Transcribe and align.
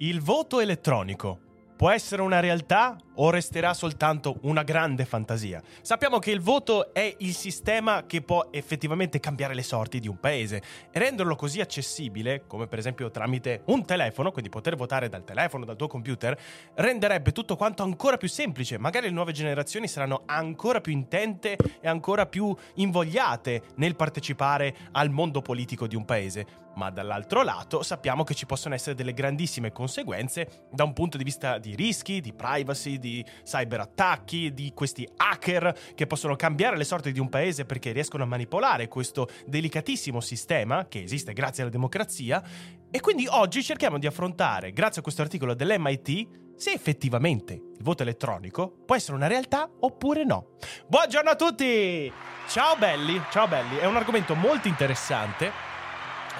Il 0.00 0.20
voto 0.20 0.60
elettronico 0.60 1.40
può 1.76 1.90
essere 1.90 2.22
una 2.22 2.38
realtà 2.38 2.96
o 3.16 3.30
resterà 3.30 3.74
soltanto 3.74 4.38
una 4.42 4.62
grande 4.62 5.04
fantasia? 5.04 5.60
Sappiamo 5.80 6.20
che 6.20 6.30
il 6.30 6.40
voto 6.40 6.94
è 6.94 7.16
il 7.18 7.34
sistema 7.34 8.04
che 8.06 8.22
può 8.22 8.46
effettivamente 8.52 9.18
cambiare 9.18 9.54
le 9.54 9.64
sorti 9.64 9.98
di 9.98 10.06
un 10.06 10.20
paese 10.20 10.62
e 10.92 10.98
renderlo 11.00 11.34
così 11.34 11.60
accessibile, 11.60 12.46
come 12.46 12.68
per 12.68 12.78
esempio 12.78 13.10
tramite 13.10 13.62
un 13.66 13.84
telefono, 13.84 14.30
quindi 14.30 14.50
poter 14.50 14.76
votare 14.76 15.08
dal 15.08 15.24
telefono, 15.24 15.64
dal 15.64 15.74
tuo 15.74 15.88
computer, 15.88 16.38
renderebbe 16.74 17.32
tutto 17.32 17.56
quanto 17.56 17.82
ancora 17.82 18.18
più 18.18 18.28
semplice. 18.28 18.78
Magari 18.78 19.06
le 19.06 19.12
nuove 19.12 19.32
generazioni 19.32 19.88
saranno 19.88 20.22
ancora 20.26 20.80
più 20.80 20.92
intente 20.92 21.56
e 21.80 21.88
ancora 21.88 22.26
più 22.26 22.54
invogliate 22.74 23.62
nel 23.78 23.96
partecipare 23.96 24.76
al 24.92 25.10
mondo 25.10 25.42
politico 25.42 25.88
di 25.88 25.96
un 25.96 26.04
paese 26.04 26.66
ma 26.78 26.90
dall'altro 26.90 27.42
lato 27.42 27.82
sappiamo 27.82 28.22
che 28.22 28.34
ci 28.34 28.46
possono 28.46 28.74
essere 28.74 28.94
delle 28.94 29.12
grandissime 29.12 29.72
conseguenze 29.72 30.68
da 30.70 30.84
un 30.84 30.92
punto 30.92 31.18
di 31.18 31.24
vista 31.24 31.58
di 31.58 31.74
rischi, 31.74 32.20
di 32.20 32.32
privacy, 32.32 32.98
di 32.98 33.22
cyberattacchi, 33.44 34.54
di 34.54 34.72
questi 34.72 35.06
hacker 35.16 35.76
che 35.96 36.06
possono 36.06 36.36
cambiare 36.36 36.76
le 36.76 36.84
sorti 36.84 37.10
di 37.10 37.18
un 37.18 37.28
paese 37.28 37.64
perché 37.64 37.90
riescono 37.90 38.22
a 38.22 38.26
manipolare 38.26 38.86
questo 38.86 39.28
delicatissimo 39.44 40.20
sistema 40.20 40.86
che 40.86 41.02
esiste 41.02 41.32
grazie 41.32 41.64
alla 41.64 41.72
democrazia. 41.72 42.42
E 42.90 43.00
quindi 43.00 43.26
oggi 43.26 43.62
cerchiamo 43.62 43.98
di 43.98 44.06
affrontare, 44.06 44.72
grazie 44.72 45.00
a 45.00 45.02
questo 45.02 45.20
articolo 45.20 45.54
dell'MIT, 45.54 46.54
se 46.56 46.70
effettivamente 46.70 47.52
il 47.54 47.82
voto 47.82 48.02
elettronico 48.02 48.72
può 48.86 48.94
essere 48.94 49.16
una 49.16 49.26
realtà 49.26 49.68
oppure 49.80 50.24
no. 50.24 50.52
Buongiorno 50.86 51.30
a 51.30 51.36
tutti! 51.36 52.12
Ciao 52.48 52.76
belli, 52.76 53.20
ciao 53.30 53.46
belli, 53.46 53.76
è 53.76 53.84
un 53.84 53.96
argomento 53.96 54.34
molto 54.34 54.68
interessante 54.68 55.67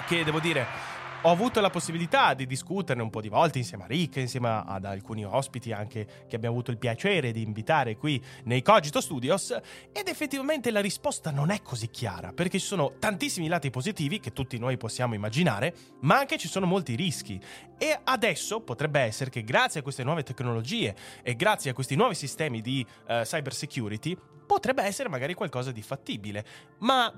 che 0.07 0.23
devo 0.23 0.39
dire 0.39 0.97
ho 1.23 1.31
avuto 1.31 1.59
la 1.59 1.69
possibilità 1.69 2.33
di 2.33 2.45
discuterne 2.45 3.01
un 3.01 3.09
po' 3.09 3.19
di 3.19 3.27
volte 3.27 3.57
insieme 3.57 3.83
a 3.83 3.87
Rick, 3.87 4.15
insieme 4.17 4.63
ad 4.65 4.85
alcuni 4.85 5.25
ospiti 5.25 5.73
anche 5.73 6.07
che 6.29 6.35
abbiamo 6.37 6.55
avuto 6.55 6.71
il 6.71 6.77
piacere 6.77 7.33
di 7.33 7.41
invitare 7.41 7.97
qui 7.97 8.23
nei 8.45 8.61
Cogito 8.61 9.01
Studios 9.01 9.51
ed 9.91 10.07
effettivamente 10.07 10.71
la 10.71 10.79
risposta 10.79 11.29
non 11.31 11.49
è 11.49 11.61
così 11.61 11.89
chiara 11.89 12.31
perché 12.31 12.57
ci 12.57 12.65
sono 12.65 12.93
tantissimi 12.99 13.49
lati 13.49 13.69
positivi 13.69 14.21
che 14.21 14.31
tutti 14.31 14.57
noi 14.57 14.77
possiamo 14.77 15.13
immaginare, 15.13 15.75
ma 16.01 16.17
anche 16.17 16.37
ci 16.37 16.47
sono 16.47 16.65
molti 16.65 16.95
rischi. 16.95 17.37
E 17.77 17.99
adesso 18.01 18.61
potrebbe 18.61 19.01
essere 19.01 19.29
che 19.29 19.43
grazie 19.43 19.81
a 19.81 19.83
queste 19.83 20.05
nuove 20.05 20.23
tecnologie 20.23 20.95
e 21.21 21.35
grazie 21.35 21.71
a 21.71 21.73
questi 21.73 21.95
nuovi 21.95 22.15
sistemi 22.15 22.61
di 22.61 22.85
uh, 23.07 23.23
cyber 23.23 23.53
security 23.53 24.17
potrebbe 24.45 24.83
essere 24.83 25.09
magari 25.09 25.33
qualcosa 25.33 25.71
di 25.71 25.81
fattibile, 25.81 26.45
ma 26.79 27.13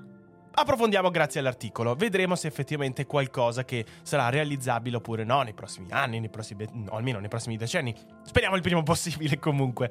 Approfondiamo 0.54 1.10
grazie 1.10 1.40
all'articolo, 1.40 1.94
vedremo 1.94 2.34
se 2.34 2.46
effettivamente 2.46 3.02
è 3.02 3.06
qualcosa 3.06 3.64
che 3.64 3.86
sarà 4.02 4.28
realizzabile 4.28 4.96
oppure 4.96 5.24
no 5.24 5.40
nei 5.40 5.54
prossimi 5.54 5.90
anni, 5.90 6.20
nei 6.20 6.28
prossimi, 6.28 6.66
no, 6.72 6.92
almeno 6.92 7.20
nei 7.20 7.30
prossimi 7.30 7.56
decenni. 7.56 7.94
Speriamo 8.22 8.54
il 8.56 8.60
prima 8.60 8.82
possibile 8.82 9.38
comunque. 9.38 9.90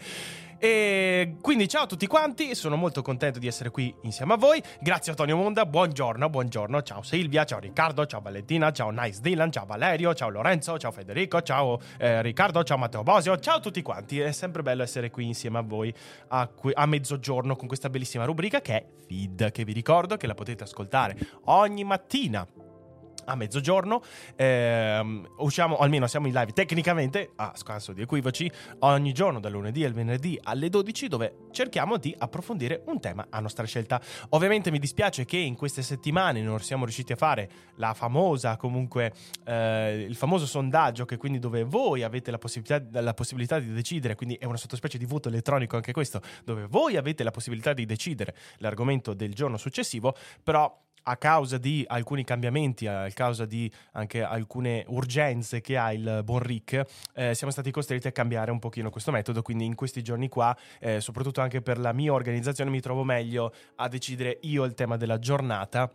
E 0.63 1.37
quindi 1.41 1.67
ciao 1.67 1.85
a 1.85 1.87
tutti 1.87 2.05
quanti, 2.05 2.53
sono 2.53 2.75
molto 2.75 3.01
contento 3.01 3.39
di 3.39 3.47
essere 3.47 3.71
qui 3.71 3.91
insieme 4.01 4.33
a 4.33 4.37
voi. 4.37 4.61
Grazie 4.79 5.07
a 5.07 5.15
Antonio 5.15 5.35
Monda, 5.35 5.65
buongiorno, 5.65 6.29
buongiorno. 6.29 6.83
Ciao 6.83 7.01
Silvia, 7.01 7.45
ciao 7.45 7.57
Riccardo, 7.57 8.05
ciao 8.05 8.21
Valentina, 8.21 8.71
ciao 8.71 8.91
Nice 8.91 9.21
Dylan, 9.21 9.51
ciao 9.51 9.65
Valerio, 9.65 10.13
ciao 10.13 10.29
Lorenzo, 10.29 10.77
ciao 10.77 10.91
Federico, 10.91 11.41
ciao 11.41 11.79
eh, 11.97 12.21
Riccardo, 12.21 12.63
ciao 12.63 12.77
Matteo 12.77 13.01
Bosio, 13.01 13.39
ciao 13.39 13.55
a 13.55 13.59
tutti 13.59 13.81
quanti. 13.81 14.19
È 14.19 14.31
sempre 14.31 14.61
bello 14.61 14.83
essere 14.83 15.09
qui 15.09 15.25
insieme 15.25 15.57
a 15.57 15.63
voi 15.63 15.91
a, 16.27 16.47
a 16.73 16.85
mezzogiorno 16.85 17.55
con 17.55 17.65
questa 17.65 17.89
bellissima 17.89 18.25
rubrica 18.25 18.61
che 18.61 18.75
è 18.75 18.85
Feed, 19.07 19.49
che 19.49 19.63
vi 19.63 19.73
ricordo 19.73 20.15
che 20.15 20.27
la 20.27 20.35
potete 20.35 20.63
ascoltare 20.63 21.17
ogni 21.45 21.83
mattina 21.83 22.45
a 23.25 23.35
mezzogiorno. 23.35 24.01
Eh, 24.35 25.21
usciamo, 25.37 25.77
almeno 25.77 26.07
siamo 26.07 26.27
in 26.27 26.33
live 26.33 26.53
tecnicamente, 26.53 27.31
a 27.35 27.53
scanso 27.55 27.93
di 27.93 28.01
equivoci, 28.01 28.51
ogni 28.79 29.13
giorno 29.13 29.39
dal 29.39 29.51
lunedì 29.51 29.83
al 29.83 29.93
venerdì 29.93 30.39
alle 30.43 30.69
12 30.69 31.07
dove 31.07 31.35
cerchiamo 31.51 31.97
di 31.97 32.15
approfondire 32.17 32.83
un 32.85 32.99
tema 32.99 33.27
a 33.29 33.39
nostra 33.39 33.65
scelta. 33.65 34.01
Ovviamente 34.29 34.71
mi 34.71 34.79
dispiace 34.79 35.25
che 35.25 35.37
in 35.37 35.55
queste 35.55 35.81
settimane 35.81 36.41
non 36.41 36.59
siamo 36.59 36.83
riusciti 36.83 37.13
a 37.13 37.15
fare 37.15 37.49
la 37.75 37.93
famosa, 37.93 38.57
comunque, 38.57 39.13
eh, 39.45 40.05
il 40.07 40.15
famoso 40.15 40.45
sondaggio 40.45 41.05
che 41.05 41.17
quindi 41.17 41.39
dove 41.39 41.63
voi 41.63 42.03
avete 42.03 42.31
la 42.31 42.37
possibilità, 42.37 43.01
la 43.01 43.13
possibilità 43.13 43.59
di 43.59 43.71
decidere, 43.71 44.15
quindi 44.15 44.35
è 44.35 44.45
una 44.45 44.57
sottospecie 44.57 44.97
di 44.97 45.05
voto 45.05 45.29
elettronico 45.29 45.75
anche 45.75 45.91
questo, 45.91 46.21
dove 46.43 46.67
voi 46.67 46.97
avete 46.97 47.23
la 47.23 47.31
possibilità 47.31 47.73
di 47.73 47.85
decidere 47.85 48.35
l'argomento 48.57 49.13
del 49.13 49.33
giorno 49.33 49.57
successivo, 49.57 50.15
però 50.43 50.89
a 51.03 51.17
causa 51.17 51.57
di 51.57 51.83
alcuni 51.87 52.23
cambiamenti, 52.23 52.87
a 52.87 53.09
causa 53.13 53.45
di 53.45 53.71
anche 53.93 54.21
alcune 54.21 54.83
urgenze 54.87 55.61
che 55.61 55.77
ha 55.77 55.93
il 55.93 56.21
buon 56.23 56.39
Rick, 56.39 56.85
eh, 57.13 57.33
siamo 57.35 57.51
stati 57.51 57.71
costretti 57.71 58.07
a 58.07 58.11
cambiare 58.11 58.51
un 58.51 58.59
pochino 58.59 58.89
questo 58.89 59.11
metodo, 59.11 59.41
quindi 59.41 59.65
in 59.65 59.75
questi 59.75 60.01
giorni 60.01 60.29
qua, 60.29 60.55
eh, 60.79 61.01
soprattutto 61.01 61.41
anche 61.41 61.61
per 61.61 61.79
la 61.79 61.93
mia 61.93 62.13
organizzazione, 62.13 62.69
mi 62.69 62.81
trovo 62.81 63.03
meglio 63.03 63.53
a 63.75 63.87
decidere 63.87 64.39
io 64.41 64.63
il 64.63 64.73
tema 64.73 64.97
della 64.97 65.19
giornata 65.19 65.91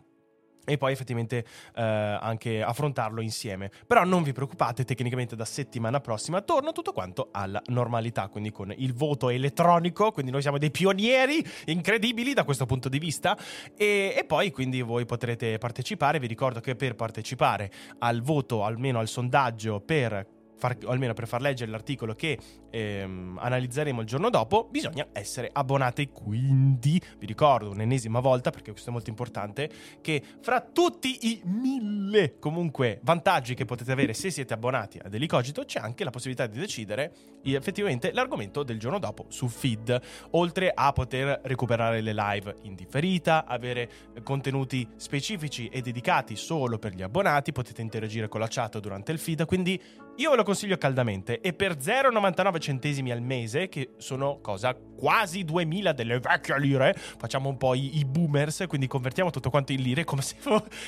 e 0.69 0.77
poi 0.77 0.91
effettivamente 0.91 1.45
eh, 1.75 1.81
anche 1.81 2.61
affrontarlo 2.61 3.21
insieme. 3.21 3.71
Però 3.87 4.03
non 4.03 4.21
vi 4.21 4.33
preoccupate, 4.33 4.83
tecnicamente 4.83 5.35
da 5.37 5.45
settimana 5.45 6.01
prossima 6.01 6.41
torna 6.41 6.73
tutto 6.73 6.91
quanto 6.91 7.29
alla 7.31 7.61
normalità, 7.67 8.27
quindi 8.27 8.51
con 8.51 8.73
il 8.75 8.93
voto 8.93 9.29
elettronico, 9.29 10.11
quindi 10.11 10.31
noi 10.31 10.41
siamo 10.41 10.57
dei 10.57 10.71
pionieri 10.71 11.43
incredibili 11.65 12.33
da 12.33 12.43
questo 12.43 12.65
punto 12.65 12.89
di 12.89 12.99
vista. 12.99 13.37
E, 13.77 14.13
e 14.17 14.25
poi 14.25 14.51
quindi 14.51 14.81
voi 14.81 15.05
potrete 15.05 15.57
partecipare, 15.57 16.19
vi 16.19 16.27
ricordo 16.27 16.59
che 16.59 16.75
per 16.75 16.95
partecipare 16.95 17.71
al 17.99 18.21
voto, 18.21 18.65
almeno 18.65 18.99
al 18.99 19.07
sondaggio 19.07 19.79
per 19.79 20.36
far, 20.57 20.77
o 20.83 20.89
almeno 20.89 21.13
per 21.13 21.27
far 21.27 21.41
leggere 21.41 21.71
l'articolo 21.71 22.13
che 22.13 22.37
ehm, 22.69 23.37
analizzeremo 23.39 24.01
il 24.01 24.07
giorno 24.07 24.29
dopo, 24.29 24.67
bisogna 24.69 25.07
essere 25.13 25.49
abbonati. 25.51 26.09
Quindi 26.09 27.01
vi 27.17 27.25
ricordo 27.25 27.69
un'ennesima 27.71 28.19
volta, 28.19 28.49
perché 28.49 28.71
questo 28.71 28.89
è 28.89 28.93
molto 28.93 29.09
importante, 29.09 29.69
che 30.01 30.21
fra 30.41 30.61
tutti 30.61 31.27
i 31.31 31.41
mille 31.45 32.39
comunque 32.39 32.99
vantaggi 33.03 33.53
che 33.53 33.65
potete 33.65 33.91
avere 33.91 34.13
se 34.13 34.29
siete 34.29 34.53
abbonati 34.53 34.99
ad 35.01 35.13
Elicogito, 35.13 35.63
c'è 35.63 35.79
anche 35.79 36.03
la 36.03 36.09
possibilità 36.09 36.47
di 36.47 36.59
decidere 36.59 37.13
effettivamente 37.43 38.11
l'argomento 38.11 38.63
del 38.63 38.79
giorno 38.79 38.99
dopo 38.99 39.25
su 39.29 39.47
feed, 39.47 39.99
oltre 40.31 40.71
a 40.73 40.91
poter 40.91 41.39
recuperare 41.43 42.01
le 42.01 42.13
live 42.13 42.55
in 42.63 42.75
differita, 42.75 43.45
avere 43.45 43.89
contenuti 44.23 44.87
specifici 44.97 45.67
e 45.69 45.81
dedicati 45.81 46.35
solo 46.35 46.77
per 46.77 46.93
gli 46.93 47.01
abbonati, 47.01 47.51
potete 47.51 47.81
interagire 47.81 48.27
con 48.27 48.39
la 48.39 48.47
chat 48.49 48.79
durante 48.79 49.11
il 49.11 49.19
feed, 49.19 49.45
quindi 49.45 49.81
io 50.17 50.31
ve 50.31 50.35
lo 50.35 50.43
consiglio 50.47 50.77
caldamente. 50.77 51.41
E 51.41 51.51
per 51.51 51.75
0,99 51.75 52.59
centesimi 52.59 53.11
al 53.11 53.21
mese, 53.21 53.67
che 53.67 53.95
sono 53.97 54.39
cosa? 54.41 54.73
Quasi 54.73 55.43
2000 55.43 55.91
delle 55.91 56.19
vecchie 56.19 56.57
lire, 56.57 56.95
facciamo 56.95 57.49
un 57.49 57.57
po' 57.57 57.73
i, 57.73 57.97
i 57.97 58.05
boomers, 58.05 58.63
quindi 58.67 58.87
convertiamo 58.87 59.29
tutto 59.29 59.49
quanto 59.49 59.73
in 59.73 59.81
lire 59.81 60.05
come 60.05 60.21
se, 60.21 60.37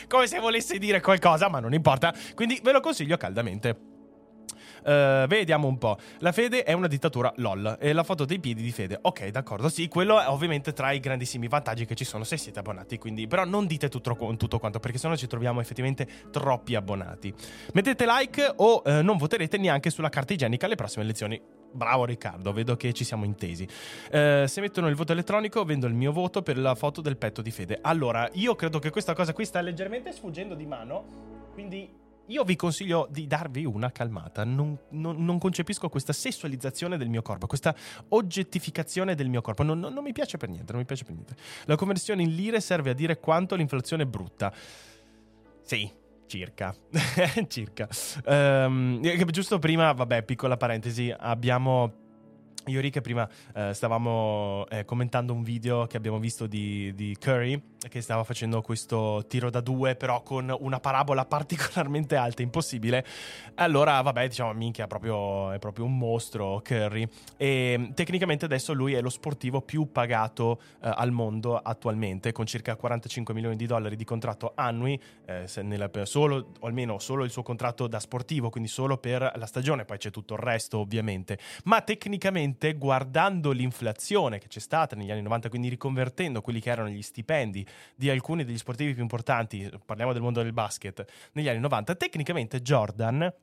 come 0.08 0.28
se 0.28 0.40
volesse 0.40 0.78
dire 0.78 1.02
qualcosa, 1.02 1.50
ma 1.50 1.60
non 1.60 1.74
importa, 1.74 2.14
quindi 2.36 2.60
ve 2.64 2.72
lo 2.72 2.80
consiglio 2.80 3.18
caldamente. 3.18 3.99
Uh, 4.84 5.28
vediamo 5.28 5.68
un 5.68 5.78
po'. 5.78 5.98
La 6.20 6.32
fede 6.32 6.64
è 6.64 6.74
una 6.74 6.88
dittatura 6.88 7.32
LOL. 7.38 7.78
E 7.80 7.94
la 7.94 8.04
foto 8.04 8.26
dei 8.26 8.40
piedi 8.40 8.62
di 8.62 8.72
fede. 8.72 8.98
Ok, 9.02 9.28
d'accordo. 9.30 9.70
Sì, 9.70 9.88
quello 9.88 10.20
è 10.20 10.28
ovviamente 10.28 10.74
tra 10.74 10.92
i 10.92 11.00
grandissimi 11.00 11.48
vantaggi 11.48 11.86
che 11.86 11.96
ci 11.96 12.06
sono 12.06 12.24
se 12.24 12.38
siete 12.38 12.60
abbonati. 12.60 12.98
Quindi, 12.98 13.28
però 13.28 13.46
non 13.46 13.66
dite 13.66 13.90
tutto, 13.90 14.16
tutto 14.38 14.60
quanto, 14.60 14.80
perché 14.80 14.98
sennò 14.98 15.16
ci 15.16 15.28
troviamo 15.28 15.62
effettivamente 15.62 16.08
troppi 16.32 16.76
abbonati. 16.76 17.34
Mettete 17.74 18.06
like 18.06 18.54
o 18.58 18.82
uh, 18.84 19.02
non 19.02 19.18
voterete 19.18 19.58
neanche 19.58 19.90
sulla 19.90 20.10
carta 20.10 20.34
igienica 20.34 20.66
alle 20.66 20.76
prossime 20.76 21.04
elezioni. 21.04 21.42
Bravo 21.72 22.06
Riccardo, 22.06 22.52
vedo 22.52 22.76
che 22.76 22.94
ci 22.94 23.04
siamo 23.04 23.26
intesi. 23.26 23.68
Uh, 24.12 24.46
se 24.48 24.60
mettono 24.60 24.88
il 24.88 24.96
voto 24.96 25.12
elettronico, 25.12 25.64
vendo 25.64 25.86
il 25.86 25.94
mio 25.94 26.12
voto 26.12 26.42
per 26.42 26.58
la 26.58 26.74
foto 26.74 27.02
del 27.02 27.18
petto 27.18 27.44
di 27.44 27.52
fede. 27.52 27.78
Allora, 27.82 28.28
io 28.34 28.56
credo 28.56 28.80
che 28.80 28.90
questa 28.90 29.14
cosa 29.14 29.34
qui 29.34 29.46
sta 29.46 29.62
leggermente 29.62 30.12
sfuggendo 30.12 30.56
di 30.56 30.66
mano. 30.66 31.28
Quindi 31.54 31.99
io 32.30 32.44
vi 32.44 32.56
consiglio 32.56 33.08
di 33.10 33.28
darvi 33.28 33.66
una 33.66 33.92
calmata. 33.92 34.44
Non, 34.44 34.78
non, 34.90 35.24
non, 35.24 35.38
concepisco 35.40 35.90
questa 35.90 36.14
sessualizzazione 36.14 36.98
del 36.98 37.10
mio 37.10 37.22
corpo, 37.22 37.48
questa 37.48 37.76
oggettificazione 38.10 39.16
del 39.16 39.30
mio 39.30 39.42
corpo. 39.42 39.64
Non, 39.64 39.80
non, 39.80 40.04
mi 40.04 40.14
piace 40.14 40.38
per 40.38 40.50
niente, 40.50 40.72
non 40.72 40.82
mi 40.82 40.88
piace 40.88 41.04
per 41.04 41.14
niente. 41.14 41.36
La 41.66 41.76
conversione 41.76 42.22
in 42.22 42.36
lire 42.36 42.62
serve 42.62 42.92
a 42.92 42.94
dire 42.94 43.20
quanto 43.20 43.56
l'inflazione 43.56 44.04
è 44.04 44.06
brutta. 44.06 44.54
Sì, 45.62 45.92
Circa, 46.30 46.76
circa. 47.48 47.88
Um, 48.26 49.02
giusto 49.32 49.58
prima, 49.58 49.92
vabbè, 49.94 50.22
piccola 50.22 50.58
parentesi, 50.58 51.12
abbiamo 51.18 51.99
io 52.70 52.80
Rick 52.82 53.02
prima 53.02 53.28
eh, 53.54 53.74
stavamo 53.74 54.66
eh, 54.70 54.86
commentando 54.86 55.34
un 55.34 55.44
video 55.44 55.88
che 55.88 55.98
abbiamo 55.98 56.20
visto 56.20 56.48
di, 56.48 56.94
di, 56.96 57.16
Curry 57.20 57.62
che 57.90 58.02
stava 58.02 58.24
facendo 58.24 58.62
questo 58.62 59.26
tiro 59.28 59.50
da 59.50 59.62
due 59.62 59.96
però 59.96 60.22
con 60.22 60.54
una 60.60 60.80
parabola 60.80 61.26
particolarmente 61.28 62.16
alta, 62.16 62.42
impossibile. 62.42 63.06
Allora, 63.56 64.02
vabbè, 64.02 64.28
diciamo, 64.28 64.54
minchia, 64.54 64.88
proprio, 64.88 65.52
è 65.52 65.60
proprio 65.60 65.86
un 65.86 65.98
mostro 65.98 66.62
Curry. 66.64 67.08
E 67.38 67.92
tecnicamente 67.94 68.46
adesso 68.46 68.74
lui 68.74 68.94
è 68.94 69.02
lo 69.02 69.10
sportivo 69.10 69.62
più 69.62 69.92
pagato 69.92 70.62
eh, 70.82 70.90
al 70.94 71.12
mondo 71.12 71.58
attualmente, 71.58 72.32
con 72.32 72.46
circa 72.46 72.76
45 72.76 73.34
milioni 73.34 73.56
di 73.56 73.66
dollari 73.66 73.96
di 73.96 74.04
contratto 74.04 74.54
annui, 74.56 75.00
eh, 75.26 75.46
nella, 75.62 75.90
solo, 76.04 76.52
o 76.60 76.68
almeno 76.68 77.00
solo 77.00 77.24
il 77.24 77.32
suo 77.32 77.44
contratto 77.44 77.88
da 77.88 78.00
sportivo, 78.00 78.50
quindi 78.50 78.70
solo 78.70 78.98
per 78.98 79.32
la 79.36 79.46
stagione, 79.46 79.86
poi 79.86 79.98
c'è 79.98 80.12
tutto 80.12 80.34
il 80.34 80.40
resto 80.40 80.80
ovviamente. 80.80 81.38
Ma 81.66 81.82
tecnicamente 81.82 82.59
ovviamente 82.60 82.74
guardando 82.74 83.52
l'inflazione 83.52 84.38
che 84.38 84.48
c'è 84.48 84.60
stata 84.60 84.96
negli 84.96 85.12
anni 85.12 85.22
90, 85.22 85.50
quindi 85.50 85.70
riconvertendo 85.70 86.42
quelli 86.42 86.60
che 86.60 86.70
erano 86.70 86.90
gli 86.90 87.02
stipendi 87.02 87.66
di 87.96 88.10
alcuni 88.10 88.44
degli 88.44 88.58
sportivi 88.58 88.94
più 88.94 89.02
importanti, 89.02 89.70
parliamo 89.86 90.12
del 90.12 90.22
mondo 90.22 90.44
del 90.44 90.52
basket, 90.52 91.06
negli 91.34 91.48
anni 91.48 91.60
90, 91.60 91.96
tecnicamente 91.96 92.62
Jordan 92.62 93.34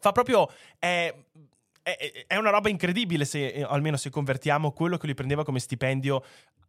fa 0.00 0.12
proprio... 0.12 0.50
È, 0.78 1.14
è, 1.82 2.24
è 2.26 2.36
una 2.36 2.48
roba 2.48 2.70
incredibile 2.70 3.26
se, 3.26 3.62
almeno 3.62 3.98
se 3.98 4.08
convertiamo 4.08 4.72
quello 4.72 4.96
che 4.96 5.04
lui 5.04 5.14
prendeva 5.14 5.44
come 5.44 5.58
stipendio 5.58 6.24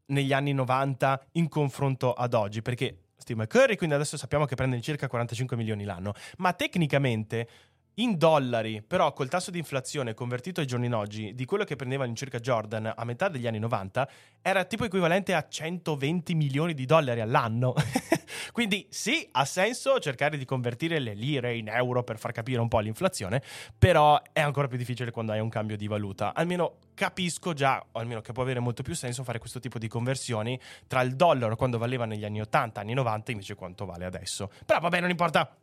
negli 0.08 0.34
anni 0.34 0.52
90 0.52 1.28
in 1.34 1.48
confronto 1.48 2.14
ad 2.14 2.34
oggi, 2.34 2.62
perché 2.62 2.98
Steve 3.16 3.44
McCurry, 3.44 3.78
quindi 3.78 3.96
adesso 3.96 4.18
sappiamo 4.18 4.46
che 4.46 4.56
prende 4.56 4.80
circa 4.82 5.08
45 5.08 5.56
milioni 5.56 5.86
l'anno, 5.86 6.14
ma 6.38 6.52
tecnicamente 6.52 7.48
in 7.96 8.18
dollari, 8.18 8.82
però 8.82 9.14
col 9.14 9.30
tasso 9.30 9.52
di 9.52 9.60
inflazione 9.60 10.14
convertito 10.14 10.60
ai 10.60 10.68
giorni 10.68 10.90
d'oggi 10.90 11.34
di 11.34 11.46
quello 11.46 11.64
che 11.64 11.76
prendeva 11.76 12.04
all'incirca 12.04 12.40
Jordan 12.40 12.92
a 12.96 13.06
metà 13.06 13.30
degli 13.30 13.48
anni 13.48 13.60
90, 13.60 14.10
era 14.42 14.64
tipo 14.66 14.86
equivalente 14.86 15.34
a 15.34 15.48
120 15.48 16.36
milioni 16.36 16.74
di 16.74 16.86
dollari 16.86 17.22
all'anno. 17.22 17.74
Quindi 18.52 18.88
sì, 18.90 19.28
ha 19.32 19.46
senso 19.46 20.00
cercare 20.00 20.38
di 20.38 20.46
convertire 20.46 21.00
le 21.00 21.14
lire 21.14 21.56
in 21.56 21.68
euro 21.68 22.04
per 22.04 22.18
far 22.18 22.32
capire 22.32 22.60
un 22.60 22.68
po' 22.68 22.80
l'inflazione, 22.80 23.42
però 23.78 24.22
è 24.32 24.42
ancora 24.42 24.68
più 24.68 24.78
difficile 24.78 25.12
quando 25.12 25.32
hai 25.32 25.40
un 25.40 25.50
cambio 25.50 25.78
di 25.78 25.88
valuta. 25.88 26.34
Almeno 26.34 26.78
capisco 26.94 27.54
già, 27.54 27.84
o 27.92 28.00
almeno 28.00 28.22
che 28.22 28.32
può 28.32 28.44
avere 28.44 28.60
molto 28.60 28.84
più 28.84 28.96
senso 28.96 29.24
fare 29.24 29.40
questo 29.40 29.60
tipo 29.60 29.78
di 29.78 29.88
conversioni 29.88 30.60
tra 30.88 31.02
il 31.02 31.16
dollaro 31.16 31.56
quando 31.56 31.78
valeva 31.78 32.06
negli 32.06 32.26
anni 32.26 32.42
80, 32.42 32.82
anni 32.82 32.94
90 32.94 33.32
invece 33.32 33.56
quanto 33.56 33.86
vale 33.86 34.06
adesso. 34.06 34.50
Però 34.66 34.80
vabbè, 34.80 35.00
non 35.00 35.10
importa 35.10 35.58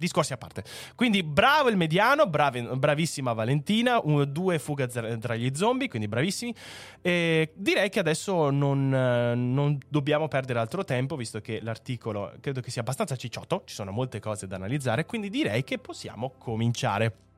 discorsi 0.00 0.32
a 0.32 0.38
parte. 0.38 0.64
Quindi 0.94 1.22
bravo 1.22 1.68
il 1.68 1.76
mediano, 1.76 2.26
bravi, 2.26 2.62
bravissima 2.62 3.34
Valentina, 3.34 4.00
un, 4.02 4.24
due 4.32 4.58
fuga 4.58 4.86
tra 4.86 5.36
gli 5.36 5.50
zombie, 5.54 5.88
quindi 5.88 6.08
bravissimi. 6.08 6.54
E 7.02 7.52
direi 7.54 7.90
che 7.90 7.98
adesso 7.98 8.48
non, 8.50 8.88
non, 8.88 9.78
dobbiamo 9.86 10.26
perdere 10.26 10.58
altro 10.58 10.84
tempo, 10.84 11.16
visto 11.16 11.40
che 11.40 11.60
l'articolo 11.62 12.32
credo 12.40 12.62
che 12.62 12.70
sia 12.70 12.80
abbastanza 12.80 13.14
cicciotto, 13.14 13.62
ci 13.66 13.74
sono 13.74 13.92
molte 13.92 14.20
cose 14.20 14.46
da 14.46 14.56
analizzare, 14.56 15.04
quindi 15.04 15.28
direi 15.28 15.62
che 15.64 15.78
possiamo 15.78 16.32
cominciare. 16.38 17.28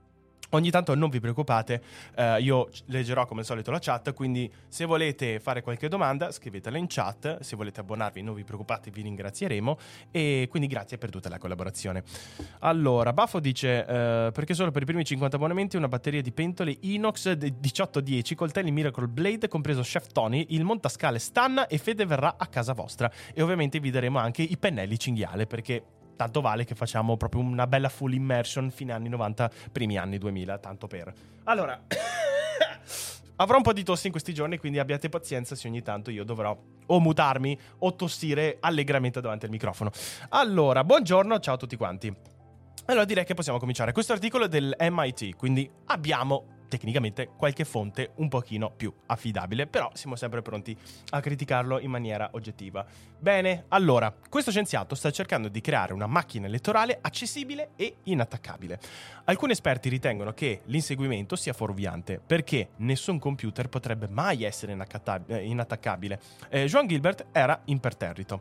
Ogni 0.54 0.70
tanto 0.70 0.94
non 0.94 1.08
vi 1.08 1.18
preoccupate, 1.18 1.82
eh, 2.14 2.40
io 2.42 2.68
leggerò 2.86 3.24
come 3.24 3.40
al 3.40 3.46
solito 3.46 3.70
la 3.70 3.78
chat, 3.78 4.12
quindi 4.12 4.52
se 4.68 4.84
volete 4.84 5.40
fare 5.40 5.62
qualche 5.62 5.88
domanda 5.88 6.30
scrivetela 6.30 6.76
in 6.76 6.86
chat, 6.88 7.40
se 7.40 7.56
volete 7.56 7.80
abbonarvi 7.80 8.20
non 8.20 8.34
vi 8.34 8.44
preoccupate, 8.44 8.90
vi 8.90 9.00
ringrazieremo 9.00 9.78
e 10.10 10.48
quindi 10.50 10.68
grazie 10.68 10.98
per 10.98 11.08
tutta 11.08 11.30
la 11.30 11.38
collaborazione. 11.38 12.02
Allora, 12.60 13.14
Baffo 13.14 13.40
dice, 13.40 13.86
eh, 13.86 14.30
perché 14.30 14.52
solo 14.52 14.70
per 14.70 14.82
i 14.82 14.84
primi 14.84 15.04
50 15.04 15.36
abbonamenti 15.36 15.78
una 15.78 15.88
batteria 15.88 16.20
di 16.20 16.32
pentole 16.32 16.76
Inox 16.80 17.34
1810, 17.34 18.34
coltelli 18.34 18.70
Miracle 18.70 19.08
Blade, 19.08 19.48
compreso 19.48 19.80
Chef 19.80 20.08
Tony, 20.08 20.48
il 20.50 20.64
montascale 20.64 21.18
Stan 21.18 21.64
e 21.66 21.78
Fede 21.78 22.04
verrà 22.04 22.34
a 22.36 22.46
casa 22.46 22.74
vostra 22.74 23.10
e 23.32 23.40
ovviamente 23.40 23.80
vi 23.80 23.90
daremo 23.90 24.18
anche 24.18 24.42
i 24.42 24.58
pennelli 24.58 24.98
cinghiale 24.98 25.46
perché 25.46 25.82
tanto 26.16 26.40
vale 26.40 26.64
che 26.64 26.74
facciamo 26.74 27.16
proprio 27.16 27.42
una 27.42 27.66
bella 27.66 27.88
full 27.88 28.12
immersion 28.12 28.70
fine 28.70 28.92
anni 28.92 29.08
90, 29.08 29.50
primi 29.70 29.96
anni 29.96 30.18
2000, 30.18 30.58
tanto 30.58 30.86
per. 30.86 31.12
Allora, 31.44 31.80
avrò 33.36 33.56
un 33.56 33.62
po' 33.62 33.72
di 33.72 33.82
tosse 33.82 34.06
in 34.06 34.12
questi 34.12 34.32
giorni, 34.34 34.58
quindi 34.58 34.78
abbiate 34.78 35.08
pazienza 35.08 35.54
se 35.54 35.68
ogni 35.68 35.82
tanto 35.82 36.10
io 36.10 36.24
dovrò 36.24 36.56
o 36.86 37.00
mutarmi 37.00 37.58
o 37.78 37.94
tossire 37.94 38.58
allegramente 38.60 39.20
davanti 39.20 39.44
al 39.46 39.50
microfono. 39.50 39.90
Allora, 40.30 40.84
buongiorno, 40.84 41.38
ciao 41.40 41.54
a 41.54 41.58
tutti 41.58 41.76
quanti. 41.76 42.14
Allora 42.86 43.04
direi 43.04 43.24
che 43.24 43.34
possiamo 43.34 43.58
cominciare. 43.58 43.92
Questo 43.92 44.12
articolo 44.12 44.44
è 44.44 44.48
del 44.48 44.74
MIT, 44.78 45.36
quindi 45.36 45.70
abbiamo 45.86 46.61
tecnicamente 46.72 47.28
qualche 47.36 47.66
fonte 47.66 48.12
un 48.14 48.28
pochino 48.28 48.70
più 48.70 48.90
affidabile, 49.06 49.66
però 49.66 49.90
siamo 49.92 50.16
sempre 50.16 50.40
pronti 50.40 50.74
a 51.10 51.20
criticarlo 51.20 51.78
in 51.78 51.90
maniera 51.90 52.30
oggettiva. 52.32 52.82
Bene, 53.18 53.64
allora, 53.68 54.10
questo 54.30 54.50
scienziato 54.50 54.94
sta 54.94 55.10
cercando 55.10 55.48
di 55.48 55.60
creare 55.60 55.92
una 55.92 56.06
macchina 56.06 56.46
elettorale 56.46 56.96
accessibile 56.98 57.72
e 57.76 57.96
inattaccabile. 58.04 58.80
Alcuni 59.24 59.52
esperti 59.52 59.90
ritengono 59.90 60.32
che 60.32 60.62
l'inseguimento 60.64 61.36
sia 61.36 61.52
fuorviante, 61.52 62.18
perché 62.26 62.70
nessun 62.76 63.18
computer 63.18 63.68
potrebbe 63.68 64.08
mai 64.08 64.44
essere 64.44 64.72
eh, 65.26 65.44
inattaccabile. 65.44 66.20
Eh, 66.48 66.64
Joan 66.64 66.86
Gilbert 66.86 67.26
era 67.32 67.60
imperterrito. 67.66 68.40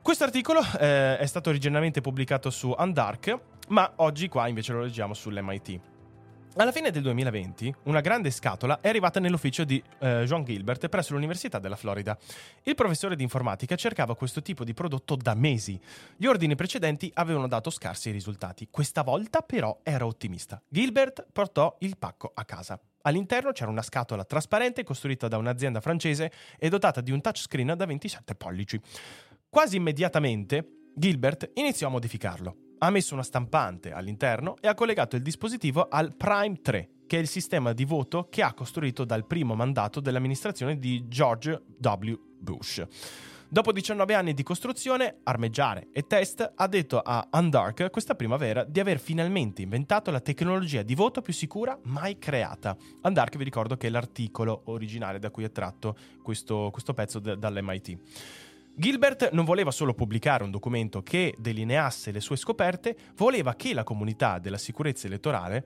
Questo 0.00 0.22
articolo 0.22 0.60
eh, 0.78 1.18
è 1.18 1.26
stato 1.26 1.48
originariamente 1.48 2.00
pubblicato 2.00 2.50
su 2.50 2.72
Undark, 2.78 3.36
ma 3.70 3.94
oggi 3.96 4.28
qua 4.28 4.46
invece 4.46 4.72
lo 4.72 4.82
leggiamo 4.82 5.12
sull'MIT. 5.12 5.95
Alla 6.58 6.72
fine 6.72 6.90
del 6.90 7.02
2020, 7.02 7.74
una 7.82 8.00
grande 8.00 8.30
scatola 8.30 8.80
è 8.80 8.88
arrivata 8.88 9.20
nell'ufficio 9.20 9.62
di 9.64 9.82
eh, 9.98 10.22
John 10.24 10.42
Gilbert 10.42 10.88
presso 10.88 11.12
l'Università 11.12 11.58
della 11.58 11.76
Florida. 11.76 12.16
Il 12.62 12.74
professore 12.74 13.14
di 13.14 13.22
informatica 13.22 13.76
cercava 13.76 14.16
questo 14.16 14.40
tipo 14.40 14.64
di 14.64 14.72
prodotto 14.72 15.16
da 15.16 15.34
mesi. 15.34 15.78
Gli 16.16 16.24
ordini 16.24 16.54
precedenti 16.54 17.10
avevano 17.12 17.46
dato 17.46 17.68
scarsi 17.68 18.10
risultati. 18.10 18.68
Questa 18.70 19.02
volta 19.02 19.42
però 19.42 19.80
era 19.82 20.06
ottimista. 20.06 20.58
Gilbert 20.66 21.26
portò 21.30 21.76
il 21.80 21.98
pacco 21.98 22.32
a 22.32 22.46
casa. 22.46 22.80
All'interno 23.02 23.52
c'era 23.52 23.70
una 23.70 23.82
scatola 23.82 24.24
trasparente 24.24 24.82
costruita 24.82 25.28
da 25.28 25.36
un'azienda 25.36 25.82
francese 25.82 26.32
e 26.58 26.70
dotata 26.70 27.02
di 27.02 27.10
un 27.10 27.20
touchscreen 27.20 27.74
da 27.76 27.84
27 27.84 28.34
pollici. 28.34 28.80
Quasi 29.50 29.76
immediatamente 29.76 30.66
Gilbert 30.94 31.50
iniziò 31.52 31.88
a 31.88 31.90
modificarlo 31.90 32.56
ha 32.78 32.90
messo 32.90 33.14
una 33.14 33.22
stampante 33.22 33.92
all'interno 33.92 34.56
e 34.60 34.68
ha 34.68 34.74
collegato 34.74 35.16
il 35.16 35.22
dispositivo 35.22 35.88
al 35.88 36.16
Prime 36.16 36.60
3, 36.60 36.88
che 37.06 37.16
è 37.16 37.20
il 37.20 37.28
sistema 37.28 37.72
di 37.72 37.84
voto 37.84 38.28
che 38.30 38.42
ha 38.42 38.54
costruito 38.54 39.04
dal 39.04 39.26
primo 39.26 39.54
mandato 39.54 40.00
dell'amministrazione 40.00 40.78
di 40.78 41.06
George 41.08 41.62
W. 41.80 42.12
Bush. 42.38 42.84
Dopo 43.48 43.70
19 43.70 44.12
anni 44.14 44.34
di 44.34 44.42
costruzione, 44.42 45.18
armeggiare 45.22 45.86
e 45.92 46.04
test, 46.08 46.52
ha 46.56 46.66
detto 46.66 46.98
a 46.98 47.28
Undark 47.30 47.90
questa 47.92 48.16
primavera 48.16 48.64
di 48.64 48.80
aver 48.80 48.98
finalmente 48.98 49.62
inventato 49.62 50.10
la 50.10 50.18
tecnologia 50.18 50.82
di 50.82 50.96
voto 50.96 51.22
più 51.22 51.32
sicura 51.32 51.78
mai 51.84 52.18
creata. 52.18 52.76
Undark 53.02 53.36
vi 53.36 53.44
ricordo 53.44 53.76
che 53.76 53.86
è 53.86 53.90
l'articolo 53.90 54.62
originale 54.64 55.20
da 55.20 55.30
cui 55.30 55.44
è 55.44 55.52
tratto 55.52 55.96
questo, 56.24 56.70
questo 56.72 56.92
pezzo 56.92 57.20
de- 57.20 57.38
dall'MIT. 57.38 57.98
Gilbert 58.78 59.30
non 59.30 59.46
voleva 59.46 59.70
solo 59.70 59.94
pubblicare 59.94 60.44
un 60.44 60.50
documento 60.50 61.02
che 61.02 61.34
delineasse 61.38 62.10
le 62.10 62.20
sue 62.20 62.36
scoperte, 62.36 62.94
voleva 63.16 63.54
che 63.54 63.72
la 63.72 63.84
comunità 63.84 64.38
della 64.38 64.58
sicurezza 64.58 65.06
elettorale 65.06 65.64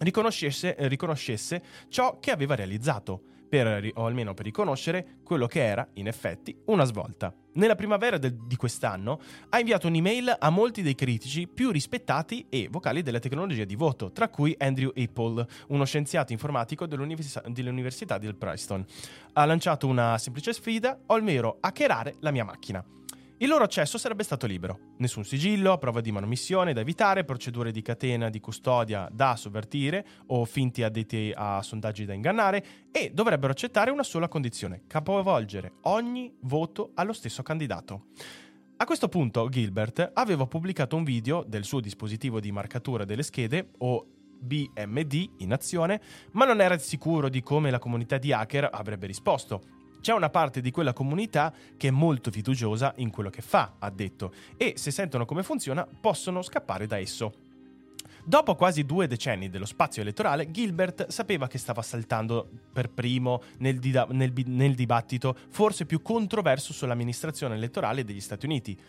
riconoscesse, 0.00 0.76
riconoscesse 0.80 1.62
ciò 1.88 2.18
che 2.18 2.30
aveva 2.30 2.54
realizzato 2.54 3.22
per, 3.48 3.90
o 3.94 4.06
almeno 4.06 4.34
per 4.34 4.44
riconoscere 4.44 5.18
quello 5.24 5.46
che 5.46 5.64
era, 5.64 5.88
in 5.94 6.06
effetti, 6.06 6.56
una 6.66 6.84
svolta. 6.84 7.32
Nella 7.54 7.74
primavera 7.74 8.18
del, 8.18 8.36
di 8.36 8.56
quest'anno 8.56 9.20
ha 9.48 9.58
inviato 9.58 9.88
un'email 9.88 10.36
a 10.38 10.50
molti 10.50 10.82
dei 10.82 10.94
critici 10.94 11.48
più 11.48 11.70
rispettati 11.70 12.46
e 12.48 12.68
vocali 12.70 13.02
della 13.02 13.18
tecnologia 13.18 13.64
di 13.64 13.74
voto, 13.74 14.12
tra 14.12 14.28
cui 14.28 14.54
Andrew 14.58 14.92
Apple, 14.94 15.46
uno 15.68 15.84
scienziato 15.84 16.32
informatico 16.32 16.86
dell'Università, 16.86 17.42
dell'Università 17.48 18.18
di 18.18 18.32
Preston. 18.34 18.84
Ha 19.32 19.44
lanciato 19.44 19.86
una 19.86 20.18
semplice 20.18 20.52
sfida, 20.52 21.00
almeno 21.06 21.56
hackerare 21.60 22.14
la 22.20 22.30
mia 22.30 22.44
macchina. 22.44 22.84
Il 23.40 23.48
loro 23.48 23.62
accesso 23.62 23.98
sarebbe 23.98 24.24
stato 24.24 24.48
libero. 24.48 24.94
Nessun 24.96 25.22
sigillo, 25.22 25.78
prova 25.78 26.00
di 26.00 26.10
manomissione 26.10 26.72
da 26.72 26.80
evitare, 26.80 27.22
procedure 27.22 27.70
di 27.70 27.82
catena 27.82 28.30
di 28.30 28.40
custodia 28.40 29.08
da 29.12 29.36
sovvertire 29.36 30.04
o 30.26 30.44
finti 30.44 30.82
addetti 30.82 31.32
a 31.32 31.62
sondaggi 31.62 32.04
da 32.04 32.14
ingannare 32.14 32.64
e 32.90 33.12
dovrebbero 33.14 33.52
accettare 33.52 33.92
una 33.92 34.02
sola 34.02 34.26
condizione, 34.26 34.82
capovolgere 34.88 35.74
ogni 35.82 36.34
voto 36.40 36.90
allo 36.94 37.12
stesso 37.12 37.44
candidato. 37.44 38.06
A 38.78 38.84
questo 38.84 39.08
punto 39.08 39.48
Gilbert 39.48 40.10
aveva 40.14 40.46
pubblicato 40.46 40.96
un 40.96 41.04
video 41.04 41.44
del 41.46 41.62
suo 41.62 41.78
dispositivo 41.78 42.40
di 42.40 42.50
marcatura 42.50 43.04
delle 43.04 43.22
schede 43.22 43.70
o 43.78 44.04
BMD 44.40 45.30
in 45.38 45.52
azione, 45.52 46.00
ma 46.32 46.44
non 46.44 46.60
era 46.60 46.76
sicuro 46.78 47.28
di 47.28 47.40
come 47.42 47.70
la 47.70 47.78
comunità 47.78 48.18
di 48.18 48.32
hacker 48.32 48.68
avrebbe 48.72 49.06
risposto. 49.06 49.77
C'è 50.08 50.14
una 50.14 50.30
parte 50.30 50.62
di 50.62 50.70
quella 50.70 50.94
comunità 50.94 51.52
che 51.76 51.88
è 51.88 51.90
molto 51.90 52.30
fiduciosa 52.30 52.94
in 52.96 53.10
quello 53.10 53.28
che 53.28 53.42
fa, 53.42 53.74
ha 53.78 53.90
detto, 53.90 54.32
e 54.56 54.72
se 54.78 54.90
sentono 54.90 55.26
come 55.26 55.42
funziona 55.42 55.86
possono 55.86 56.40
scappare 56.40 56.86
da 56.86 56.96
esso. 56.96 57.34
Dopo 58.24 58.54
quasi 58.54 58.86
due 58.86 59.06
decenni 59.06 59.50
dello 59.50 59.66
spazio 59.66 60.00
elettorale, 60.00 60.50
Gilbert 60.50 61.08
sapeva 61.08 61.46
che 61.46 61.58
stava 61.58 61.82
saltando 61.82 62.48
per 62.72 62.88
primo 62.88 63.42
nel, 63.58 63.78
di- 63.78 63.92
nel, 64.12 64.32
nel 64.46 64.74
dibattito 64.74 65.36
forse 65.50 65.84
più 65.84 66.00
controverso 66.00 66.72
sull'amministrazione 66.72 67.56
elettorale 67.56 68.02
degli 68.02 68.22
Stati 68.22 68.46
Uniti. 68.46 68.80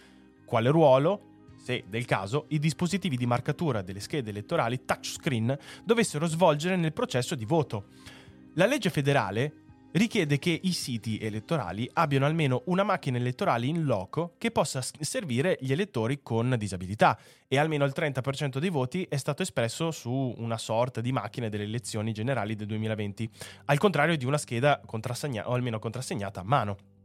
Quale 0.45 0.69
ruolo, 0.69 1.51
se 1.61 1.83
del 1.89 2.05
caso, 2.05 2.45
i 2.47 2.59
dispositivi 2.59 3.17
di 3.17 3.25
marcatura 3.25 3.81
delle 3.81 3.99
schede 3.99 4.29
elettorali 4.29 4.85
touchscreen 4.85 5.57
dovessero 5.83 6.27
svolgere 6.27 6.77
nel 6.77 6.93
processo 6.93 7.35
di 7.35 7.43
voto. 7.43 7.88
La 8.53 8.65
legge 8.65 8.89
federale 8.89 9.67
richiede 9.91 10.38
che 10.38 10.60
i 10.63 10.72
siti 10.72 11.17
elettorali 11.17 11.89
abbiano 11.93 12.25
almeno 12.25 12.62
una 12.65 12.84
macchina 12.84 13.17
elettorale 13.17 13.65
in 13.65 13.86
loco 13.86 14.36
che 14.38 14.51
possa 14.51 14.81
servire 14.81 15.58
gli 15.60 15.72
elettori 15.72 16.22
con 16.22 16.55
disabilità 16.58 17.17
e 17.48 17.58
almeno 17.58 17.86
il 17.86 17.93
30% 17.96 18.60
dei 18.60 18.69
voti 18.69 19.05
è 19.10 19.17
stato 19.17 19.41
espresso 19.41 19.91
su 19.91 20.34
una 20.38 20.58
sorta 20.58 21.01
di 21.01 21.12
macchina 21.12 21.50
delle 21.50 21.63
elezioni 21.63 22.12
generali 22.12 22.55
del 22.55 22.67
2020, 22.67 23.29
al 23.65 23.77
contrario 23.77 24.15
di 24.15 24.25
una 24.25 24.38
scheda 24.38 24.81
contrassegna- 24.86 25.50
o 25.50 25.53
almeno 25.53 25.79
contrassegnata 25.79 26.41
a 26.41 26.43
mano. 26.43 26.99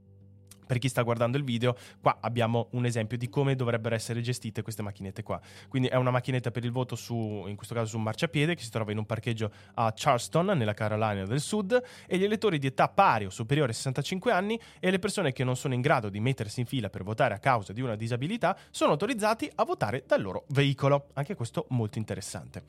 Per 0.66 0.78
chi 0.78 0.88
sta 0.88 1.02
guardando 1.02 1.36
il 1.36 1.44
video, 1.44 1.76
qua 2.00 2.18
abbiamo 2.20 2.68
un 2.70 2.84
esempio 2.86 3.16
di 3.18 3.28
come 3.28 3.54
dovrebbero 3.54 3.94
essere 3.94 4.20
gestite 4.20 4.62
queste 4.62 4.82
macchinette 4.82 5.22
qua. 5.22 5.40
Quindi 5.68 5.88
è 5.88 5.96
una 5.96 6.10
macchinetta 6.10 6.50
per 6.50 6.64
il 6.64 6.70
voto 6.70 6.96
su, 6.96 7.44
in 7.46 7.56
questo 7.56 7.74
caso 7.74 7.88
su 7.88 7.96
un 7.96 8.02
marciapiede, 8.02 8.54
che 8.54 8.62
si 8.62 8.70
trova 8.70 8.92
in 8.92 8.98
un 8.98 9.06
parcheggio 9.06 9.50
a 9.74 9.92
Charleston, 9.94 10.46
nella 10.46 10.74
Carolina 10.74 11.24
del 11.24 11.40
Sud, 11.40 11.82
e 12.06 12.18
gli 12.18 12.24
elettori 12.24 12.58
di 12.58 12.66
età 12.66 12.88
pari 12.88 13.26
o 13.26 13.30
superiore 13.30 13.70
ai 13.70 13.76
65 13.76 14.32
anni 14.32 14.58
e 14.80 14.90
le 14.90 14.98
persone 14.98 15.32
che 15.32 15.44
non 15.44 15.56
sono 15.56 15.74
in 15.74 15.80
grado 15.80 16.08
di 16.08 16.20
mettersi 16.20 16.60
in 16.60 16.66
fila 16.66 16.88
per 16.88 17.02
votare 17.02 17.34
a 17.34 17.38
causa 17.38 17.72
di 17.72 17.80
una 17.80 17.96
disabilità 17.96 18.56
sono 18.70 18.92
autorizzati 18.92 19.50
a 19.54 19.64
votare 19.64 20.04
dal 20.06 20.22
loro 20.22 20.44
veicolo. 20.48 21.08
Anche 21.14 21.34
questo 21.34 21.66
molto 21.70 21.98
interessante. 21.98 22.62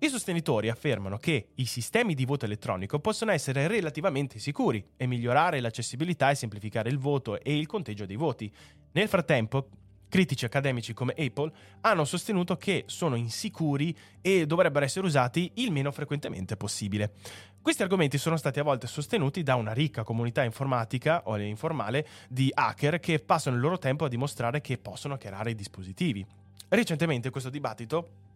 I 0.00 0.08
sostenitori 0.10 0.68
affermano 0.68 1.16
che 1.16 1.48
i 1.56 1.64
sistemi 1.64 2.14
di 2.14 2.24
voto 2.24 2.44
elettronico 2.44 3.00
possono 3.00 3.32
essere 3.32 3.66
relativamente 3.66 4.38
sicuri 4.38 4.84
e 4.96 5.08
migliorare 5.08 5.58
l'accessibilità 5.58 6.30
e 6.30 6.36
semplificare 6.36 6.88
il 6.88 6.98
voto 6.98 7.40
e 7.40 7.58
il 7.58 7.66
conteggio 7.66 8.06
dei 8.06 8.14
voti. 8.14 8.48
Nel 8.92 9.08
frattempo, 9.08 9.68
critici 10.08 10.44
accademici 10.44 10.94
come 10.94 11.14
Apple 11.18 11.52
hanno 11.80 12.04
sostenuto 12.04 12.56
che 12.56 12.84
sono 12.86 13.16
insicuri 13.16 13.92
e 14.20 14.46
dovrebbero 14.46 14.84
essere 14.84 15.04
usati 15.04 15.50
il 15.54 15.72
meno 15.72 15.90
frequentemente 15.90 16.56
possibile. 16.56 17.14
Questi 17.60 17.82
argomenti 17.82 18.18
sono 18.18 18.36
stati 18.36 18.60
a 18.60 18.62
volte 18.62 18.86
sostenuti 18.86 19.42
da 19.42 19.56
una 19.56 19.72
ricca 19.72 20.04
comunità 20.04 20.44
informatica 20.44 21.22
o 21.24 21.36
informale 21.38 22.06
di 22.28 22.52
hacker 22.54 23.00
che 23.00 23.18
passano 23.18 23.56
il 23.56 23.62
loro 23.62 23.78
tempo 23.78 24.04
a 24.04 24.08
dimostrare 24.08 24.60
che 24.60 24.78
possono 24.78 25.14
hackerare 25.14 25.50
i 25.50 25.56
dispositivi. 25.56 26.24
Recentemente 26.68 27.30
questo 27.30 27.50
dibattito 27.50 28.27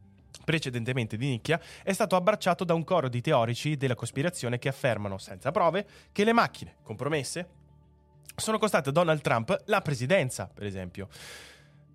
precedentemente 0.44 1.16
di 1.16 1.28
nicchia, 1.28 1.60
è 1.82 1.92
stato 1.92 2.16
abbracciato 2.16 2.64
da 2.64 2.74
un 2.74 2.84
coro 2.84 3.08
di 3.08 3.20
teorici 3.20 3.76
della 3.76 3.94
cospirazione 3.94 4.58
che 4.58 4.68
affermano, 4.68 5.18
senza 5.18 5.50
prove, 5.50 5.86
che 6.12 6.24
le 6.24 6.32
macchine 6.32 6.76
compromesse 6.82 7.48
sono 8.36 8.58
costate 8.58 8.88
a 8.88 8.92
Donald 8.92 9.20
Trump 9.20 9.62
la 9.66 9.80
presidenza, 9.80 10.50
per 10.52 10.64
esempio. 10.64 11.08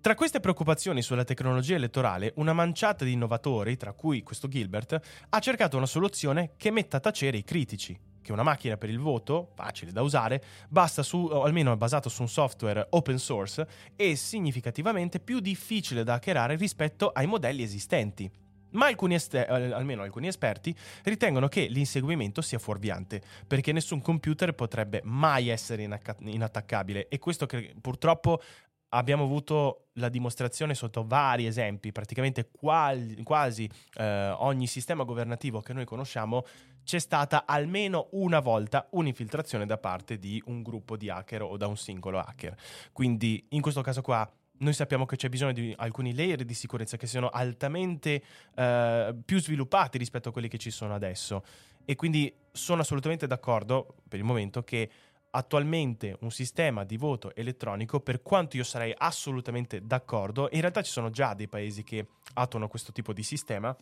Tra 0.00 0.14
queste 0.14 0.38
preoccupazioni 0.38 1.02
sulla 1.02 1.24
tecnologia 1.24 1.74
elettorale, 1.74 2.32
una 2.36 2.52
manciata 2.52 3.04
di 3.04 3.12
innovatori, 3.12 3.76
tra 3.76 3.92
cui 3.92 4.22
questo 4.22 4.46
Gilbert, 4.46 4.98
ha 5.28 5.38
cercato 5.40 5.76
una 5.76 5.86
soluzione 5.86 6.52
che 6.56 6.70
metta 6.70 6.98
a 6.98 7.00
tacere 7.00 7.36
i 7.36 7.44
critici, 7.44 7.98
che 8.28 8.32
una 8.32 8.42
macchina 8.42 8.76
per 8.76 8.90
il 8.90 8.98
voto, 8.98 9.52
facile 9.54 9.90
da 9.90 10.02
usare, 10.02 10.42
basta 10.68 11.02
su, 11.02 11.16
o 11.16 11.44
almeno 11.44 11.72
è 11.72 11.76
basato 11.76 12.10
su 12.10 12.20
un 12.20 12.28
software 12.28 12.86
open 12.90 13.18
source 13.18 13.66
e 13.96 14.16
significativamente 14.16 15.18
più 15.18 15.40
difficile 15.40 16.04
da 16.04 16.14
hackerare 16.14 16.56
rispetto 16.56 17.08
ai 17.08 17.26
modelli 17.26 17.62
esistenti. 17.62 18.30
Ma 18.72 18.84
alcuni 18.84 19.14
ester- 19.14 19.48
almeno 19.48 20.02
alcuni 20.02 20.26
esperti 20.26 20.76
ritengono 21.04 21.48
che 21.48 21.68
l'inseguimento 21.68 22.42
sia 22.42 22.58
fuorviante, 22.58 23.22
perché 23.46 23.72
nessun 23.72 24.02
computer 24.02 24.52
potrebbe 24.52 25.00
mai 25.04 25.48
essere 25.48 25.84
inacca- 25.84 26.16
inattaccabile 26.20 27.08
e 27.08 27.18
questo 27.18 27.46
che 27.46 27.74
purtroppo 27.80 28.42
abbiamo 28.90 29.24
avuto 29.24 29.88
la 29.94 30.08
dimostrazione 30.08 30.74
sotto 30.74 31.04
vari 31.06 31.46
esempi, 31.46 31.92
praticamente 31.92 32.50
quali, 32.50 33.22
quasi 33.22 33.68
eh, 33.94 34.34
ogni 34.36 34.66
sistema 34.66 35.04
governativo 35.04 35.60
che 35.60 35.72
noi 35.72 35.84
conosciamo 35.84 36.44
c'è 36.88 37.00
stata 37.00 37.44
almeno 37.44 38.08
una 38.12 38.40
volta 38.40 38.88
un'infiltrazione 38.92 39.66
da 39.66 39.76
parte 39.76 40.18
di 40.18 40.42
un 40.46 40.62
gruppo 40.62 40.96
di 40.96 41.10
hacker 41.10 41.42
o 41.42 41.58
da 41.58 41.66
un 41.66 41.76
singolo 41.76 42.18
hacker. 42.18 42.56
Quindi 42.92 43.44
in 43.50 43.60
questo 43.60 43.82
caso 43.82 44.00
qua 44.00 44.26
noi 44.60 44.72
sappiamo 44.72 45.04
che 45.04 45.16
c'è 45.16 45.28
bisogno 45.28 45.52
di 45.52 45.74
alcuni 45.76 46.14
layer 46.14 46.46
di 46.46 46.54
sicurezza 46.54 46.96
che 46.96 47.06
siano 47.06 47.28
altamente 47.28 48.22
eh, 48.54 49.14
più 49.22 49.38
sviluppati 49.38 49.98
rispetto 49.98 50.30
a 50.30 50.32
quelli 50.32 50.48
che 50.48 50.56
ci 50.56 50.70
sono 50.70 50.94
adesso. 50.94 51.44
E 51.84 51.94
quindi 51.94 52.34
sono 52.52 52.80
assolutamente 52.80 53.26
d'accordo 53.26 53.96
per 54.08 54.18
il 54.18 54.24
momento 54.24 54.62
che 54.62 54.90
attualmente 55.32 56.16
un 56.20 56.30
sistema 56.30 56.84
di 56.84 56.96
voto 56.96 57.34
elettronico, 57.34 58.00
per 58.00 58.22
quanto 58.22 58.56
io 58.56 58.64
sarei 58.64 58.94
assolutamente 58.96 59.84
d'accordo, 59.84 60.48
in 60.52 60.62
realtà 60.62 60.80
ci 60.80 60.90
sono 60.90 61.10
già 61.10 61.34
dei 61.34 61.48
paesi 61.48 61.84
che 61.84 62.06
attuano 62.32 62.66
questo 62.66 62.92
tipo 62.92 63.12
di 63.12 63.22
sistema 63.22 63.76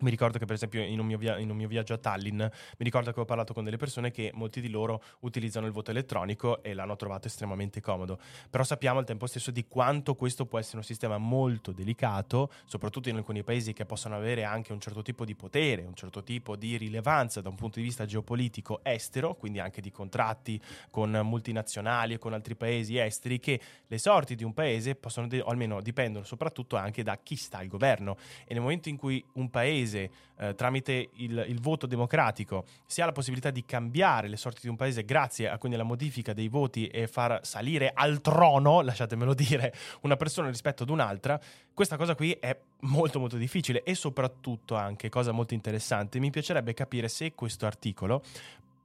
mi 0.00 0.10
ricordo 0.10 0.38
che 0.38 0.44
per 0.44 0.56
esempio 0.56 0.82
in 0.82 0.98
un, 0.98 1.16
via- 1.16 1.38
in 1.38 1.48
un, 1.48 1.56
mio 1.56 1.68
viaggio 1.68 1.94
a 1.94 1.98
Tallinn 1.98 2.38
mi 2.38 2.50
ricordo 2.78 3.12
che 3.12 3.20
ho 3.20 3.24
parlato 3.24 3.54
con 3.54 3.64
delle 3.64 3.78
persone 3.78 4.10
che 4.10 4.30
molti 4.34 4.60
di 4.60 4.68
loro 4.68 5.02
utilizzano 5.20 5.66
il 5.66 5.72
voto 5.72 5.90
elettronico 5.90 6.62
e 6.62 6.74
l'hanno 6.74 6.96
trovato 6.96 7.28
estremamente 7.28 7.80
comodo. 7.80 8.18
Però 8.50 8.62
sappiamo 8.62 8.98
al 8.98 9.06
tempo 9.06 9.26
stesso 9.26 9.50
di 9.50 9.66
quanto 9.66 10.14
questo 10.14 10.44
può 10.44 10.58
essere 10.58 10.78
un 10.78 10.84
sistema 10.84 11.16
molto 11.16 11.72
delicato, 11.72 12.50
soprattutto 12.66 13.08
in 13.08 13.16
alcuni 13.16 13.42
paesi 13.42 13.72
che 13.72 13.86
possono 13.86 14.16
avere 14.16 14.44
anche 14.44 14.72
un 14.72 14.80
certo 14.80 15.02
tipo 15.02 15.24
di 15.24 15.34
potere, 15.34 15.82
un 15.82 15.94
certo 15.94 16.22
tipo 16.22 16.56
di 16.56 16.76
rilevanza 16.76 17.40
da 17.40 17.48
un 17.48 17.54
punto 17.54 17.78
di 17.78 17.84
vista 17.84 18.04
geopolitico 18.04 18.80
estero, 18.82 19.34
quindi 19.34 19.60
anche 19.60 19.80
di 19.80 19.90
contratti 19.90 20.60
con 20.90 21.10
multinazionali 21.24 22.14
e 22.14 22.18
con 22.18 22.34
altri 22.34 22.54
paesi 22.54 22.98
esteri, 22.98 23.40
che 23.40 23.60
le 23.86 23.98
sorti 23.98 24.34
di 24.34 24.44
un 24.44 24.52
paese 24.52 24.94
possono, 24.94 25.26
de- 25.26 25.40
o 25.40 25.46
almeno 25.46 25.80
dipendono 25.80 26.24
soprattutto 26.24 26.76
anche 26.76 27.02
da 27.02 27.16
chi 27.22 27.36
sta 27.36 27.58
al 27.58 27.66
governo. 27.66 28.16
E 28.44 28.52
nel 28.52 28.60
momento 28.60 28.90
in 28.90 28.96
cui 28.96 29.24
un 29.34 29.48
paese 29.48 29.75
paese 29.76 30.10
eh, 30.38 30.54
tramite 30.54 31.10
il, 31.14 31.44
il, 31.48 31.60
voto 31.60 31.86
democratico 31.86 32.64
si 32.86 33.00
ha 33.00 33.06
la 33.06 33.12
possibilità 33.12 33.50
di 33.50 33.64
cambiare 33.64 34.28
le 34.28 34.36
sorti 34.36 34.60
di 34.62 34.68
un 34.68 34.76
paese 34.76 35.04
grazie 35.04 35.48
a 35.48 35.58
quindi 35.58 35.76
alla 35.76 35.86
modifica 35.86 36.32
dei 36.32 36.48
voti 36.48 36.86
e 36.86 37.06
far 37.06 37.40
salire 37.42 37.92
al 37.94 38.20
trono, 38.20 38.80
lasciatemelo 38.80 39.32
dire, 39.34 39.72
una 40.02 40.16
persona 40.16 40.48
rispetto 40.48 40.82
ad 40.82 40.90
un'altra, 40.90 41.38
questa 41.72 41.96
cosa 41.96 42.14
qui 42.14 42.32
è 42.32 42.56
molto 42.80 43.18
molto 43.18 43.36
difficile 43.36 43.82
e 43.82 43.94
soprattutto 43.94 44.74
anche, 44.74 45.08
cosa 45.08 45.32
molto 45.32 45.54
interessante, 45.54 46.18
mi 46.18 46.30
piacerebbe 46.30 46.74
capire 46.74 47.08
se 47.08 47.34
questo 47.34 47.66
articolo 47.66 48.22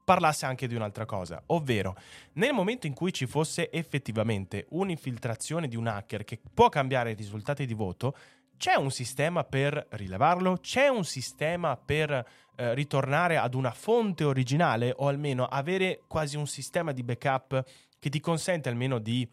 parlasse 0.04 0.46
anche 0.46 0.68
di 0.68 0.76
un'altra 0.76 1.06
cosa, 1.06 1.42
ovvero 1.48 1.96
nel 2.34 2.54
momento 2.54 2.88
in 2.88 2.94
cui 2.94 3.14
ci 3.14 3.28
fosse 3.28 3.72
effettivamente 3.72 4.66
un'infiltrazione 4.70 5.68
di 5.68 5.76
un 5.76 5.88
hacker 5.88 6.24
che 6.24 6.40
può 6.54 6.70
cambiare 6.70 7.12
i 7.12 7.16
risultati 7.16 7.66
di 7.66 7.74
voto, 7.74 8.16
c'è 8.62 8.76
un 8.76 8.92
sistema 8.92 9.44
per 9.44 9.88
rilevarlo? 9.90 10.58
C'è 10.58 10.88
un 10.88 11.04
sistema 11.04 11.76
per 11.78 12.12
eh, 12.12 12.76
ritornare 12.76 13.38
ad 13.38 13.56
una 13.56 13.72
fonte 13.72 14.24
originale 14.24 14.94
o 14.96 15.08
almeno 15.08 15.46
avere 15.46 16.04
quasi 16.06 16.38
un 16.38 16.46
sistema 16.46 16.92
di 16.92 17.02
backup 17.02 17.64
che 17.98 18.10
ti 18.12 18.20
consente 18.20 18.70
almeno 18.70 19.00
di 19.00 19.28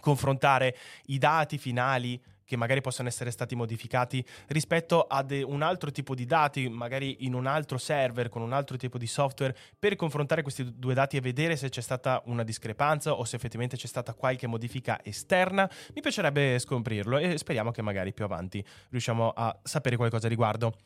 confrontare 0.00 0.74
i 1.08 1.18
dati 1.18 1.58
finali 1.58 2.18
che 2.46 2.56
magari 2.56 2.80
possono 2.80 3.08
essere 3.08 3.30
stati 3.30 3.54
modificati 3.54 4.24
rispetto 4.46 5.02
ad 5.02 5.32
un 5.32 5.62
altro 5.62 5.90
tipo 5.90 6.14
di 6.14 6.24
dati, 6.24 6.68
magari 6.68 7.26
in 7.26 7.34
un 7.34 7.46
altro 7.46 7.76
server 7.76 8.28
con 8.28 8.40
un 8.40 8.52
altro 8.52 8.76
tipo 8.76 8.96
di 8.96 9.06
software, 9.06 9.54
per 9.78 9.96
confrontare 9.96 10.42
questi 10.42 10.78
due 10.78 10.94
dati 10.94 11.16
e 11.16 11.20
vedere 11.20 11.56
se 11.56 11.68
c'è 11.68 11.80
stata 11.80 12.22
una 12.26 12.44
discrepanza 12.44 13.12
o 13.12 13.24
se 13.24 13.36
effettivamente 13.36 13.76
c'è 13.76 13.88
stata 13.88 14.14
qualche 14.14 14.46
modifica 14.46 15.00
esterna. 15.02 15.68
Mi 15.94 16.00
piacerebbe 16.00 16.58
scoprirlo 16.58 17.18
e 17.18 17.36
speriamo 17.36 17.72
che 17.72 17.82
magari 17.82 18.12
più 18.12 18.24
avanti 18.24 18.64
riusciamo 18.90 19.30
a 19.30 19.58
sapere 19.62 19.96
qualcosa 19.96 20.28
riguardo. 20.28 20.76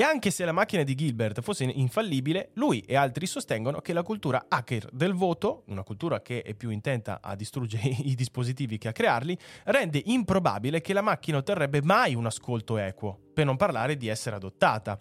E 0.00 0.02
anche 0.02 0.30
se 0.30 0.46
la 0.46 0.52
macchina 0.52 0.82
di 0.82 0.94
Gilbert 0.94 1.42
fosse 1.42 1.64
infallibile, 1.64 2.52
lui 2.54 2.80
e 2.86 2.96
altri 2.96 3.26
sostengono 3.26 3.82
che 3.82 3.92
la 3.92 4.02
cultura 4.02 4.46
hacker 4.48 4.88
del 4.90 5.12
voto, 5.12 5.64
una 5.66 5.82
cultura 5.82 6.22
che 6.22 6.40
è 6.40 6.54
più 6.54 6.70
intenta 6.70 7.20
a 7.20 7.36
distruggere 7.36 7.86
i 8.08 8.14
dispositivi 8.14 8.78
che 8.78 8.88
a 8.88 8.92
crearli, 8.92 9.36
rende 9.64 10.00
improbabile 10.06 10.80
che 10.80 10.94
la 10.94 11.02
macchina 11.02 11.36
otterrebbe 11.36 11.82
mai 11.82 12.14
un 12.14 12.24
ascolto 12.24 12.78
equo, 12.78 13.18
per 13.34 13.44
non 13.44 13.58
parlare 13.58 13.98
di 13.98 14.08
essere 14.08 14.36
adottata. 14.36 14.98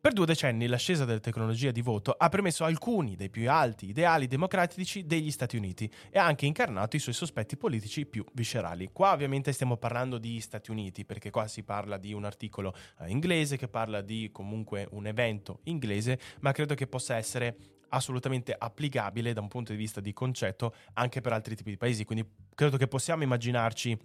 Per 0.00 0.12
due 0.12 0.26
decenni 0.26 0.68
l'ascesa 0.68 1.04
della 1.04 1.18
tecnologia 1.18 1.72
di 1.72 1.80
voto 1.80 2.12
ha 2.12 2.28
permesso 2.28 2.62
alcuni 2.62 3.16
dei 3.16 3.30
più 3.30 3.50
alti 3.50 3.88
ideali 3.88 4.28
democratici 4.28 5.04
degli 5.04 5.32
Stati 5.32 5.56
Uniti 5.56 5.90
e 6.08 6.20
ha 6.20 6.24
anche 6.24 6.46
incarnato 6.46 6.94
i 6.94 7.00
suoi 7.00 7.16
sospetti 7.16 7.56
politici 7.56 8.06
più 8.06 8.24
viscerali. 8.32 8.90
Qua 8.92 9.12
ovviamente 9.12 9.52
stiamo 9.52 9.76
parlando 9.76 10.18
di 10.18 10.40
Stati 10.40 10.70
Uniti 10.70 11.04
perché 11.04 11.30
qua 11.30 11.48
si 11.48 11.64
parla 11.64 11.98
di 11.98 12.12
un 12.12 12.24
articolo 12.24 12.76
eh, 13.00 13.10
inglese 13.10 13.56
che 13.56 13.66
parla 13.66 14.00
di 14.00 14.30
comunque 14.30 14.86
un 14.92 15.08
evento 15.08 15.62
inglese, 15.64 16.16
ma 16.42 16.52
credo 16.52 16.74
che 16.76 16.86
possa 16.86 17.16
essere 17.16 17.56
assolutamente 17.88 18.54
applicabile 18.56 19.32
da 19.32 19.40
un 19.40 19.48
punto 19.48 19.72
di 19.72 19.78
vista 19.78 20.00
di 20.00 20.12
concetto 20.12 20.74
anche 20.92 21.20
per 21.20 21.32
altri 21.32 21.56
tipi 21.56 21.70
di 21.70 21.76
paesi, 21.76 22.04
quindi 22.04 22.24
credo 22.54 22.76
che 22.76 22.86
possiamo 22.86 23.24
immaginarci 23.24 23.98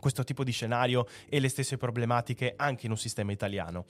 questo 0.00 0.24
tipo 0.24 0.42
di 0.42 0.50
scenario 0.50 1.06
e 1.28 1.38
le 1.38 1.48
stesse 1.48 1.76
problematiche 1.76 2.54
anche 2.56 2.86
in 2.86 2.90
un 2.90 2.98
sistema 2.98 3.30
italiano. 3.30 3.84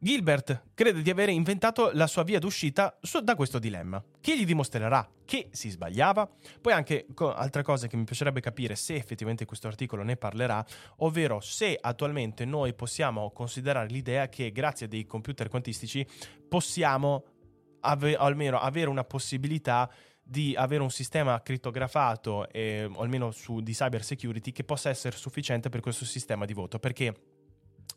Gilbert 0.00 0.66
crede 0.74 1.02
di 1.02 1.10
aver 1.10 1.28
inventato 1.28 1.90
la 1.92 2.06
sua 2.06 2.22
via 2.22 2.38
d'uscita 2.38 2.96
da 3.20 3.34
questo 3.34 3.58
dilemma. 3.58 4.02
Chi 4.20 4.38
gli 4.38 4.44
dimostrerà 4.44 5.08
che 5.24 5.48
si 5.50 5.70
sbagliava? 5.70 6.30
Poi 6.60 6.72
anche 6.72 7.06
altre 7.16 7.64
cose 7.64 7.88
che 7.88 7.96
mi 7.96 8.04
piacerebbe 8.04 8.40
capire 8.40 8.76
se 8.76 8.94
effettivamente 8.94 9.44
questo 9.44 9.66
articolo 9.66 10.04
ne 10.04 10.16
parlerà, 10.16 10.64
ovvero 10.98 11.40
se 11.40 11.76
attualmente 11.80 12.44
noi 12.44 12.74
possiamo 12.74 13.32
considerare 13.32 13.88
l'idea 13.88 14.28
che 14.28 14.52
grazie 14.52 14.86
a 14.86 14.88
dei 14.88 15.04
computer 15.04 15.48
quantistici 15.48 16.06
possiamo 16.48 17.24
ave- 17.80 18.14
almeno 18.14 18.60
avere 18.60 18.90
una 18.90 19.04
possibilità 19.04 19.90
di 20.22 20.54
avere 20.56 20.82
un 20.82 20.90
sistema 20.90 21.40
crittografato, 21.42 22.48
eh, 22.50 22.84
o 22.84 23.00
almeno 23.00 23.32
su, 23.32 23.60
di 23.60 23.72
cyber 23.72 24.04
security, 24.04 24.52
che 24.52 24.62
possa 24.62 24.90
essere 24.90 25.16
sufficiente 25.16 25.70
per 25.70 25.80
questo 25.80 26.04
sistema 26.04 26.44
di 26.44 26.52
voto. 26.52 26.78
Perché 26.78 27.14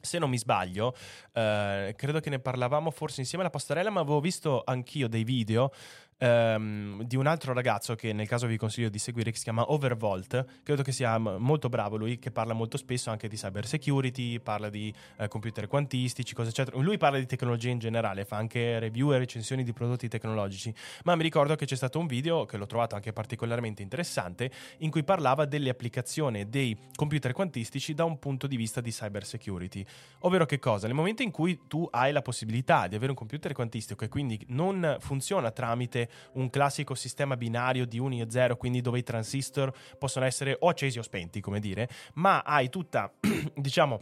se 0.01 0.19
non 0.19 0.29
mi 0.29 0.37
sbaglio, 0.37 0.95
eh, 1.33 1.93
credo 1.95 2.19
che 2.19 2.29
ne 2.29 2.39
parlavamo 2.39 2.91
forse 2.91 3.21
insieme 3.21 3.43
alla 3.43 3.53
pastorella, 3.53 3.89
ma 3.89 4.01
avevo 4.01 4.19
visto 4.19 4.61
anch'io 4.65 5.07
dei 5.07 5.23
video 5.23 5.71
ehm, 6.21 7.03
di 7.03 7.15
un 7.15 7.25
altro 7.25 7.53
ragazzo 7.53 7.95
che 7.95 8.13
nel 8.13 8.27
caso 8.27 8.45
vi 8.45 8.57
consiglio 8.57 8.89
di 8.89 8.99
seguire, 8.99 9.31
che 9.31 9.37
si 9.37 9.43
chiama 9.43 9.71
Overvolt. 9.71 10.61
Credo 10.63 10.83
che 10.83 10.91
sia 10.91 11.17
molto 11.17 11.67
bravo 11.67 11.97
lui, 11.97 12.19
che 12.19 12.31
parla 12.31 12.53
molto 12.53 12.77
spesso 12.77 13.09
anche 13.09 13.27
di 13.27 13.35
cyber 13.35 13.65
security, 13.65 14.39
parla 14.39 14.69
di 14.69 14.93
eh, 15.17 15.27
computer 15.27 15.67
quantistici, 15.67 16.33
cose 16.33 16.49
eccetera. 16.49 16.77
Lui 16.77 16.97
parla 16.97 17.17
di 17.17 17.25
tecnologia 17.25 17.69
in 17.69 17.79
generale, 17.79 18.23
fa 18.23 18.37
anche 18.37 18.79
review 18.79 19.13
e 19.13 19.17
recensioni 19.17 19.63
di 19.63 19.73
prodotti 19.73 20.07
tecnologici. 20.07 20.73
Ma 21.03 21.15
mi 21.15 21.23
ricordo 21.23 21.55
che 21.55 21.65
c'è 21.65 21.75
stato 21.75 21.97
un 21.97 22.05
video 22.05 22.45
che 22.45 22.57
l'ho 22.57 22.67
trovato 22.67 22.95
anche 22.95 23.11
particolarmente 23.11 23.81
interessante, 23.81 24.51
in 24.79 24.91
cui 24.91 25.03
parlava 25.03 25.45
delle 25.45 25.69
applicazioni 25.69 26.47
dei 26.47 26.77
computer 26.95 27.33
quantistici 27.33 27.93
da 27.93 28.03
un 28.03 28.19
punto 28.19 28.45
di 28.45 28.55
vista 28.55 28.79
di 28.81 28.91
cyber 28.91 29.25
security. 29.25 29.83
Ovvero 30.19 30.45
che 30.45 30.59
cosa? 30.59 30.85
Nel 30.85 30.95
momento 30.95 31.23
in 31.23 31.31
cui 31.31 31.61
tu 31.67 31.87
hai 31.91 32.11
la 32.11 32.21
possibilità 32.21 32.87
di 32.87 32.95
avere 32.95 33.11
un 33.11 33.17
computer 33.17 33.53
quantistico 33.53 34.03
e 34.03 34.07
quindi 34.07 34.39
non 34.49 34.97
funziona 34.99 35.49
tramite 35.51 36.09
un 36.33 36.49
classico 36.49 36.95
sistema 36.95 37.37
binario 37.37 37.85
di 37.85 37.99
1 37.99 38.15
e 38.15 38.27
0, 38.29 38.57
quindi 38.57 38.81
dove 38.81 38.99
i 38.99 39.03
transistor 39.03 39.73
possono 39.97 40.25
essere 40.25 40.55
o 40.59 40.67
accesi 40.67 40.99
o 40.99 41.01
spenti, 41.01 41.41
come 41.41 41.59
dire, 41.59 41.89
ma 42.15 42.41
hai 42.41 42.69
tutta, 42.69 43.11
diciamo, 43.55 44.01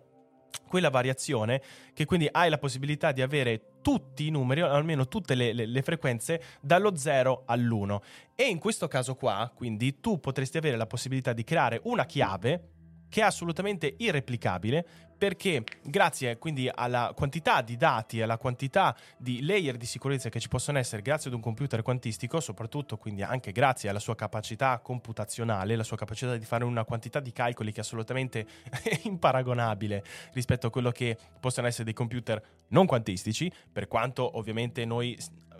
quella 0.68 0.90
variazione 0.90 1.62
che 1.94 2.06
quindi 2.06 2.28
hai 2.32 2.50
la 2.50 2.58
possibilità 2.58 3.12
di 3.12 3.22
avere 3.22 3.80
tutti 3.82 4.28
i 4.28 4.30
numeri, 4.30 4.62
almeno 4.62 5.08
tutte 5.08 5.36
le, 5.36 5.54
le, 5.54 5.66
le, 5.66 5.82
frequenze, 5.82 6.42
dallo 6.62 6.96
0 6.96 7.44
all'1. 7.46 8.00
E 8.36 8.44
in 8.44 8.60
questo 8.60 8.88
caso 8.88 9.16
qua, 9.16 9.52
quindi, 9.54 10.00
tu 10.00 10.20
potresti 10.20 10.58
avere 10.58 10.78
la 10.78 10.88
possibilità 10.88 11.34
di 11.34 11.44
creare 11.44 11.80
una 11.84 12.06
chiave 12.06 12.78
che 13.10 13.22
è 13.22 13.24
assolutamente 13.24 13.96
irreplicabile 13.98 14.86
perché 15.20 15.64
grazie 15.84 16.38
quindi 16.38 16.72
alla 16.74 17.12
quantità 17.14 17.62
di 17.62 17.76
dati, 17.76 18.22
alla 18.22 18.38
quantità 18.38 18.96
di 19.18 19.46
layer 19.46 19.76
di 19.76 19.86
sicurezza 19.86 20.30
che 20.30 20.40
ci 20.40 20.48
possono 20.48 20.78
essere 20.78 21.02
grazie 21.02 21.30
ad 21.30 21.36
un 21.36 21.42
computer 21.42 21.82
quantistico, 21.82 22.40
soprattutto 22.40 22.96
quindi 22.96 23.22
anche 23.22 23.52
grazie 23.52 23.90
alla 23.90 24.00
sua 24.00 24.16
capacità 24.16 24.80
computazionale, 24.80 25.76
la 25.76 25.84
sua 25.84 25.98
capacità 25.98 26.38
di 26.38 26.46
fare 26.46 26.64
una 26.64 26.86
quantità 26.86 27.20
di 27.20 27.34
calcoli 27.34 27.72
che 27.74 27.80
è 27.80 27.82
assolutamente 27.82 28.48
imparagonabile 29.04 30.04
rispetto 30.32 30.68
a 30.68 30.70
quello 30.70 30.92
che 30.92 31.18
possono 31.38 31.68
essere 31.68 31.84
dei 31.84 31.94
computer 31.94 32.42
non 32.70 32.86
quantistici, 32.86 33.52
per 33.70 33.90
quanto 33.90 34.38
ovviamente 34.38 34.86
noi 34.86 35.18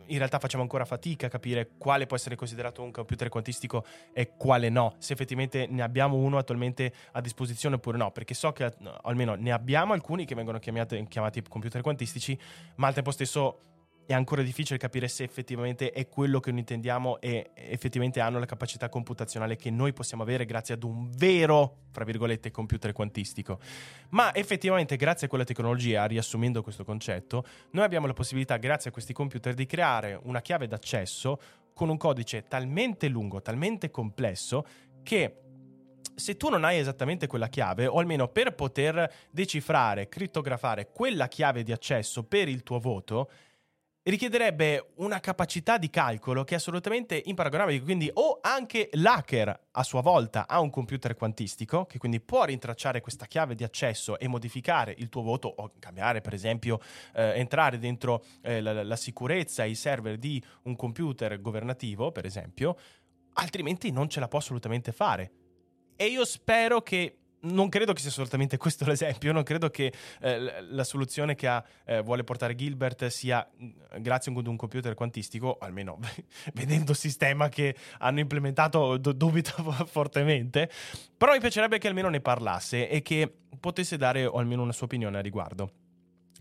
in 0.10 0.18
realtà 0.18 0.40
facciamo 0.40 0.64
ancora 0.64 0.86
fatica 0.86 1.28
a 1.28 1.30
capire 1.30 1.72
quale 1.78 2.06
può 2.06 2.16
essere 2.16 2.36
considerato 2.36 2.82
un 2.82 2.92
computer 2.92 3.30
quantistico 3.30 3.86
e 4.14 4.36
quale 4.38 4.70
no, 4.70 4.96
se 5.00 5.14
effettivamente 5.14 5.68
ne 5.68 5.82
abbiamo 5.82 6.18
uno 6.18 6.38
attualmente 6.38 6.94
a 7.14 7.22
disposizione 7.22 7.76
oppure 7.76 7.98
no, 7.98 8.12
perché 8.12 8.34
so 8.34 8.52
che 8.52 8.74
almeno 9.04 9.36
ne 9.36 9.52
abbiamo 9.52 9.94
alcuni 9.94 10.26
che 10.26 10.36
vengono 10.36 10.60
chiamati, 10.60 11.06
chiamati 11.08 11.42
computer 11.44 11.82
quantistici, 11.82 12.38
ma 12.76 12.88
al 12.88 12.94
tempo 12.94 13.12
stesso 13.12 13.60
è 14.10 14.16
ancora 14.16 14.42
difficile 14.42 14.80
capire 14.80 15.08
se 15.08 15.24
effettivamente 15.24 15.92
è 15.92 16.08
quello 16.08 16.40
che 16.40 16.50
noi 16.50 16.62
intendiamo 16.62 17.22
e 17.22 17.52
effettivamente 17.54 18.20
hanno 18.20 18.40
la 18.40 18.48
capacità 18.48 18.90
computazionale 18.90 19.56
che 19.56 19.70
noi 19.70 19.94
possiamo 19.94 20.24
avere 20.24 20.46
grazie 20.46 20.74
ad 20.74 20.82
un 20.82 21.12
vero, 21.16 21.82
fra 21.92 22.06
virgolette, 22.06 22.50
computer 22.50 22.92
quantistico. 22.92 23.60
Ma 24.10 24.34
effettivamente 24.34 24.96
grazie 24.96 25.28
a 25.28 25.30
quella 25.30 25.44
tecnologia, 25.44 26.06
riassumendo 26.06 26.64
questo 26.64 26.84
concetto, 26.84 27.46
noi 27.74 27.86
abbiamo 27.86 28.08
la 28.08 28.14
possibilità, 28.14 28.58
grazie 28.58 28.90
a 28.90 28.94
questi 28.94 29.14
computer, 29.14 29.54
di 29.54 29.68
creare 29.68 30.20
una 30.24 30.42
chiave 30.42 30.66
d'accesso 30.66 31.40
con 31.76 31.90
un 31.90 31.98
codice 31.98 32.48
talmente 32.48 33.10
lungo, 33.10 33.44
talmente 33.44 33.92
complesso, 33.92 34.66
che 35.04 35.36
se 36.16 36.36
tu 36.36 36.50
non 36.50 36.64
hai 36.64 36.80
esattamente 36.80 37.28
quella 37.28 37.48
chiave, 37.48 37.86
o 37.86 38.00
almeno 38.00 38.28
per 38.28 38.56
poter 38.56 39.08
decifrare, 39.30 40.10
crittografare 40.10 40.90
quella 40.92 41.28
chiave 41.28 41.62
di 41.62 41.72
accesso 41.72 42.24
per 42.24 42.50
il 42.50 42.64
tuo 42.64 42.80
voto, 42.80 43.30
richiederebbe 44.10 44.92
una 44.96 45.20
capacità 45.20 45.78
di 45.78 45.90
calcolo 45.90 46.44
che 46.44 46.54
è 46.54 46.58
assolutamente 46.58 47.22
imparagonabile. 47.26 47.82
Quindi, 47.82 48.10
o 48.14 48.40
anche 48.42 48.90
l'hacker 48.94 49.68
a 49.72 49.84
sua 49.84 50.02
volta 50.02 50.48
ha 50.48 50.60
un 50.60 50.70
computer 50.70 51.16
quantistico 51.16 51.86
che 51.86 51.98
quindi 51.98 52.20
può 52.20 52.44
rintracciare 52.46 53.02
questa 53.02 53.26
chiave 53.26 53.56
di 53.56 53.64
accesso 53.64 54.18
e 54.18 54.28
modificare 54.28 54.94
il 54.98 55.10
tuo 55.10 55.22
voto, 55.22 55.54
o 55.54 55.72
cambiare, 55.80 56.22
per 56.22 56.34
esempio, 56.34 56.80
eh, 57.14 57.34
entrare 57.40 57.78
dentro 57.78 58.24
eh, 58.42 58.62
la, 58.62 58.84
la 58.84 58.96
sicurezza 58.96 59.64
e 59.64 59.70
i 59.70 59.76
server 59.76 60.18
di 60.18 60.42
un 60.64 60.76
computer 60.76 61.40
governativo, 61.42 62.12
per 62.12 62.26
esempio, 62.26 62.78
altrimenti 63.34 63.92
non 63.92 64.10
ce 64.10 64.20
la 64.20 64.28
può 64.28 64.40
assolutamente 64.40 64.92
fare. 64.92 65.32
E 65.96 66.06
io 66.06 66.24
spero 66.26 66.82
che 66.82 67.18
non 67.42 67.70
credo 67.70 67.94
che 67.94 68.02
sia 68.02 68.10
assolutamente 68.10 68.58
questo 68.58 68.86
l'esempio, 68.90 69.32
non 69.32 69.44
credo 69.44 69.70
che 69.70 69.94
eh, 70.22 70.62
la 70.62 70.84
soluzione 70.84 71.36
che 71.36 71.48
ha, 71.48 71.64
eh, 71.86 72.02
vuole 72.02 72.24
portare 72.24 72.56
Gilbert 72.56 73.08
sia 73.08 73.48
mm, 73.62 73.70
grazie 74.00 74.32
ad 74.32 74.48
un 74.48 74.56
computer 74.56 74.94
quantistico, 74.94 75.58
almeno 75.60 76.00
vedendo 76.54 76.92
il 76.92 76.98
sistema 76.98 77.50
che 77.50 77.76
hanno 78.00 78.20
implementato 78.20 78.98
do- 78.98 79.14
dubito 79.14 79.52
fortemente, 79.86 80.70
però 81.18 81.34
mi 81.34 81.40
piacerebbe 81.40 81.78
che 81.78 81.88
almeno 81.88 82.10
ne 82.10 82.22
parlasse 82.22 82.90
e 82.90 83.02
che 83.02 83.32
potesse 83.60 83.98
dare 83.98 84.24
almeno 84.24 84.62
una 84.62 84.74
sua 84.74 84.86
opinione 84.86 85.18
a 85.18 85.22
riguardo. 85.22 85.72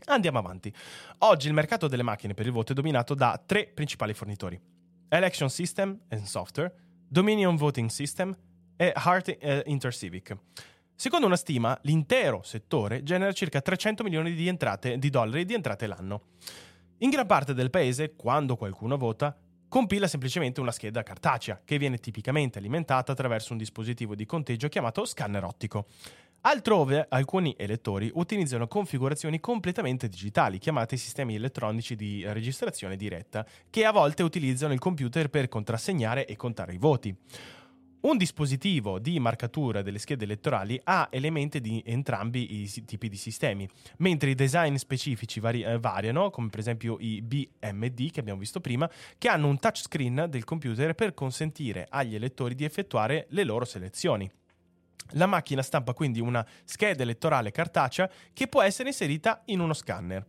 Andiamo 0.07 0.39
avanti. 0.39 0.73
Oggi 1.19 1.49
il 1.49 1.53
mercato 1.53 1.89
delle 1.89 2.03
macchine 2.05 2.33
per 2.33 2.47
il 2.47 2.53
voto 2.53 2.73
è 2.73 2.75
dominato 2.75 3.15
da 3.15 3.41
tre 3.45 3.67
principali 3.67 4.15
fornitori. 4.15 4.59
Election 5.09 5.51
System 5.51 5.99
and 6.09 6.23
Software, 6.25 6.73
Dominion 7.09 7.57
Voting 7.57 7.91
System 7.91 8.37
e 8.77 8.93
Heart 8.95 9.37
eh, 9.41 9.63
Intercivic. 9.67 10.37
Secondo 11.01 11.27
una 11.27 11.37
stima, 11.37 11.79
l'intero 11.83 12.41
settore 12.43 13.05
genera 13.05 13.31
circa 13.31 13.61
300 13.61 14.03
milioni 14.03 14.33
di, 14.33 14.49
entrate, 14.49 14.99
di 14.99 15.11
dollari 15.11 15.45
di 15.45 15.55
entrate 15.55 15.87
l'anno. 15.87 16.23
In 16.99 17.11
gran 17.11 17.25
parte 17.25 17.55
del 17.55 17.71
paese, 17.71 18.17
quando 18.17 18.57
qualcuno 18.57 18.97
vota, 18.97 19.39
compila 19.69 20.09
semplicemente 20.09 20.61
una 20.61 20.73
scheda 20.73 21.05
cartacea, 21.05 21.61
che 21.65 21.79
viene 21.79 21.99
tipicamente 21.99 22.59
alimentata 22.59 23.13
attraverso 23.13 23.53
un 23.53 23.59
dispositivo 23.59 24.17
di 24.17 24.27
conteggio 24.27 24.67
chiamato 24.67 25.05
scanner 25.05 25.45
ottico. 25.45 25.87
Altrove, 26.41 27.07
alcuni 27.09 27.55
elettori 27.57 28.11
utilizzano 28.15 28.67
configurazioni 28.67 29.39
completamente 29.39 30.09
digitali, 30.09 30.59
chiamate 30.59 30.97
sistemi 30.97 31.37
elettronici 31.37 31.95
di 31.95 32.25
registrazione 32.27 32.97
diretta, 32.97 33.47
che 33.71 33.85
a 33.85 33.93
volte 33.93 34.25
utilizzano 34.25 34.73
il 34.73 34.81
computer 34.81 35.31
per 35.31 35.49
contrassegnare 35.49 36.27
e 36.27 36.35
contare 36.35 36.75
i 36.75 36.79
voti. 36.79 37.17
Un 38.09 38.17
dispositivo 38.17 38.99
di 38.99 39.21
marcatura 39.21 39.83
delle 39.83 39.99
schede 39.99 40.25
elettorali 40.25 40.81
ha 40.85 41.09
elementi 41.11 41.61
di 41.61 41.83
entrambi 41.85 42.63
i 42.63 42.85
tipi 42.87 43.11
di 43.11 43.19
sistemi, 43.19 43.69
mentre 43.99 44.31
i 44.31 44.35
design 44.35 44.77
specifici 44.77 45.41
vari- 45.41 45.61
eh, 45.61 45.79
variano, 45.79 46.31
come 46.31 46.49
per 46.49 46.59
esempio 46.59 46.97
i 47.01 47.21
BMD 47.21 48.11
che 48.11 48.21
abbiamo 48.21 48.39
visto 48.39 48.63
prima, 48.63 48.91
che 49.19 49.29
hanno 49.29 49.49
un 49.49 49.59
touchscreen 49.59 50.25
del 50.31 50.45
computer 50.45 50.95
per 50.95 51.13
consentire 51.13 51.87
agli 51.91 52.15
elettori 52.15 52.55
di 52.55 52.65
effettuare 52.65 53.27
le 53.29 53.45
loro 53.45 53.67
selezioni. 53.67 54.31
La 55.11 55.27
macchina 55.27 55.61
stampa 55.61 55.93
quindi 55.93 56.19
una 56.19 56.47
scheda 56.65 57.03
elettorale 57.03 57.51
cartacea 57.51 58.11
che 58.33 58.49
può 58.49 58.63
essere 58.63 58.89
inserita 58.89 59.43
in 59.47 59.61
uno 59.61 59.75
scanner. 59.75 60.25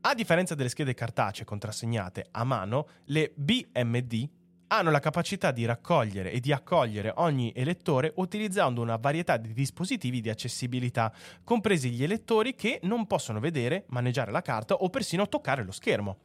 A 0.00 0.14
differenza 0.14 0.56
delle 0.56 0.70
schede 0.70 0.92
cartacee 0.92 1.44
contrassegnate 1.44 2.26
a 2.32 2.42
mano, 2.42 2.88
le 3.04 3.30
BMD 3.36 4.28
hanno 4.72 4.90
la 4.90 5.00
capacità 5.00 5.50
di 5.50 5.66
raccogliere 5.66 6.32
e 6.32 6.40
di 6.40 6.50
accogliere 6.50 7.12
ogni 7.16 7.52
elettore 7.54 8.12
utilizzando 8.16 8.80
una 8.80 8.96
varietà 8.96 9.36
di 9.36 9.52
dispositivi 9.52 10.22
di 10.22 10.30
accessibilità, 10.30 11.12
compresi 11.44 11.90
gli 11.90 12.02
elettori 12.02 12.54
che 12.54 12.80
non 12.84 13.06
possono 13.06 13.38
vedere, 13.38 13.84
maneggiare 13.88 14.32
la 14.32 14.40
carta 14.40 14.74
o 14.74 14.88
persino 14.88 15.28
toccare 15.28 15.62
lo 15.62 15.72
schermo. 15.72 16.18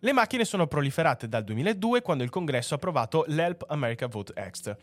Le 0.00 0.12
macchine 0.12 0.44
sono 0.44 0.66
proliferate 0.66 1.28
dal 1.28 1.44
2002 1.44 2.02
quando 2.02 2.24
il 2.24 2.30
Congresso 2.30 2.74
ha 2.74 2.76
approvato 2.76 3.24
l'Help 3.28 3.64
America 3.68 4.06
Vote 4.06 4.32
Act. 4.38 4.76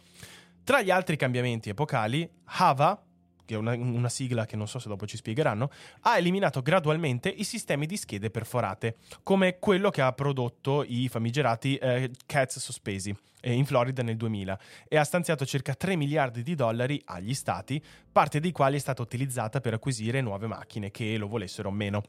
Tra 0.63 0.81
gli 0.81 0.89
altri 0.89 1.15
cambiamenti 1.15 1.69
epocali, 1.69 2.27
HAVA, 2.43 3.01
che 3.45 3.55
è 3.55 3.57
una, 3.57 3.73
una, 3.73 4.09
sigla 4.09 4.45
che 4.45 4.55
non 4.55 4.67
so 4.67 4.79
se 4.79 4.89
dopo 4.89 5.05
ci 5.05 5.17
spiegheranno, 5.17 5.69
ha 6.01 6.17
eliminato 6.17 6.61
gradualmente 6.61 7.29
i 7.29 7.43
sistemi 7.43 7.85
di 7.85 7.97
schede 7.97 8.29
perforate, 8.29 8.97
come 9.23 9.59
quello 9.59 9.89
che 9.89 10.01
ha 10.01 10.11
prodotto 10.11 10.83
i 10.83 11.07
famigerati 11.07 11.75
eh, 11.75 12.11
CATS 12.25 12.59
sospesi 12.59 13.15
eh, 13.41 13.53
in 13.53 13.65
Florida 13.65 14.01
nel 14.01 14.17
2000 14.17 14.59
e 14.87 14.97
ha 14.97 15.03
stanziato 15.03 15.45
circa 15.45 15.75
3 15.75 15.95
miliardi 15.95 16.41
di 16.41 16.55
dollari 16.55 17.01
agli 17.05 17.33
stati, 17.33 17.81
parte 18.11 18.39
dei 18.39 18.51
quali 18.51 18.77
è 18.77 18.79
stata 18.79 19.01
utilizzata 19.01 19.61
per 19.61 19.73
acquisire 19.73 20.21
nuove 20.21 20.47
macchine 20.47 20.91
che 20.91 21.15
lo 21.17 21.27
volessero 21.27 21.69
o 21.69 21.71
meno. 21.71 22.03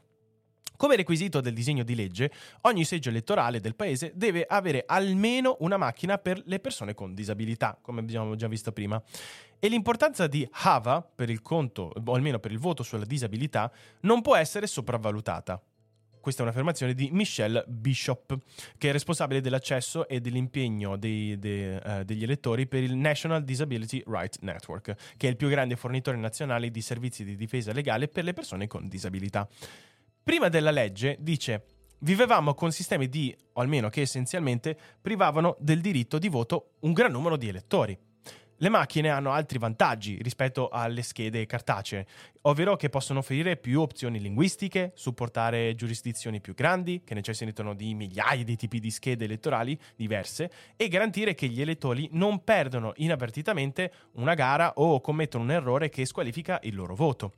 Come 0.77 0.95
requisito 0.95 1.41
del 1.41 1.53
disegno 1.53 1.83
di 1.83 1.95
legge, 1.95 2.31
ogni 2.61 2.85
seggio 2.85 3.09
elettorale 3.09 3.59
del 3.59 3.75
paese 3.75 4.11
deve 4.13 4.45
avere 4.47 4.83
almeno 4.85 5.57
una 5.61 5.75
macchina 5.75 6.19
per 6.19 6.39
le 6.45 6.59
persone 6.59 6.93
con 6.93 7.15
disabilità, 7.15 7.77
come 7.81 7.99
abbiamo 7.99 8.35
già 8.35 8.47
visto 8.47 8.71
prima. 8.71 9.01
E 9.59 9.67
l'importanza 9.69 10.27
di 10.27 10.47
HAVA 10.49 11.01
per 11.15 11.31
il 11.31 11.41
conto, 11.41 11.91
o 12.05 12.13
almeno 12.13 12.37
per 12.37 12.51
il 12.51 12.59
voto 12.59 12.83
sulla 12.83 13.05
disabilità, 13.05 13.71
non 14.01 14.21
può 14.21 14.35
essere 14.35 14.67
sopravvalutata. 14.67 15.59
Questa 16.19 16.43
è 16.43 16.45
un'affermazione 16.45 16.93
di 16.93 17.09
Michelle 17.11 17.63
Bishop, 17.67 18.37
che 18.77 18.89
è 18.89 18.91
responsabile 18.91 19.41
dell'accesso 19.41 20.07
e 20.07 20.19
dell'impegno 20.19 20.95
dei, 20.95 21.39
dei, 21.39 21.75
uh, 21.75 22.03
degli 22.03 22.21
elettori 22.21 22.67
per 22.67 22.83
il 22.83 22.95
National 22.95 23.43
Disability 23.43 24.03
Rights 24.05 24.39
Network, 24.41 24.93
che 25.17 25.27
è 25.27 25.29
il 25.29 25.37
più 25.37 25.47
grande 25.47 25.75
fornitore 25.75 26.17
nazionale 26.17 26.69
di 26.69 26.81
servizi 26.81 27.23
di 27.23 27.35
difesa 27.35 27.71
legale 27.71 28.09
per 28.09 28.25
le 28.25 28.33
persone 28.33 28.67
con 28.67 28.87
disabilità. 28.87 29.47
Prima 30.27 30.49
della 30.49 30.71
legge 30.71 31.15
dice 31.21 31.63
vivevamo 31.99 32.53
con 32.53 32.73
sistemi 32.73 33.07
di, 33.07 33.33
o 33.53 33.61
almeno 33.61 33.87
che 33.87 34.01
essenzialmente, 34.01 34.77
privavano 35.01 35.55
del 35.57 35.79
diritto 35.79 36.19
di 36.19 36.27
voto 36.27 36.71
un 36.81 36.91
gran 36.91 37.13
numero 37.13 37.37
di 37.37 37.47
elettori. 37.47 37.97
Le 38.57 38.67
macchine 38.67 39.07
hanno 39.07 39.31
altri 39.31 39.57
vantaggi 39.57 40.21
rispetto 40.21 40.67
alle 40.67 41.01
schede 41.01 41.45
cartacee, 41.45 42.05
ovvero 42.41 42.75
che 42.75 42.89
possono 42.89 43.19
offrire 43.19 43.55
più 43.55 43.79
opzioni 43.79 44.19
linguistiche, 44.19 44.91
supportare 44.95 45.75
giurisdizioni 45.75 46.41
più 46.41 46.53
grandi, 46.53 47.03
che 47.05 47.13
necessitano 47.13 47.73
di 47.73 47.93
migliaia 47.93 48.43
di 48.43 48.57
tipi 48.57 48.81
di 48.81 48.91
schede 48.91 49.23
elettorali 49.23 49.79
diverse, 49.95 50.51
e 50.75 50.89
garantire 50.89 51.35
che 51.35 51.47
gli 51.47 51.61
elettori 51.61 52.09
non 52.11 52.43
perdono 52.43 52.91
inavvertitamente 52.97 53.93
una 54.15 54.33
gara 54.33 54.73
o 54.73 54.99
commettono 54.99 55.45
un 55.45 55.51
errore 55.51 55.87
che 55.87 56.05
squalifica 56.05 56.59
il 56.63 56.75
loro 56.75 56.95
voto. 56.95 57.35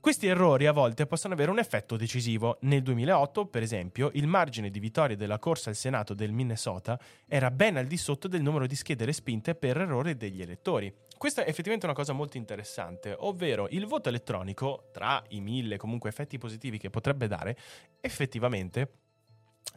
Questi 0.00 0.26
errori 0.26 0.64
a 0.64 0.72
volte 0.72 1.06
possono 1.06 1.34
avere 1.34 1.50
un 1.50 1.58
effetto 1.58 1.98
decisivo. 1.98 2.56
Nel 2.62 2.80
2008, 2.80 3.44
per 3.48 3.60
esempio, 3.60 4.10
il 4.14 4.26
margine 4.26 4.70
di 4.70 4.78
vittoria 4.78 5.14
della 5.14 5.38
corsa 5.38 5.68
al 5.68 5.76
Senato 5.76 6.14
del 6.14 6.32
Minnesota 6.32 6.98
era 7.28 7.50
ben 7.50 7.76
al 7.76 7.84
di 7.84 7.98
sotto 7.98 8.26
del 8.26 8.40
numero 8.40 8.66
di 8.66 8.74
schede 8.74 9.04
respinte 9.04 9.54
per 9.54 9.76
errore 9.76 10.16
degli 10.16 10.40
elettori. 10.40 10.90
Questa 11.18 11.44
è 11.44 11.48
effettivamente 11.50 11.84
una 11.84 11.94
cosa 11.94 12.14
molto 12.14 12.38
interessante, 12.38 13.14
ovvero 13.18 13.68
il 13.72 13.84
voto 13.84 14.08
elettronico, 14.08 14.88
tra 14.90 15.22
i 15.28 15.42
mille 15.42 15.76
comunque 15.76 16.08
effetti 16.08 16.38
positivi 16.38 16.78
che 16.78 16.88
potrebbe 16.88 17.26
dare, 17.26 17.54
effettivamente 18.00 18.92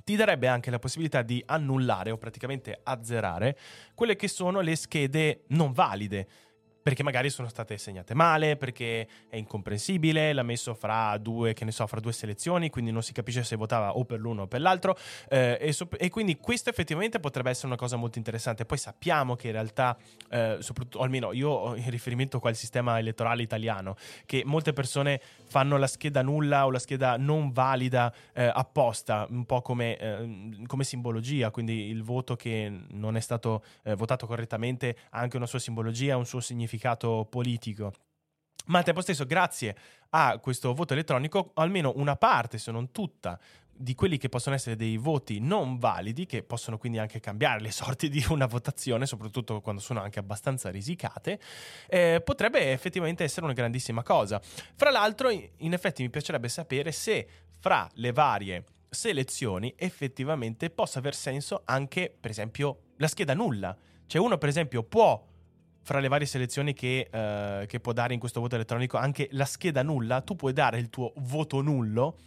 ti 0.06 0.16
darebbe 0.16 0.48
anche 0.48 0.72
la 0.72 0.80
possibilità 0.80 1.22
di 1.22 1.44
annullare 1.46 2.12
o 2.12 2.18
praticamente 2.18 2.80
azzerare 2.82 3.58
quelle 3.94 4.16
che 4.16 4.30
sono 4.30 4.62
le 4.62 4.78
schede 4.78 5.44
non 5.48 5.74
valide 5.74 6.28
perché 6.84 7.02
magari 7.02 7.30
sono 7.30 7.48
state 7.48 7.78
segnate 7.78 8.14
male, 8.14 8.58
perché 8.58 9.08
è 9.30 9.38
incomprensibile, 9.38 10.34
l'ha 10.34 10.44
messo 10.44 10.74
fra 10.74 11.18
due, 11.18 11.56
so, 11.70 11.88
fra 11.88 12.02
due 12.02 12.12
selezioni, 12.12 12.70
quindi 12.70 12.92
non 12.92 13.02
si 13.02 13.14
capisce 13.14 13.44
se 13.44 13.56
votava 13.56 13.96
o 13.96 14.04
per 14.04 14.20
l'uno 14.20 14.44
o 14.44 14.48
per 14.48 14.60
l'altro. 14.60 14.98
Eh, 15.30 15.58
e, 15.62 15.72
so- 15.72 15.88
e, 15.98 16.10
quindi 16.10 16.38
questo 16.38 16.70
effettivamente 16.70 17.22
potrebbe 17.22 17.50
essere 17.50 17.68
una 17.68 17.78
cosa 17.78 17.96
molto 17.96 18.18
interessante. 18.18 18.66
Poi 18.66 18.78
sappiamo 18.78 19.38
che 19.38 19.48
in 19.48 19.54
realtà, 19.54 19.98
eh, 20.30 20.58
soprattutto, 20.60 21.00
almeno 21.00 21.32
io 21.32 21.50
ho 21.50 21.76
in 21.76 21.90
riferimento 21.90 22.40
qua 22.40 22.50
al 22.50 22.58
sistema 22.58 23.00
elettorale 23.00 23.42
italiano, 23.42 23.96
che 24.26 24.44
molte 24.46 24.74
persone 24.74 25.22
fanno 25.48 25.78
la 25.78 25.88
scheda 25.88 26.22
nulla 26.22 26.66
o 26.66 26.72
la 26.72 26.80
scheda 26.80 27.16
non 27.16 27.52
valida 27.52 28.14
eh, 28.34 28.52
apposta, 28.54 29.26
un 29.30 29.46
po' 29.46 29.62
come, 29.62 29.98
eh, 29.98 30.50
come, 30.68 30.84
simbologia, 30.84 31.50
quindi 31.50 31.88
il 31.88 32.04
voto 32.04 32.36
che 32.36 32.70
non 32.90 33.16
è 33.16 33.22
stato 33.22 33.64
eh, 33.84 33.96
votato 33.96 34.28
correttamente 34.28 34.98
ha 35.12 35.20
anche 35.20 35.38
una 35.38 35.46
sua 35.46 35.60
simbologia, 35.60 36.18
un 36.18 36.26
suo 36.26 36.42
significato 36.42 36.73
significato 36.74 37.28
politico. 37.30 37.94
Ma 38.66 38.80
al 38.80 38.84
tempo 38.84 39.02
stesso, 39.02 39.26
grazie 39.26 39.76
a 40.12 40.40
questo 40.40 40.74
voto 40.74 40.94
elettronico, 40.94 41.52
almeno 41.56 41.94
una 41.96 42.16
parte, 42.16 42.58
se 42.58 42.72
non 42.72 42.92
tutta, 42.92 43.38
di 43.76 43.96
quelli 43.96 44.18
che 44.18 44.30
possono 44.30 44.56
essere 44.56 44.76
dei 44.76 44.98
voti 44.98 45.40
non 45.40 45.78
validi, 45.78 46.26
che 46.26 46.44
possono 46.44 46.78
quindi 46.78 47.00
anche 47.00 47.20
cambiare 47.20 47.60
le 47.60 47.72
sorti 47.72 48.08
di 48.08 48.24
una 48.30 48.46
votazione, 48.46 49.06
soprattutto 49.06 49.60
quando 49.62 49.82
sono 49.82 50.02
anche 50.02 50.20
abbastanza 50.20 50.70
risicate, 50.70 51.40
eh, 51.88 52.22
potrebbe 52.24 52.72
effettivamente 52.72 53.24
essere 53.24 53.46
una 53.46 53.54
grandissima 53.54 54.04
cosa. 54.04 54.42
Fra 54.76 54.92
l'altro, 54.92 55.30
in 55.30 55.74
effetti 55.74 56.02
mi 56.02 56.10
piacerebbe 56.10 56.48
sapere 56.48 56.92
se 56.92 57.28
fra 57.60 57.90
le 57.96 58.12
varie 58.12 58.64
selezioni 58.90 59.74
effettivamente 59.76 60.70
possa 60.70 61.00
aver 61.00 61.16
senso 61.16 61.64
anche, 61.66 62.16
per 62.18 62.30
esempio, 62.30 62.92
la 62.98 63.08
scheda 63.08 63.34
nulla. 63.34 63.76
Cioè 64.06 64.22
uno, 64.22 64.38
per 64.38 64.50
esempio, 64.50 64.84
può 64.84 65.32
fra 65.84 66.00
le 66.00 66.08
varie 66.08 66.26
selezioni 66.26 66.74
che, 66.74 67.08
uh, 67.12 67.66
che, 67.66 67.80
può 67.80 67.94
dare 67.94 68.14
in 68.14 68.20
questo 68.20 68.40
voto 68.40 68.56
elettronico 68.56 68.98
anche 68.98 69.28
la 69.32 69.46
scheda 69.46 69.84
nulla, 69.84 70.22
tu 70.22 70.36
puoi 70.36 70.54
dare 70.54 70.80
il 70.80 70.90
tuo 70.90 71.14
voto 71.18 71.62
nullo 71.62 72.18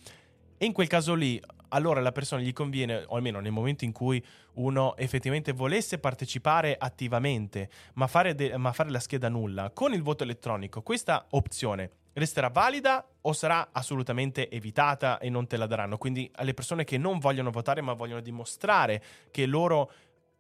e 0.58 0.64
in 0.64 0.72
quel 0.72 0.86
caso 0.86 1.14
lì 1.14 1.40
allora 1.68 2.00
la 2.00 2.12
persona 2.12 2.42
gli 2.42 2.52
conviene, 2.52 3.04
o 3.08 3.16
almeno 3.16 3.40
nel 3.40 3.52
momento 3.52 3.84
in 3.84 3.92
cui 3.92 4.24
uno 4.54 4.96
effettivamente 4.96 5.52
volesse 5.52 5.98
partecipare 5.98 6.76
attivamente, 6.78 7.68
ma 7.94 8.06
fare, 8.06 8.34
de- 8.34 8.56
ma 8.56 8.72
fare 8.72 8.90
la 8.90 9.00
scheda 9.00 9.28
nulla 9.28 9.70
con 9.70 9.92
il 9.92 10.02
voto 10.02 10.22
elettronico, 10.22 10.82
questa 10.82 11.26
opzione 11.30 11.90
resterà 12.16 12.48
valida 12.48 13.06
o 13.20 13.32
sarà 13.32 13.68
assolutamente 13.72 14.48
evitata 14.48 15.18
e 15.18 15.28
non 15.28 15.46
te 15.46 15.56
la 15.56 15.66
daranno? 15.66 15.98
Quindi 15.98 16.30
alle 16.36 16.54
persone 16.54 16.84
che 16.84 16.96
non 16.96 17.18
vogliono 17.18 17.50
votare 17.50 17.82
ma 17.82 17.92
vogliono 17.92 18.20
dimostrare 18.20 19.02
che 19.30 19.44
loro 19.44 19.90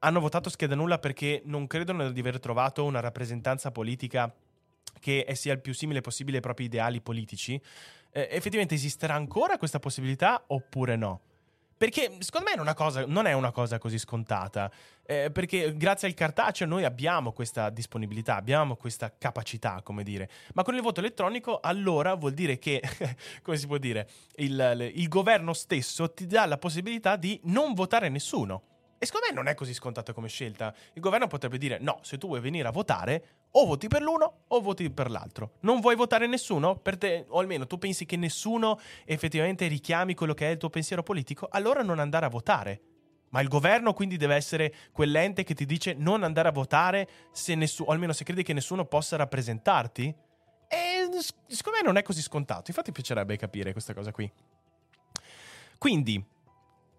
hanno 0.00 0.20
votato 0.20 0.50
scheda 0.50 0.74
nulla 0.74 0.98
perché 0.98 1.42
non 1.44 1.66
credono 1.66 2.10
di 2.10 2.20
aver 2.20 2.38
trovato 2.38 2.84
una 2.84 3.00
rappresentanza 3.00 3.70
politica 3.70 4.32
che 5.00 5.26
sia 5.34 5.52
il 5.52 5.60
più 5.60 5.74
simile 5.74 6.00
possibile 6.00 6.36
ai 6.36 6.42
propri 6.42 6.64
ideali 6.64 7.00
politici, 7.00 7.60
eh, 8.10 8.28
effettivamente 8.30 8.74
esisterà 8.74 9.14
ancora 9.14 9.58
questa 9.58 9.78
possibilità 9.78 10.44
oppure 10.46 10.96
no? 10.96 11.20
Perché 11.78 12.16
secondo 12.20 12.48
me 12.48 12.70
è 12.70 12.74
cosa, 12.74 13.04
non 13.04 13.26
è 13.26 13.34
una 13.34 13.52
cosa 13.52 13.76
così 13.76 13.98
scontata, 13.98 14.70
eh, 15.04 15.30
perché 15.30 15.76
grazie 15.76 16.08
al 16.08 16.14
cartaceo 16.14 16.66
noi 16.66 16.84
abbiamo 16.84 17.32
questa 17.32 17.68
disponibilità, 17.68 18.36
abbiamo 18.36 18.76
questa 18.76 19.12
capacità, 19.16 19.82
come 19.82 20.02
dire, 20.02 20.30
ma 20.54 20.62
con 20.62 20.74
il 20.74 20.80
voto 20.80 21.00
elettronico 21.00 21.60
allora 21.60 22.14
vuol 22.14 22.32
dire 22.32 22.58
che, 22.58 22.80
come 23.42 23.58
si 23.58 23.66
può 23.66 23.76
dire, 23.76 24.08
il, 24.36 24.90
il 24.94 25.08
governo 25.08 25.52
stesso 25.52 26.10
ti 26.14 26.26
dà 26.26 26.46
la 26.46 26.56
possibilità 26.56 27.16
di 27.16 27.38
non 27.44 27.74
votare 27.74 28.08
nessuno. 28.08 28.75
E 28.98 29.04
secondo 29.04 29.26
me 29.28 29.34
non 29.34 29.46
è 29.46 29.54
così 29.54 29.74
scontata 29.74 30.12
come 30.12 30.28
scelta. 30.28 30.74
Il 30.94 31.02
governo 31.02 31.26
potrebbe 31.26 31.58
dire: 31.58 31.78
no, 31.78 31.98
se 32.02 32.16
tu 32.18 32.28
vuoi 32.28 32.40
venire 32.40 32.66
a 32.66 32.70
votare, 32.70 33.24
o 33.50 33.66
voti 33.66 33.88
per 33.88 34.02
l'uno 34.02 34.44
o 34.48 34.60
voti 34.60 34.90
per 34.90 35.10
l'altro. 35.10 35.52
Non 35.60 35.80
vuoi 35.80 35.96
votare 35.96 36.26
nessuno? 36.26 36.76
Per 36.76 36.96
te, 36.96 37.26
o 37.28 37.38
almeno 37.38 37.66
tu 37.66 37.78
pensi 37.78 38.06
che 38.06 38.16
nessuno 38.16 38.78
effettivamente 39.04 39.66
richiami 39.66 40.14
quello 40.14 40.34
che 40.34 40.48
è 40.48 40.50
il 40.52 40.58
tuo 40.58 40.70
pensiero 40.70 41.02
politico? 41.02 41.48
Allora 41.50 41.82
non 41.82 41.98
andare 41.98 42.26
a 42.26 42.30
votare. 42.30 42.80
Ma 43.30 43.40
il 43.40 43.48
governo 43.48 43.92
quindi 43.92 44.16
deve 44.16 44.36
essere 44.36 44.72
quell'ente 44.92 45.42
che 45.42 45.52
ti 45.52 45.66
dice 45.66 45.94
non 45.94 46.22
andare 46.22 46.48
a 46.48 46.52
votare 46.52 47.08
se 47.32 47.54
nessuno, 47.54 47.90
o 47.90 47.92
almeno 47.92 48.12
se 48.12 48.24
credi 48.24 48.42
che 48.42 48.52
nessuno 48.52 48.86
possa 48.86 49.16
rappresentarti? 49.16 50.14
E 50.68 51.08
secondo 51.46 51.78
me 51.78 51.84
non 51.84 51.96
è 51.96 52.02
così 52.02 52.22
scontato. 52.22 52.64
Infatti, 52.68 52.92
piacerebbe 52.92 53.36
capire 53.36 53.72
questa 53.72 53.94
cosa 53.94 54.10
qui. 54.10 54.30
Quindi, 55.78 56.24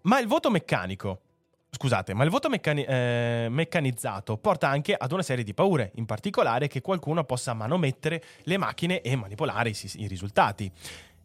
ma 0.02 0.20
il 0.20 0.26
voto 0.26 0.50
meccanico 0.50 1.22
Scusate, 1.70 2.14
ma 2.14 2.24
il 2.24 2.30
voto 2.30 2.48
meccani- 2.48 2.84
eh, 2.84 3.46
meccanizzato 3.50 4.38
porta 4.38 4.68
anche 4.68 4.94
ad 4.94 5.12
una 5.12 5.22
serie 5.22 5.44
di 5.44 5.52
paure, 5.52 5.92
in 5.96 6.06
particolare 6.06 6.66
che 6.66 6.80
qualcuno 6.80 7.24
possa 7.24 7.52
manomettere 7.52 8.22
le 8.44 8.56
macchine 8.56 9.00
e 9.02 9.14
manipolare 9.16 9.68
i, 9.68 9.76
i 9.96 10.06
risultati. 10.06 10.70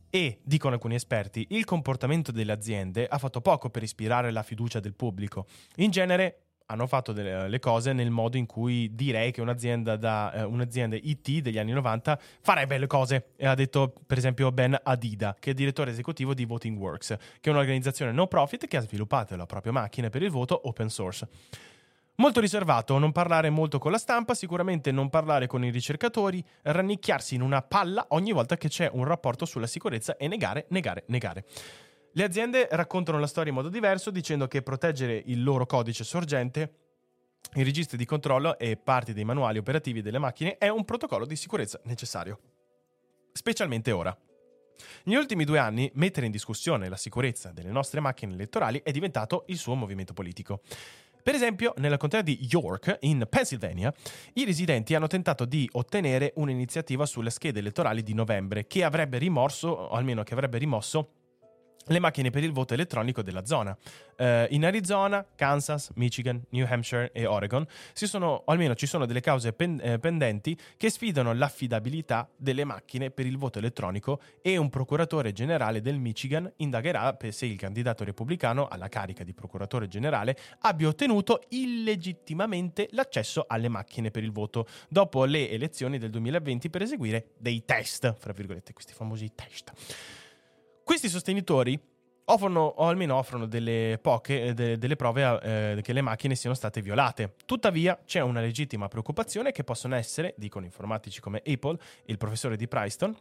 E, 0.10 0.40
dicono 0.44 0.76
alcuni 0.76 0.96
esperti, 0.96 1.48
il 1.52 1.66
comportamento 1.66 2.32
delle 2.32 2.52
aziende 2.52 3.08
ha 3.08 3.18
fatto 3.18 3.42
poco 3.42 3.70
per 3.70 3.82
ispirare 3.82 4.32
la 4.32 4.44
fiducia 4.44 4.80
del 4.80 4.94
pubblico. 4.94 5.48
In 5.78 5.90
genere 5.90 6.42
hanno 6.74 6.88
fatto 6.88 7.14
delle, 7.14 7.48
le 7.48 7.60
cose 7.60 7.94
nel 7.94 8.10
modo 8.10 8.38
in 8.38 8.46
cui 8.46 8.94
direi 8.94 9.32
che 9.32 9.42
un'azienda, 9.42 9.96
da, 9.96 10.34
eh, 10.34 10.44
un'azienda 10.44 10.98
IT 11.00 11.40
degli 11.40 11.58
anni 11.58 11.72
90 11.72 12.20
farebbe 12.42 12.78
le 12.78 12.88
cose. 12.88 13.28
E 13.36 13.46
ha 13.46 13.56
detto 13.56 13.94
per 14.06 14.18
esempio 14.18 14.52
Ben 14.52 14.78
Adida, 14.82 15.36
che 15.40 15.52
è 15.52 15.54
direttore 15.54 15.92
esecutivo 15.92 16.34
di 16.34 16.46
Voting 16.46 16.78
Works, 16.78 17.16
che 17.40 17.50
è 17.50 17.54
un'organizzazione 17.54 18.12
no 18.12 18.28
profit 18.28 18.68
che 18.68 18.78
ha 18.78 18.82
sviluppato 18.82 19.36
la 19.36 19.46
propria 19.46 19.72
macchina 19.72 20.10
per 20.10 20.24
il 20.24 20.32
voto 20.32 20.60
open 20.68 20.90
source. 20.90 21.28
Molto 22.16 22.40
riservato, 22.40 22.98
non 23.00 23.12
parlare 23.12 23.50
molto 23.50 23.80
con 23.80 23.92
la 23.92 23.98
stampa, 23.98 24.36
sicuramente 24.36 24.92
non 24.92 25.10
parlare 25.10 25.48
con 25.48 25.64
i 25.64 25.72
ricercatori, 25.72 26.44
rannicchiarsi 26.62 27.34
in 27.34 27.42
una 27.42 27.64
palla 27.64 28.06
ogni 28.10 28.32
volta 28.32 28.56
che 28.56 28.68
c'è 28.68 28.88
un 28.94 29.04
rapporto 29.04 29.46
sulla 29.46 29.66
sicurezza 29.66 30.16
e 30.18 30.28
negare, 30.28 30.66
negare, 30.70 31.06
negare. 31.08 31.46
Le 32.16 32.24
aziende 32.24 32.68
raccontano 32.72 33.20
la 33.20 33.28
storia 33.28 33.50
in 33.50 33.58
modo 33.58 33.70
diverso 33.70 34.12
dicendo 34.12 34.48
che 34.48 34.62
proteggere 34.62 35.22
il 35.26 35.44
loro 35.44 35.66
codice 35.66 36.04
sorgente 36.04 36.82
i 37.56 37.64
registri 37.64 37.98
di 37.98 38.06
controllo 38.06 38.58
e 38.58 38.78
parti 38.78 39.14
dei 39.14 39.26
manuali 39.26 39.58
operativi 39.58 40.02
delle 40.02 40.18
macchine 40.18 40.58
è 40.58 40.70
un 40.70 40.86
protocollo 40.86 41.26
di 41.26 41.36
sicurezza 41.36 41.80
necessario. 41.84 42.40
specialmente 43.32 43.92
ora. 43.92 44.16
Negli 45.06 45.16
ultimi 45.16 45.44
due 45.44 45.58
anni, 45.58 45.90
mettere 45.96 46.28
in 46.28 46.32
discussione 46.32 46.88
la 46.88 46.98
sicurezza 46.98 47.52
delle 47.52 47.72
nostre 47.72 48.00
macchine 48.00 48.34
elettorali 48.34 48.82
è 48.84 48.92
diventato 48.92 49.44
il 49.48 49.58
suo 49.58 49.74
movimento 49.74 50.14
politico. 50.14 50.62
Per 51.22 51.34
esempio, 51.34 51.74
nella 51.78 51.98
contea 51.98 52.22
di 52.22 52.48
York, 52.50 52.98
in 53.02 53.26
Pennsylvania, 53.30 53.94
i 54.34 54.46
residenti 54.46 54.94
hanno 54.94 55.08
tentato 55.08 55.46
di 55.46 55.68
ottenere 55.74 56.34
un'iniziativa 56.36 57.06
sulle 57.06 57.30
schede 57.30 57.60
elettorali 57.60 58.04
di 58.04 58.14
novembre 58.14 58.68
che 58.68 58.84
avrebbe 58.84 59.18
rimosso, 59.18 59.70
o 59.70 59.90
almeno 59.90 60.24
che 60.24 60.34
avrebbe 60.34 60.58
rimosso, 60.58 61.23
le 61.88 62.00
macchine 62.00 62.30
per 62.30 62.44
il 62.44 62.52
voto 62.52 62.74
elettronico 62.74 63.22
della 63.22 63.46
zona. 63.46 63.76
Uh, 64.16 64.46
in 64.50 64.64
Arizona, 64.64 65.26
Kansas, 65.36 65.92
Michigan, 65.96 66.42
New 66.50 66.66
Hampshire 66.70 67.12
e 67.12 67.26
Oregon 67.26 67.66
sono, 67.94 68.44
o 68.46 68.52
almeno 68.52 68.76
ci 68.76 68.86
sono 68.86 69.06
delle 69.06 69.22
cause 69.22 69.54
pen, 69.54 69.80
eh, 69.82 69.98
pendenti 69.98 70.58
che 70.78 70.90
sfidano 70.90 71.34
l'affidabilità 71.34 72.30
delle 72.36 72.64
macchine 72.64 73.10
per 73.10 73.26
il 73.26 73.38
voto 73.38 73.58
elettronico 73.58 74.22
e 74.42 74.58
un 74.58 74.70
procuratore 74.70 75.32
generale 75.32 75.82
del 75.82 75.98
Michigan 75.98 76.52
indagherà 76.58 77.18
se 77.30 77.46
il 77.46 77.58
candidato 77.58 78.04
repubblicano 78.04 78.68
alla 78.68 78.88
carica 78.88 79.24
di 79.24 79.34
procuratore 79.34 79.88
generale 79.88 80.38
abbia 80.60 80.90
ottenuto 80.90 81.42
illegittimamente 81.50 82.90
l'accesso 82.92 83.46
alle 83.48 83.70
macchine 83.70 84.12
per 84.12 84.24
il 84.24 84.32
voto 84.32 84.68
dopo 84.90 85.26
le 85.26 85.50
elezioni 85.50 85.98
del 85.98 86.12
2020 86.12 86.70
per 86.70 86.82
eseguire 86.84 87.30
dei 87.38 87.66
test, 87.66 88.14
fra 88.18 88.34
virgolette, 88.34 88.74
questi 88.74 88.94
famosi 88.94 89.32
test. 89.34 89.72
Questi 90.84 91.08
sostenitori 91.08 91.80
offrono, 92.26 92.62
o 92.62 92.88
almeno 92.88 93.16
offrono 93.16 93.46
delle 93.46 93.98
poche, 94.02 94.48
eh, 94.48 94.54
de, 94.54 94.78
delle 94.78 94.96
prove 94.96 95.40
eh, 95.42 95.82
che 95.82 95.94
le 95.94 96.02
macchine 96.02 96.36
siano 96.36 96.56
state 96.56 96.82
violate. 96.82 97.36
Tuttavia 97.46 98.00
c'è 98.06 98.20
una 98.20 98.42
legittima 98.42 98.90
preoccupazione 98.90 99.52
che 99.52 99.64
possono 99.64 99.96
essere, 99.96 100.34
dicono 100.38 100.66
informatici 100.66 101.22
come 101.22 101.42
Apple, 101.46 101.78
il 102.06 102.18
professore 102.18 102.58
di 102.58 102.68
Princeton, 102.68 103.16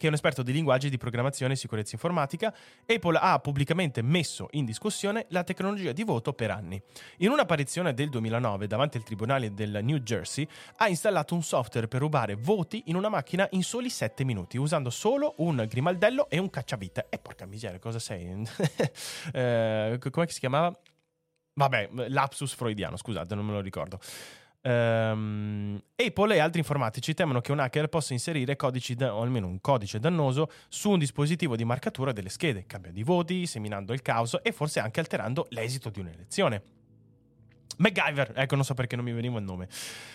che 0.00 0.06
è 0.06 0.08
un 0.08 0.14
esperto 0.14 0.42
di 0.42 0.52
linguaggi 0.52 0.88
di 0.88 0.96
programmazione 0.96 1.52
e 1.52 1.56
sicurezza 1.56 1.94
informatica, 1.94 2.54
Apple 2.86 3.18
ha 3.20 3.38
pubblicamente 3.38 4.00
messo 4.00 4.48
in 4.52 4.64
discussione 4.64 5.26
la 5.28 5.44
tecnologia 5.44 5.92
di 5.92 6.04
voto 6.04 6.32
per 6.32 6.50
anni. 6.50 6.80
In 7.18 7.30
un'apparizione 7.30 7.92
del 7.92 8.08
2009 8.08 8.66
davanti 8.66 8.96
al 8.96 9.02
tribunale 9.02 9.52
del 9.52 9.80
New 9.82 9.98
Jersey, 9.98 10.48
ha 10.76 10.88
installato 10.88 11.34
un 11.34 11.42
software 11.42 11.86
per 11.86 12.00
rubare 12.00 12.34
voti 12.34 12.84
in 12.86 12.96
una 12.96 13.10
macchina 13.10 13.46
in 13.50 13.62
soli 13.62 13.90
7 13.90 14.24
minuti, 14.24 14.56
usando 14.56 14.88
solo 14.88 15.34
un 15.38 15.66
grimaldello 15.68 16.30
e 16.30 16.38
un 16.38 16.48
cacciavite. 16.48 17.08
E 17.10 17.18
porca 17.18 17.44
miseria, 17.44 17.78
cosa 17.78 17.98
sei? 17.98 18.42
eh, 19.34 19.98
com'è 20.10 20.26
che 20.26 20.32
si 20.32 20.40
chiamava? 20.40 20.74
Vabbè, 21.52 21.90
lapsus 22.08 22.54
freudiano, 22.54 22.96
scusate, 22.96 23.34
non 23.34 23.44
me 23.44 23.52
lo 23.52 23.60
ricordo. 23.60 24.00
Um, 24.62 25.80
Apple 25.96 26.34
e 26.34 26.38
altri 26.38 26.58
informatici 26.58 27.14
temono 27.14 27.40
che 27.40 27.50
un 27.50 27.60
hacker 27.60 27.88
possa 27.88 28.12
inserire 28.12 28.56
codici 28.56 28.94
da, 28.94 29.14
o 29.14 29.22
almeno 29.22 29.46
un 29.46 29.60
codice 29.60 29.98
dannoso 29.98 30.50
su 30.68 30.90
un 30.90 30.98
dispositivo 30.98 31.56
di 31.56 31.64
marcatura 31.64 32.12
delle 32.12 32.28
schede, 32.28 32.66
cambia 32.66 32.92
di 32.92 33.02
voti, 33.02 33.46
seminando 33.46 33.94
il 33.94 34.02
caos 34.02 34.38
e 34.42 34.52
forse 34.52 34.80
anche 34.80 35.00
alterando 35.00 35.46
l'esito 35.50 35.88
di 35.88 36.00
un'elezione. 36.00 36.62
MacGyver, 37.80 38.32
ecco 38.36 38.56
non 38.56 38.64
so 38.64 38.74
perché 38.74 38.94
non 38.94 39.06
mi 39.06 39.12
veniva 39.12 39.38
il 39.38 39.44
nome. 39.44 39.66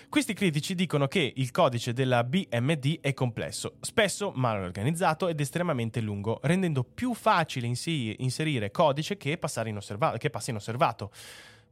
Questi 0.08 0.34
critici 0.34 0.76
dicono 0.76 1.08
che 1.08 1.34
il 1.36 1.50
codice 1.50 1.94
della 1.94 2.24
BMD 2.24 3.00
è 3.02 3.14
complesso, 3.16 3.78
spesso 3.82 4.32
mal 4.36 4.62
organizzato 4.62 5.28
ed 5.28 5.40
estremamente 5.40 6.00
lungo, 6.00 6.40
rendendo 6.44 6.84
più 6.84 7.16
facile 7.16 7.66
inserire 7.66 8.70
codice 8.70 9.18
che, 9.18 9.40
inosserva- 9.66 10.18
che 10.18 10.30
passi 10.30 10.52
inosservato. 10.52 11.12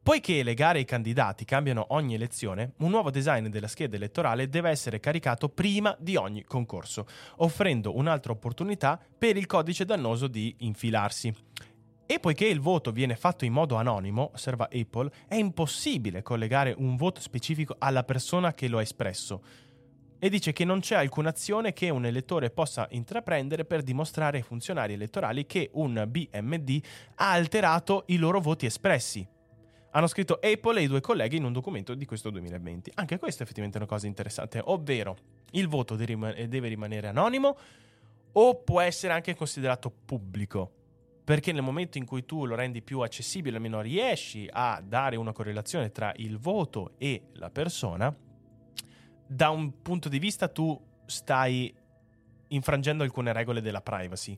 Poiché 0.03 0.43
le 0.43 0.53
gare 0.53 0.79
e 0.79 0.81
i 0.81 0.85
candidati 0.85 1.45
cambiano 1.45 1.85
ogni 1.91 2.15
elezione, 2.15 2.73
un 2.79 2.89
nuovo 2.89 3.09
design 3.09 3.47
della 3.47 3.69
scheda 3.69 3.95
elettorale 3.95 4.49
deve 4.49 4.69
essere 4.69 4.99
caricato 4.99 5.47
prima 5.47 5.95
di 5.97 6.17
ogni 6.17 6.43
concorso, 6.43 7.07
offrendo 7.37 7.95
un'altra 7.95 8.33
opportunità 8.33 8.99
per 9.17 9.37
il 9.37 9.45
codice 9.45 9.85
dannoso 9.85 10.27
di 10.27 10.53
infilarsi. 10.59 11.33
E 12.05 12.19
poiché 12.19 12.45
il 12.45 12.59
voto 12.59 12.91
viene 12.91 13.15
fatto 13.15 13.45
in 13.45 13.53
modo 13.53 13.75
anonimo, 13.75 14.31
osserva 14.33 14.67
Apple, 14.69 15.09
è 15.25 15.35
impossibile 15.35 16.21
collegare 16.21 16.75
un 16.77 16.97
voto 16.97 17.21
specifico 17.21 17.77
alla 17.79 18.03
persona 18.03 18.53
che 18.53 18.67
lo 18.67 18.79
ha 18.79 18.81
espresso. 18.81 19.41
E 20.19 20.29
dice 20.29 20.51
che 20.51 20.65
non 20.65 20.81
c'è 20.81 20.95
alcuna 20.95 21.29
azione 21.29 21.71
che 21.71 21.89
un 21.89 22.05
elettore 22.05 22.49
possa 22.49 22.87
intraprendere 22.91 23.63
per 23.63 23.81
dimostrare 23.81 24.35
ai 24.35 24.43
funzionari 24.43 24.93
elettorali 24.93 25.45
che 25.45 25.69
un 25.75 26.05
BMD 26.05 26.83
ha 27.15 27.31
alterato 27.31 28.03
i 28.07 28.17
loro 28.17 28.41
voti 28.41 28.65
espressi, 28.65 29.25
hanno 29.95 30.07
scritto 30.07 30.39
Apple 30.41 30.79
e 30.79 30.83
i 30.83 30.87
due 30.87 31.01
colleghi 31.01 31.37
in 31.37 31.43
un 31.43 31.53
documento 31.53 31.93
di 31.93 32.05
questo 32.05 32.31
2020. 32.31 32.91
Anche 32.95 33.19
questo 33.19 33.41
è 33.41 33.43
effettivamente 33.43 33.77
una 33.77 33.87
cosa 33.87 34.07
interessante, 34.07 34.59
ovvero 34.63 35.15
il 35.51 35.67
voto 35.67 35.95
deve 35.95 36.67
rimanere 36.67 37.07
anonimo 37.07 37.57
o 38.31 38.55
può 38.63 38.81
essere 38.81 39.13
anche 39.13 39.35
considerato 39.35 39.91
pubblico. 39.91 40.71
Perché 41.23 41.51
nel 41.51 41.61
momento 41.61 41.99
in 41.99 42.05
cui 42.05 42.25
tu 42.25 42.45
lo 42.45 42.55
rendi 42.55 42.81
più 42.81 42.99
accessibile, 43.01 43.55
almeno 43.55 43.81
riesci 43.81 44.49
a 44.51 44.81
dare 44.83 45.15
una 45.15 45.31
correlazione 45.31 45.91
tra 45.91 46.11
il 46.17 46.37
voto 46.37 46.95
e 46.97 47.27
la 47.33 47.51
persona, 47.51 48.13
da 49.25 49.49
un 49.49 49.81
punto 49.81 50.09
di 50.09 50.17
vista 50.19 50.47
tu 50.47 50.77
stai 51.05 51.73
infrangendo 52.47 53.03
alcune 53.03 53.31
regole 53.31 53.61
della 53.61 53.81
privacy 53.81 54.37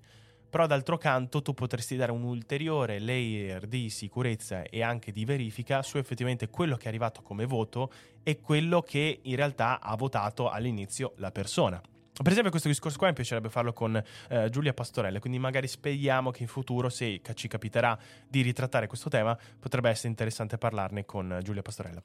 però 0.56 0.68
d'altro 0.68 0.98
canto 0.98 1.42
tu 1.42 1.54
potresti 1.54 1.98
dare 1.98 2.14
un 2.14 2.24
ulteriore 2.24 2.98
layer 3.00 3.68
di 3.68 3.90
sicurezza 3.90 4.62
e 4.62 4.82
anche 4.82 5.12
di 5.12 5.26
verifica 5.26 5.82
su 5.82 5.98
effettivamente 5.98 6.48
quello 6.48 6.78
che 6.78 6.86
è 6.86 6.88
arrivato 6.88 7.22
come 7.22 7.44
voto 7.44 7.92
e 8.24 8.40
quello 8.40 8.82
che 8.82 9.20
in 9.22 9.36
realtà 9.36 9.82
ha 9.82 9.94
votato 9.98 10.50
all'inizio 10.50 11.12
la 11.18 11.30
persona. 11.32 11.82
Per 12.24 12.32
esempio 12.32 12.52
questo 12.52 12.70
discorso 12.70 12.98
qua 12.98 13.08
mi 13.10 13.14
piacerebbe 13.14 13.50
farlo 13.50 13.74
con 13.74 14.02
eh, 14.30 14.50
Giulia 14.50 14.74
Pastorella, 14.74 15.20
quindi 15.20 15.40
magari 15.40 15.68
speriamo 15.68 16.32
che 16.32 16.44
in 16.44 16.48
futuro, 16.48 16.88
se 16.88 17.20
ci 17.34 17.50
capiterà 17.50 18.00
di 18.26 18.42
ritrattare 18.42 18.88
questo 18.88 19.10
tema, 19.10 19.38
potrebbe 19.60 19.90
essere 19.90 20.08
interessante 20.08 20.58
parlarne 20.58 21.04
con 21.04 21.38
Giulia 21.44 21.64
Pastorella. 21.64 22.02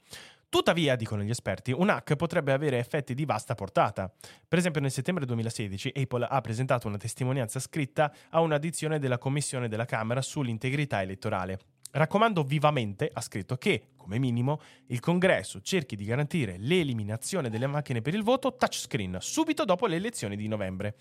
Tuttavia, 0.50 0.96
dicono 0.96 1.22
gli 1.22 1.30
esperti, 1.30 1.70
un 1.70 1.90
hack 1.90 2.16
potrebbe 2.16 2.50
avere 2.50 2.78
effetti 2.78 3.14
di 3.14 3.24
vasta 3.24 3.54
portata. 3.54 4.12
Per 4.48 4.58
esempio, 4.58 4.80
nel 4.80 4.90
settembre 4.90 5.24
2016 5.24 5.92
Apple 5.94 6.26
ha 6.28 6.40
presentato 6.40 6.88
una 6.88 6.96
testimonianza 6.96 7.60
scritta 7.60 8.12
a 8.30 8.40
un'addizione 8.40 8.98
della 8.98 9.16
Commissione 9.16 9.68
della 9.68 9.84
Camera 9.84 10.20
sull'integrità 10.20 11.02
elettorale. 11.02 11.60
Raccomando 11.92 12.42
vivamente, 12.42 13.08
ha 13.12 13.20
scritto, 13.20 13.58
che, 13.58 13.90
come 13.96 14.18
minimo, 14.18 14.60
il 14.86 14.98
Congresso 14.98 15.60
cerchi 15.60 15.94
di 15.94 16.04
garantire 16.04 16.56
l'eliminazione 16.58 17.48
delle 17.48 17.68
macchine 17.68 18.02
per 18.02 18.14
il 18.14 18.24
voto 18.24 18.56
touchscreen 18.56 19.18
subito 19.20 19.64
dopo 19.64 19.86
le 19.86 19.96
elezioni 19.96 20.34
di 20.34 20.48
novembre. 20.48 20.96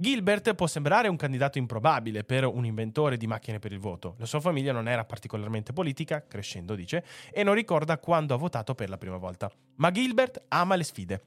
Gilbert 0.00 0.54
può 0.54 0.68
sembrare 0.68 1.08
un 1.08 1.16
candidato 1.16 1.58
improbabile 1.58 2.22
per 2.22 2.44
un 2.44 2.64
inventore 2.64 3.16
di 3.16 3.26
macchine 3.26 3.58
per 3.58 3.72
il 3.72 3.80
voto. 3.80 4.14
La 4.18 4.26
sua 4.26 4.38
famiglia 4.38 4.70
non 4.70 4.86
era 4.86 5.04
particolarmente 5.04 5.72
politica, 5.72 6.24
crescendo 6.24 6.76
dice, 6.76 7.04
e 7.32 7.42
non 7.42 7.54
ricorda 7.54 7.98
quando 7.98 8.32
ha 8.32 8.36
votato 8.36 8.76
per 8.76 8.90
la 8.90 8.96
prima 8.96 9.16
volta. 9.16 9.50
Ma 9.78 9.90
Gilbert 9.90 10.44
ama 10.50 10.76
le 10.76 10.84
sfide. 10.84 11.22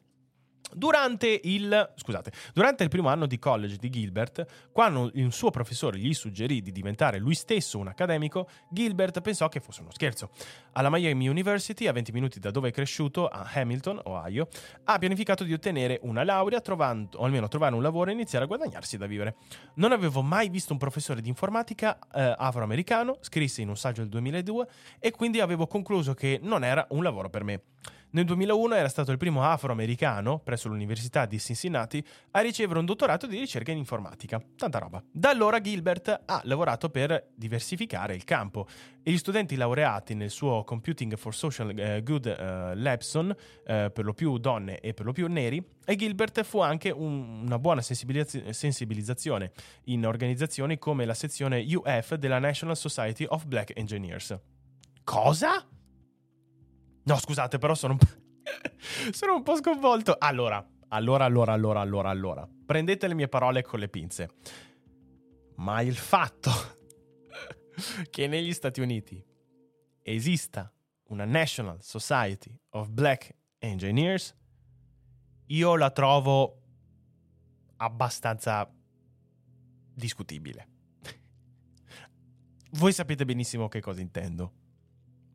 Durante 0.73 1.39
il, 1.43 1.93
scusate, 1.95 2.31
durante 2.53 2.83
il 2.83 2.89
primo 2.89 3.09
anno 3.09 3.25
di 3.25 3.39
college 3.39 3.77
di 3.77 3.89
Gilbert, 3.89 4.69
quando 4.71 5.11
un 5.13 5.31
suo 5.31 5.49
professore 5.49 5.97
gli 5.97 6.13
suggerì 6.13 6.61
di 6.61 6.71
diventare 6.71 7.19
lui 7.19 7.35
stesso 7.35 7.77
un 7.77 7.87
accademico, 7.87 8.47
Gilbert 8.69 9.21
pensò 9.21 9.49
che 9.49 9.59
fosse 9.59 9.81
uno 9.81 9.91
scherzo. 9.91 10.29
Alla 10.73 10.89
Miami 10.89 11.27
University, 11.27 11.87
a 11.87 11.91
20 11.91 12.11
minuti 12.11 12.39
da 12.39 12.51
dove 12.51 12.69
è 12.69 12.71
cresciuto, 12.71 13.27
a 13.27 13.49
Hamilton, 13.53 14.01
Ohio, 14.05 14.47
ha 14.85 14.97
pianificato 14.97 15.43
di 15.43 15.53
ottenere 15.53 15.99
una 16.03 16.23
laurea, 16.23 16.61
trovando, 16.61 17.17
o 17.17 17.25
almeno 17.25 17.47
trovare 17.47 17.75
un 17.75 17.81
lavoro 17.81 18.09
e 18.09 18.13
iniziare 18.13 18.45
a 18.45 18.47
guadagnarsi 18.47 18.97
da 18.97 19.05
vivere. 19.05 19.35
Non 19.75 19.91
avevo 19.91 20.21
mai 20.21 20.49
visto 20.49 20.73
un 20.73 20.79
professore 20.79 21.21
di 21.21 21.29
informatica 21.29 21.99
eh, 22.13 22.33
afroamericano, 22.37 23.17
scrisse 23.21 23.61
in 23.61 23.69
un 23.69 23.77
saggio 23.77 24.01
del 24.01 24.09
2002, 24.09 24.67
e 24.99 25.11
quindi 25.11 25.39
avevo 25.39 25.67
concluso 25.67 26.13
che 26.13 26.39
non 26.41 26.63
era 26.63 26.85
un 26.91 27.03
lavoro 27.03 27.29
per 27.29 27.43
me. 27.43 27.61
Nel 28.13 28.25
2001 28.25 28.75
era 28.75 28.89
stato 28.89 29.11
il 29.11 29.17
primo 29.17 29.41
afroamericano, 29.41 30.39
presso 30.39 30.67
l'Università 30.67 31.25
di 31.25 31.39
Cincinnati, 31.39 32.05
a 32.31 32.41
ricevere 32.41 32.79
un 32.79 32.85
dottorato 32.85 33.25
di 33.25 33.39
ricerca 33.39 33.71
in 33.71 33.77
informatica. 33.77 34.43
Tanta 34.57 34.79
roba. 34.79 35.01
Da 35.09 35.29
allora 35.29 35.61
Gilbert 35.61 36.23
ha 36.25 36.41
lavorato 36.43 36.89
per 36.89 37.29
diversificare 37.33 38.13
il 38.13 38.25
campo 38.25 38.67
e 39.01 39.11
gli 39.11 39.17
studenti 39.17 39.55
laureati 39.55 40.13
nel 40.13 40.29
suo 40.29 40.65
Computing 40.65 41.15
for 41.15 41.33
Social 41.33 41.69
uh, 41.69 42.03
Good 42.03 42.25
uh, 42.25 42.77
Labson, 42.77 43.29
uh, 43.29 43.33
per 43.63 44.03
lo 44.03 44.13
più 44.13 44.37
donne 44.39 44.79
e 44.81 44.93
per 44.93 45.05
lo 45.05 45.13
più 45.13 45.27
neri, 45.27 45.65
e 45.85 45.95
Gilbert 45.95 46.43
fu 46.43 46.59
anche 46.59 46.89
un, 46.89 47.43
una 47.45 47.59
buona 47.59 47.81
sensibilizz- 47.81 48.49
sensibilizzazione 48.49 49.53
in 49.85 50.05
organizzazioni 50.05 50.77
come 50.77 51.05
la 51.05 51.13
sezione 51.13 51.65
UF 51.65 52.15
della 52.15 52.39
National 52.39 52.75
Society 52.75 53.23
of 53.25 53.45
Black 53.45 53.71
Engineers. 53.73 54.37
Cosa? 55.05 55.65
No, 57.03 57.17
scusate, 57.17 57.57
però 57.57 57.73
sono 57.75 57.93
un 57.93 57.99
po'... 57.99 58.07
sono 59.11 59.35
un 59.35 59.43
po' 59.43 59.55
sconvolto. 59.55 60.15
Allora, 60.17 60.65
allora, 60.89 61.25
allora, 61.25 61.53
allora, 61.53 61.81
allora, 61.81 62.09
allora. 62.09 62.49
Prendete 62.65 63.07
le 63.07 63.13
mie 63.13 63.27
parole 63.27 63.61
con 63.63 63.79
le 63.79 63.89
pinze. 63.89 64.29
Ma 65.55 65.81
il 65.81 65.95
fatto 65.95 66.51
che 68.09 68.27
negli 68.27 68.53
Stati 68.53 68.81
Uniti 68.81 69.23
esista 70.01 70.71
una 71.09 71.25
National 71.25 71.81
Society 71.81 72.57
of 72.71 72.89
Black 72.89 73.35
Engineers, 73.59 74.35
io 75.47 75.75
la 75.75 75.91
trovo 75.91 76.61
abbastanza 77.77 78.69
discutibile. 79.93 80.69
Voi 82.71 82.93
sapete 82.93 83.25
benissimo 83.25 83.67
che 83.67 83.81
cosa 83.81 83.99
intendo, 84.01 84.53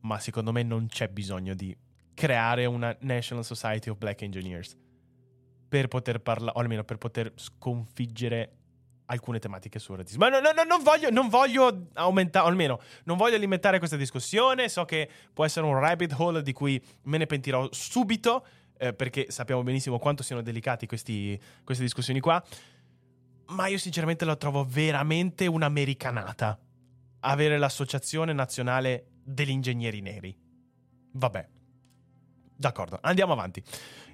ma 0.07 0.19
secondo 0.21 0.53
me 0.53 0.63
non 0.63 0.87
c'è 0.87 1.09
bisogno 1.09 1.55
di 1.55 1.77
creare 2.15 2.65
una 2.65 2.97
National 3.01 3.45
Society 3.45 3.91
of 3.91 3.99
Black 3.99 4.23
Engineers 4.23 4.77
per 5.69 5.89
poter 5.89 6.21
parlare, 6.21 6.57
o 6.57 6.61
almeno 6.61 6.85
per 6.85 6.97
poter 6.97 7.33
sconfiggere 7.35 8.53
alcune 9.07 9.39
tematiche 9.39 9.79
sul 9.79 9.97
razzismo. 9.97 10.25
Ma 10.25 10.31
no, 10.31 10.41
no, 10.41 10.53
no, 10.53 10.63
non 10.63 10.83
voglio, 10.83 11.11
non 11.11 11.29
voglio 11.29 11.89
aumentare, 11.95 12.47
o 12.47 12.49
almeno 12.49 12.81
non 13.05 13.17
voglio 13.17 13.37
alimentare 13.37 13.79
questa 13.79 13.97
discussione. 13.97 14.69
So 14.69 14.85
che 14.85 15.09
può 15.33 15.45
essere 15.45 15.67
un 15.67 15.79
rabbit 15.79 16.15
hole 16.17 16.43
di 16.43 16.53
cui 16.53 16.83
me 17.03 17.19
ne 17.19 17.27
pentirò 17.27 17.69
subito, 17.73 18.47
eh, 18.79 18.95
perché 18.95 19.27
sappiamo 19.31 19.63
benissimo 19.63 19.99
quanto 19.99 20.23
siano 20.23 20.43
delicati 20.43 20.87
questi, 20.87 21.39
queste 21.65 21.83
discussioni 21.83 22.21
qua. 22.21 22.43
Ma 23.49 23.67
io 23.67 23.79
sinceramente 23.79 24.25
la 24.25 24.37
trovo 24.37 24.65
veramente 24.65 25.47
un'americanata 25.47 26.59
avere 27.21 27.59
l'associazione 27.59 28.33
nazionale 28.33 29.16
degli 29.27 29.51
ingegneri 29.51 30.01
neri. 30.01 30.37
Vabbè. 31.13 31.49
D'accordo, 32.59 32.99
andiamo 33.03 33.33
avanti. 33.33 33.63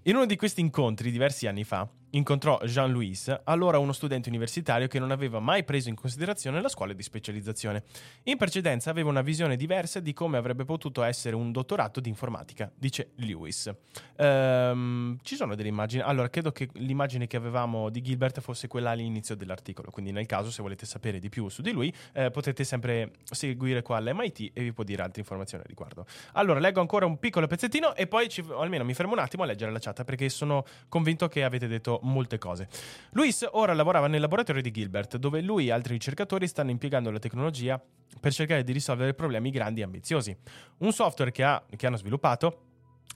In 0.05 0.17
uno 0.17 0.27
di 0.27 0.37
questi 0.37 0.61
incontri, 0.61 1.11
diversi 1.11 1.47
anni 1.47 1.65
fa, 1.65 1.89
incontrò 2.13 2.59
Jean-Louis, 2.65 3.41
allora 3.45 3.79
uno 3.79 3.93
studente 3.93 4.29
universitario 4.29 4.89
che 4.89 4.99
non 4.99 5.11
aveva 5.11 5.41
mai 5.41 5.65
preso 5.65 5.89
in 5.89 5.95
considerazione 5.95 6.61
la 6.61 6.69
scuola 6.69 6.93
di 6.93 7.03
specializzazione. 7.03 7.85
In 8.25 8.37
precedenza 8.37 8.91
aveva 8.91 9.09
una 9.09 9.23
visione 9.23 9.57
diversa 9.57 10.01
di 10.01 10.13
come 10.13 10.37
avrebbe 10.37 10.65
potuto 10.65 11.03
essere 11.03 11.35
un 11.37 11.53
dottorato 11.53 12.01
di 12.01 12.09
informatica, 12.09 12.71
dice 12.75 13.13
Lewis. 13.17 13.71
Ehm, 14.17 15.19
ci 15.23 15.37
sono 15.37 15.55
delle 15.55 15.69
immagini. 15.69 16.03
Allora, 16.03 16.29
credo 16.29 16.53
che 16.53 16.69
l'immagine 16.75 17.27
che 17.27 17.37
avevamo 17.37 17.89
di 17.91 18.01
Gilbert 18.03 18.41
fosse 18.41 18.69
quella 18.69 18.91
all'inizio 18.91 19.35
dell'articolo, 19.35 19.91
quindi 19.91 20.13
nel 20.13 20.27
caso, 20.27 20.51
se 20.51 20.63
volete 20.63 20.87
sapere 20.87 21.19
di 21.19 21.29
più 21.29 21.49
su 21.49 21.63
di 21.63 21.71
lui, 21.71 21.93
eh, 22.13 22.31
potete 22.31 22.65
sempre 22.65 23.13
seguire 23.25 23.83
qua 23.83 23.97
all'MIT 23.97 24.51
e 24.53 24.63
vi 24.63 24.73
può 24.73 24.85
dire 24.85 25.03
altre 25.03 25.21
informazioni 25.21 25.65
a 25.65 25.67
riguardo. 25.67 26.07
Allora, 26.33 26.61
leggo 26.61 26.81
ancora 26.81 27.07
un 27.07 27.19
piccolo 27.19 27.47
pezzettino 27.47 27.95
e 27.95 28.07
poi 28.07 28.29
ci, 28.29 28.45
almeno 28.57 28.85
mi 28.85 28.95
fermo 28.95 29.13
un 29.13 29.19
attimo 29.19 29.43
a 29.43 29.47
leggere 29.47 29.73
la 29.73 29.79
chat 29.79 30.05
perché 30.05 30.29
sono 30.29 30.65
convinto 30.89 31.29
che 31.29 31.45
avete 31.45 31.67
detto 31.67 32.01
molte 32.03 32.39
cose. 32.39 32.69
Luis 33.13 33.47
ora 33.53 33.75
lavorava 33.75 34.07
nel 34.07 34.21
laboratorio 34.21 34.63
di 34.63 34.71
Gilbert, 34.71 35.17
dove 35.17 35.41
lui 35.41 35.69
e 35.69 35.73
altri 35.73 35.95
ricercatori 35.95 36.47
stanno 36.47 36.71
impiegando 36.71 37.11
la 37.11 37.19
tecnologia 37.19 37.83
per 38.21 38.33
cercare 38.33 38.63
di 38.65 38.73
risolvere 38.73 39.15
problemi 39.15 39.51
grandi 39.51 39.81
e 39.81 39.85
ambiziosi. 39.85 40.37
Un 40.79 40.93
software 40.93 41.33
che, 41.33 41.43
ha, 41.43 41.65
che 41.75 41.87
hanno 41.87 41.97
sviluppato 41.97 42.67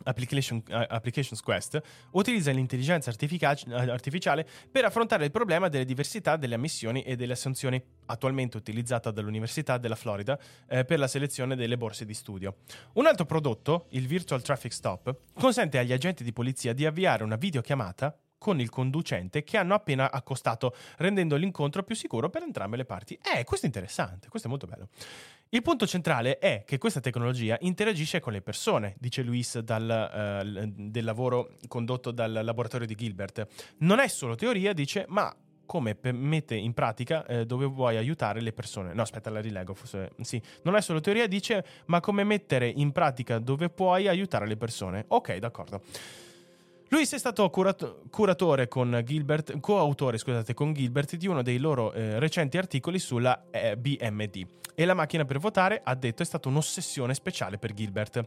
Application, 0.04 0.62
uh, 0.68 0.84
Applications 0.88 1.40
Quest 1.40 1.80
utilizza 2.12 2.50
l'intelligenza 2.50 3.10
artificiale 3.10 4.46
per 4.70 4.84
affrontare 4.84 5.24
il 5.24 5.30
problema 5.30 5.68
delle 5.68 5.84
diversità 5.84 6.36
delle 6.36 6.54
ammissioni 6.54 7.02
e 7.02 7.16
delle 7.16 7.32
assunzioni, 7.32 7.82
attualmente 8.06 8.56
utilizzata 8.56 9.10
dall'Università 9.10 9.78
della 9.78 9.94
Florida 9.94 10.38
eh, 10.68 10.84
per 10.84 10.98
la 10.98 11.08
selezione 11.08 11.56
delle 11.56 11.76
borse 11.76 12.04
di 12.04 12.14
studio. 12.14 12.56
Un 12.94 13.06
altro 13.06 13.24
prodotto, 13.24 13.86
il 13.90 14.06
Virtual 14.06 14.42
Traffic 14.42 14.72
Stop, 14.72 15.16
consente 15.32 15.78
agli 15.78 15.92
agenti 15.92 16.22
di 16.22 16.32
polizia 16.32 16.72
di 16.72 16.84
avviare 16.84 17.24
una 17.24 17.36
videochiamata 17.36 18.16
con 18.38 18.60
il 18.60 18.68
conducente 18.68 19.42
che 19.44 19.56
hanno 19.56 19.74
appena 19.74 20.10
accostato, 20.10 20.74
rendendo 20.98 21.36
l'incontro 21.36 21.82
più 21.82 21.94
sicuro 21.94 22.28
per 22.30 22.42
entrambe 22.42 22.76
le 22.76 22.84
parti. 22.84 23.18
Eh, 23.34 23.44
questo 23.44 23.66
è 23.66 23.68
interessante, 23.68 24.28
questo 24.28 24.48
è 24.48 24.50
molto 24.50 24.66
bello. 24.66 24.88
Il 25.48 25.62
punto 25.62 25.86
centrale 25.86 26.38
è 26.38 26.64
che 26.66 26.76
questa 26.76 27.00
tecnologia 27.00 27.56
interagisce 27.60 28.18
con 28.20 28.32
le 28.32 28.42
persone, 28.42 28.96
dice 28.98 29.22
Luis 29.22 29.58
dal, 29.60 30.42
uh, 30.42 30.72
del 30.74 31.04
lavoro 31.04 31.54
condotto 31.68 32.10
dal 32.10 32.40
laboratorio 32.42 32.86
di 32.86 32.94
Gilbert. 32.96 33.46
Non 33.78 34.00
è 34.00 34.08
solo 34.08 34.34
teoria, 34.34 34.72
dice, 34.72 35.04
ma 35.08 35.34
come 35.66 35.98
mette 36.02 36.54
in 36.54 36.72
pratica 36.72 37.26
eh, 37.26 37.44
dove 37.44 37.66
vuoi 37.66 37.96
aiutare 37.96 38.40
le 38.40 38.52
persone. 38.52 38.94
No, 38.94 39.02
aspetta, 39.02 39.30
la 39.30 39.40
rilego. 39.40 39.74
Forse, 39.74 40.12
sì, 40.22 40.40
non 40.62 40.76
è 40.76 40.80
solo 40.80 41.00
teoria, 41.00 41.26
dice, 41.26 41.64
ma 41.86 42.00
come 42.00 42.24
mettere 42.24 42.68
in 42.68 42.92
pratica 42.92 43.38
dove 43.38 43.68
puoi 43.68 44.08
aiutare 44.08 44.46
le 44.46 44.56
persone. 44.56 45.04
Ok, 45.08 45.36
d'accordo. 45.36 45.82
Luis 46.88 47.12
è 47.12 47.18
stato 47.18 47.50
curato- 47.50 48.02
curatore 48.10 48.68
con 48.68 49.02
Gilbert, 49.04 49.58
coautore 49.58 50.18
scusate, 50.18 50.54
con 50.54 50.72
Gilbert 50.72 51.16
di 51.16 51.26
uno 51.26 51.42
dei 51.42 51.58
loro 51.58 51.92
eh, 51.92 52.20
recenti 52.20 52.58
articoli 52.58 53.00
sulla 53.00 53.46
eh, 53.50 53.76
BMD 53.76 54.46
e 54.76 54.84
la 54.84 54.94
macchina 54.94 55.24
per 55.24 55.38
votare, 55.38 55.80
ha 55.82 55.94
detto, 55.94 56.22
è 56.22 56.26
stata 56.26 56.48
un'ossessione 56.48 57.14
speciale 57.14 57.58
per 57.58 57.72
Gilbert. 57.72 58.24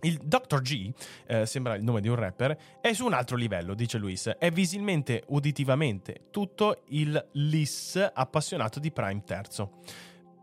Il 0.00 0.18
Dr. 0.22 0.60
G, 0.60 0.92
eh, 1.26 1.46
sembra 1.46 1.74
il 1.74 1.82
nome 1.82 2.00
di 2.00 2.08
un 2.08 2.14
rapper, 2.14 2.56
è 2.80 2.92
su 2.92 3.04
un 3.04 3.12
altro 3.12 3.36
livello, 3.36 3.74
dice 3.74 3.98
Luis. 3.98 4.28
È 4.38 4.50
visibilmente, 4.50 5.24
uditivamente, 5.28 6.26
tutto 6.30 6.82
il 6.88 7.22
LIS 7.32 8.10
appassionato 8.12 8.78
di 8.78 8.92
Prime 8.92 9.22
terzo. 9.24 9.80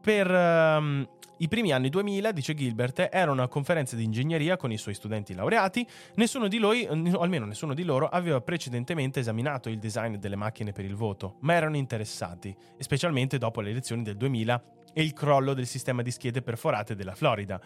Per 0.01 0.29
um, 0.29 1.07
i 1.41 1.47
primi 1.47 1.71
anni 1.71 1.89
2000, 1.89 2.31
dice 2.31 2.53
Gilbert, 2.53 3.09
era 3.11 3.31
una 3.31 3.47
conferenza 3.47 3.95
di 3.95 4.03
ingegneria 4.03 4.57
con 4.57 4.71
i 4.71 4.77
suoi 4.77 4.93
studenti 4.93 5.33
laureati. 5.33 5.85
Nessuno 6.15 6.47
di 6.47 6.59
loro, 6.59 6.77
o 6.77 7.21
almeno 7.21 7.45
nessuno 7.45 7.73
di 7.73 7.83
loro, 7.83 8.07
aveva 8.07 8.39
precedentemente 8.41 9.21
esaminato 9.21 9.67
il 9.67 9.79
design 9.79 10.17
delle 10.17 10.35
macchine 10.35 10.71
per 10.71 10.85
il 10.85 10.93
voto, 10.93 11.37
ma 11.39 11.55
erano 11.55 11.77
interessati, 11.77 12.55
specialmente 12.77 13.39
dopo 13.39 13.59
le 13.61 13.71
elezioni 13.71 14.03
del 14.03 14.17
2000 14.17 14.63
e 14.93 15.01
il 15.01 15.13
crollo 15.13 15.55
del 15.55 15.65
sistema 15.65 16.03
di 16.03 16.11
schede 16.11 16.43
perforate 16.43 16.95
della 16.95 17.15
Florida. 17.15 17.59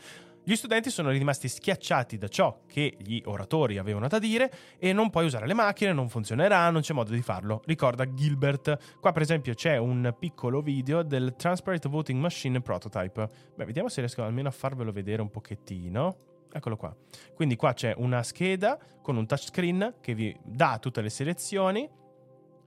Gli 0.47 0.55
studenti 0.55 0.91
sono 0.91 1.09
rimasti 1.09 1.47
schiacciati 1.47 2.19
da 2.19 2.27
ciò 2.27 2.59
che 2.67 2.95
gli 2.99 3.19
oratori 3.25 3.79
avevano 3.79 4.07
da 4.07 4.19
dire 4.19 4.51
e 4.77 4.93
non 4.93 5.09
puoi 5.09 5.25
usare 5.25 5.47
le 5.47 5.55
macchine, 5.55 5.91
non 5.91 6.07
funzionerà, 6.07 6.69
non 6.69 6.81
c'è 6.81 6.93
modo 6.93 7.13
di 7.13 7.21
farlo, 7.23 7.63
ricorda 7.65 8.13
Gilbert. 8.13 8.99
Qua 8.99 9.11
per 9.11 9.23
esempio 9.23 9.55
c'è 9.55 9.77
un 9.77 10.13
piccolo 10.19 10.61
video 10.61 11.01
del 11.01 11.33
Transparent 11.35 11.87
Voting 11.87 12.21
Machine 12.21 12.61
Prototype. 12.61 13.27
Beh, 13.55 13.65
vediamo 13.65 13.89
se 13.89 14.01
riesco 14.01 14.21
almeno 14.21 14.49
a 14.49 14.51
farvelo 14.51 14.91
vedere 14.91 15.23
un 15.23 15.31
pochettino. 15.31 16.15
Eccolo 16.51 16.77
qua. 16.77 16.95
Quindi 17.33 17.55
qua 17.55 17.73
c'è 17.73 17.95
una 17.97 18.21
scheda 18.21 18.77
con 19.01 19.17
un 19.17 19.25
touchscreen 19.25 19.95
che 19.99 20.13
vi 20.13 20.37
dà 20.43 20.77
tutte 20.79 21.01
le 21.01 21.09
selezioni 21.09 21.89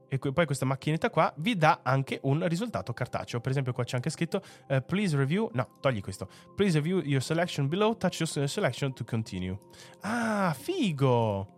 e 0.08 0.18
poi 0.18 0.46
questa 0.46 0.64
macchinetta 0.64 1.10
qua 1.10 1.32
vi 1.36 1.56
dà 1.56 1.80
anche 1.82 2.18
un 2.22 2.46
risultato 2.48 2.92
cartaceo. 2.92 3.40
Per 3.40 3.50
esempio 3.50 3.72
qua 3.72 3.84
c'è 3.84 3.96
anche 3.96 4.10
scritto 4.10 4.42
uh, 4.68 4.82
please 4.84 5.16
review, 5.16 5.50
no, 5.52 5.76
togli 5.80 6.00
questo. 6.00 6.28
Please 6.56 6.78
review 6.78 7.00
your 7.00 7.22
selection 7.22 7.68
below, 7.68 7.96
touch 7.96 8.20
your 8.20 8.48
selection 8.48 8.92
to 8.94 9.04
continue. 9.04 9.56
Ah, 10.00 10.54
figo! 10.58 11.56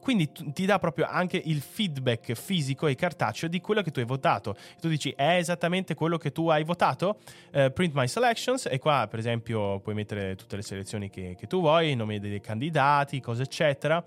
Quindi 0.00 0.32
ti 0.32 0.66
dà 0.66 0.80
proprio 0.80 1.06
anche 1.06 1.40
il 1.42 1.60
feedback 1.60 2.32
fisico 2.32 2.88
e 2.88 2.96
cartaceo 2.96 3.48
di 3.48 3.60
quello 3.60 3.82
che 3.82 3.92
tu 3.92 4.00
hai 4.00 4.04
votato. 4.04 4.56
Tu 4.80 4.88
dici 4.88 5.12
è 5.14 5.36
esattamente 5.36 5.94
quello 5.94 6.16
che 6.16 6.32
tu 6.32 6.48
hai 6.48 6.64
votato? 6.64 7.20
Uh, 7.52 7.72
print 7.72 7.94
my 7.94 8.08
selections 8.08 8.66
e 8.66 8.80
qua 8.80 9.06
per 9.08 9.20
esempio 9.20 9.78
puoi 9.78 9.94
mettere 9.94 10.34
tutte 10.34 10.56
le 10.56 10.62
selezioni 10.62 11.08
che, 11.08 11.36
che 11.38 11.46
tu 11.46 11.60
vuoi, 11.60 11.92
i 11.92 11.94
nomi 11.94 12.18
dei 12.18 12.40
candidati, 12.40 13.20
cose 13.20 13.42
eccetera 13.42 14.04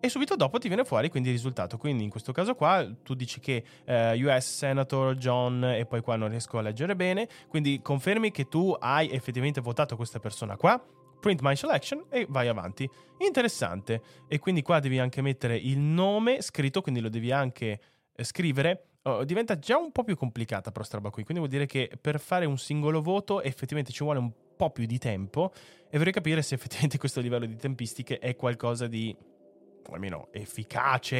e 0.00 0.08
subito 0.08 0.36
dopo 0.36 0.58
ti 0.58 0.68
viene 0.68 0.84
fuori 0.84 1.08
quindi 1.08 1.30
il 1.30 1.34
risultato. 1.34 1.76
Quindi 1.76 2.04
in 2.04 2.10
questo 2.10 2.32
caso 2.32 2.54
qua 2.54 2.86
tu 3.02 3.14
dici 3.14 3.40
che 3.40 3.64
eh, 3.84 4.24
US 4.24 4.56
Senator 4.56 5.14
John 5.16 5.64
e 5.64 5.86
poi 5.86 6.00
qua 6.00 6.16
non 6.16 6.28
riesco 6.28 6.58
a 6.58 6.62
leggere 6.62 6.94
bene, 6.94 7.28
quindi 7.48 7.80
confermi 7.82 8.30
che 8.30 8.48
tu 8.48 8.74
hai 8.78 9.10
effettivamente 9.10 9.60
votato 9.60 9.96
questa 9.96 10.18
persona 10.18 10.56
qua. 10.56 10.82
Print 11.18 11.40
my 11.40 11.56
selection 11.56 12.04
e 12.10 12.26
vai 12.28 12.46
avanti. 12.48 12.88
Interessante. 13.18 14.02
E 14.28 14.38
quindi 14.38 14.62
qua 14.62 14.78
devi 14.80 14.98
anche 14.98 15.22
mettere 15.22 15.56
il 15.56 15.78
nome 15.78 16.40
scritto, 16.42 16.82
quindi 16.82 17.00
lo 17.00 17.08
devi 17.08 17.32
anche 17.32 17.80
eh, 18.14 18.24
scrivere. 18.24 18.88
Oh, 19.02 19.24
diventa 19.24 19.58
già 19.58 19.76
un 19.76 19.92
po' 19.92 20.02
più 20.02 20.16
complicata 20.16 20.72
però 20.72 20.84
sta 20.84 20.96
roba 20.96 21.10
qui, 21.10 21.22
quindi 21.22 21.38
vuol 21.38 21.48
dire 21.48 21.66
che 21.66 21.90
per 22.00 22.18
fare 22.18 22.44
un 22.44 22.58
singolo 22.58 23.00
voto 23.00 23.40
effettivamente 23.40 23.92
ci 23.92 24.02
vuole 24.02 24.18
un 24.18 24.32
po' 24.56 24.70
più 24.70 24.84
di 24.84 24.98
tempo 24.98 25.52
e 25.88 25.96
vorrei 25.96 26.12
capire 26.12 26.42
se 26.42 26.56
effettivamente 26.56 26.98
questo 26.98 27.20
livello 27.20 27.46
di 27.46 27.54
tempistiche 27.54 28.18
è 28.18 28.34
qualcosa 28.34 28.88
di 28.88 29.16
almeno 29.94 30.28
efficace 30.32 31.16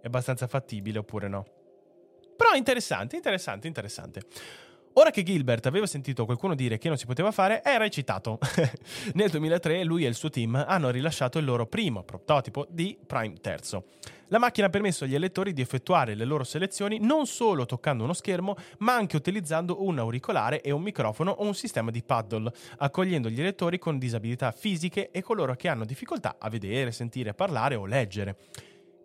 e 0.00 0.06
abbastanza 0.06 0.46
fattibile 0.46 0.98
oppure 0.98 1.28
no. 1.28 1.46
Però 2.36 2.54
interessante, 2.54 3.16
interessante, 3.16 3.66
interessante. 3.66 4.22
Ora 4.98 5.12
che 5.12 5.22
Gilbert 5.22 5.64
aveva 5.66 5.86
sentito 5.86 6.24
qualcuno 6.24 6.56
dire 6.56 6.76
che 6.76 6.88
non 6.88 6.96
si 6.96 7.06
poteva 7.06 7.30
fare, 7.30 7.62
era 7.62 7.84
eccitato. 7.84 8.40
Nel 9.14 9.30
2003 9.30 9.84
lui 9.84 10.04
e 10.04 10.08
il 10.08 10.16
suo 10.16 10.28
team 10.28 10.56
hanno 10.66 10.90
rilasciato 10.90 11.38
il 11.38 11.44
loro 11.44 11.66
primo 11.66 12.02
prototipo 12.02 12.66
di 12.68 12.98
Prime 13.06 13.34
Terzo. 13.40 13.84
La 14.26 14.38
macchina 14.38 14.66
ha 14.66 14.70
permesso 14.70 15.04
agli 15.04 15.14
elettori 15.14 15.52
di 15.52 15.60
effettuare 15.60 16.16
le 16.16 16.24
loro 16.24 16.42
selezioni 16.42 16.98
non 16.98 17.26
solo 17.26 17.64
toccando 17.64 18.02
uno 18.02 18.12
schermo, 18.12 18.56
ma 18.78 18.96
anche 18.96 19.14
utilizzando 19.14 19.84
un 19.84 20.00
auricolare 20.00 20.62
e 20.62 20.72
un 20.72 20.82
microfono 20.82 21.30
o 21.30 21.44
un 21.44 21.54
sistema 21.54 21.92
di 21.92 22.02
paddle, 22.02 22.52
accogliendo 22.78 23.30
gli 23.30 23.38
elettori 23.38 23.78
con 23.78 23.98
disabilità 23.98 24.50
fisiche 24.50 25.12
e 25.12 25.22
coloro 25.22 25.54
che 25.54 25.68
hanno 25.68 25.84
difficoltà 25.84 26.38
a 26.40 26.50
vedere, 26.50 26.90
sentire, 26.90 27.34
parlare 27.34 27.76
o 27.76 27.86
leggere. 27.86 28.36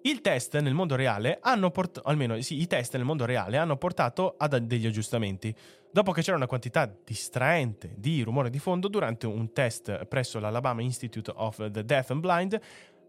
Il 0.06 0.20
test 0.20 0.60
nel 0.60 0.74
mondo 0.74 0.98
reale 0.98 1.38
hanno 1.42 1.72
portato, 1.72 2.10
almeno 2.10 2.40
sì, 2.42 2.60
i 2.60 2.68
test 2.68 2.94
nel 2.98 3.06
mondo 3.06 3.24
reale 3.24 3.56
hanno 3.56 3.78
portato 3.78 4.36
ad 4.38 4.58
degli 4.58 4.86
aggiustamenti. 4.86 5.56
Dopo 5.90 6.12
che 6.12 6.22
c'era 6.22 6.36
una 6.36 6.46
quantità 6.46 6.94
distraente 7.06 7.94
di 7.96 8.22
rumore 8.22 8.50
di 8.50 8.60
fondo 8.60 8.90
durante 8.90 9.28
un 9.28 9.54
test 9.54 10.06
presso 10.08 10.40
l'Alabama 10.40 10.82
Institute 10.82 11.32
of 11.34 11.72
the 11.72 11.86
Deaf 11.86 12.10
and 12.10 12.20
Blind, 12.20 12.60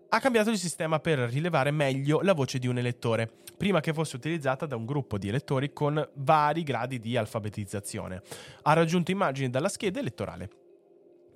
ha 0.09 0.21
cambiato 0.21 0.51
il 0.51 0.57
sistema 0.57 1.01
per 1.01 1.19
rilevare 1.19 1.73
meglio 1.73 2.21
la 2.21 2.33
voce 2.33 2.61
di 2.61 2.69
un 2.69 2.79
elettore, 2.79 3.29
prima 3.57 3.81
che 3.81 3.93
fosse 3.93 4.15
utilizzata 4.15 4.65
da 4.65 4.77
un 4.77 4.85
gruppo 4.85 5.19
di 5.19 5.27
elettori 5.27 5.73
con 5.73 6.01
vari 6.15 6.63
gradi 6.63 7.01
di 7.01 7.17
alfabetizzazione. 7.17 8.23
Ha 8.63 8.73
raggiunto 8.73 9.11
immagini 9.11 9.51
dalla 9.51 9.69
scheda 9.69 9.99
elettorale. 9.99 10.64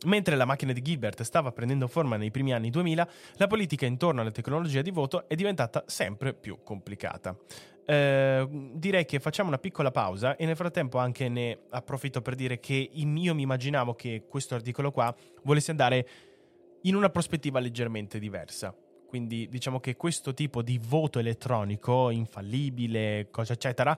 Mentre 0.06 0.36
la 0.36 0.44
macchina 0.44 0.72
di 0.72 0.80
Gilbert 0.80 1.22
stava 1.22 1.50
prendendo 1.50 1.88
forma 1.88 2.16
nei 2.16 2.30
primi 2.30 2.52
anni 2.52 2.70
2000, 2.70 3.08
la 3.34 3.46
politica 3.46 3.84
intorno 3.84 4.20
alla 4.20 4.30
tecnologia 4.30 4.80
di 4.80 4.90
voto 4.90 5.28
è 5.28 5.34
diventata 5.34 5.82
sempre 5.86 6.34
più 6.34 6.58
complicata. 6.62 7.36
Eh, 7.84 8.46
direi 8.74 9.06
che 9.06 9.18
facciamo 9.18 9.48
una 9.48 9.58
piccola 9.58 9.90
pausa 9.90 10.36
e 10.36 10.44
nel 10.44 10.56
frattempo 10.56 10.98
anche 10.98 11.28
ne 11.28 11.58
approfitto 11.70 12.20
per 12.20 12.34
dire 12.34 12.60
che 12.60 12.74
io 12.92 13.34
mi 13.34 13.42
immaginavo 13.42 13.94
che 13.94 14.24
questo 14.28 14.54
articolo 14.54 14.92
qua 14.92 15.14
volesse 15.42 15.70
andare 15.70 16.06
in 16.82 16.94
una 16.94 17.08
prospettiva 17.08 17.58
leggermente 17.58 18.18
diversa. 18.18 18.74
Quindi 19.08 19.48
diciamo 19.48 19.80
che 19.80 19.96
questo 19.96 20.34
tipo 20.34 20.60
di 20.62 20.78
voto 20.80 21.18
elettronico, 21.18 22.10
infallibile, 22.10 23.28
cosa 23.30 23.54
eccetera, 23.54 23.96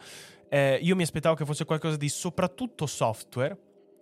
eh, 0.48 0.78
io 0.80 0.94
mi 0.94 1.03
aspettavo 1.03 1.34
che 1.34 1.44
fosse 1.44 1.64
qualcosa 1.64 1.96
di 1.96 2.09
soprattutto 2.09 2.86
software, 2.86 3.59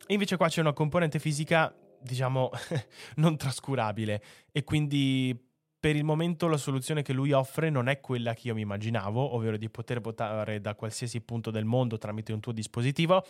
e 0.07 0.13
invece 0.13 0.37
qua 0.37 0.49
c'è 0.49 0.61
una 0.61 0.75
componente 0.75 1.19
fisica, 1.19 1.75
diciamo, 2.01 2.51
non 3.17 3.37
trascurabile. 3.37 4.23
E 4.53 4.65
quindi 4.65 5.39
per 5.81 5.97
il 5.97 6.05
momento 6.05 6.49
la 6.49 6.57
soluzione 6.57 7.03
che 7.03 7.13
lui 7.13 7.33
offre 7.33 7.71
non 7.71 7.89
è 7.89 8.01
quella 8.01 8.35
che 8.35 8.49
io 8.49 8.55
mi 8.55 8.63
immaginavo, 8.63 9.35
ovvero 9.35 9.57
di 9.57 9.71
poter 9.71 10.01
votare 10.01 10.61
da 10.61 10.75
qualsiasi 10.75 11.21
punto 11.21 11.51
del 11.51 11.65
mondo 11.65 11.99
tramite 11.99 12.33
un 12.33 12.41
tuo 12.41 12.53
dispositivo 12.53 13.25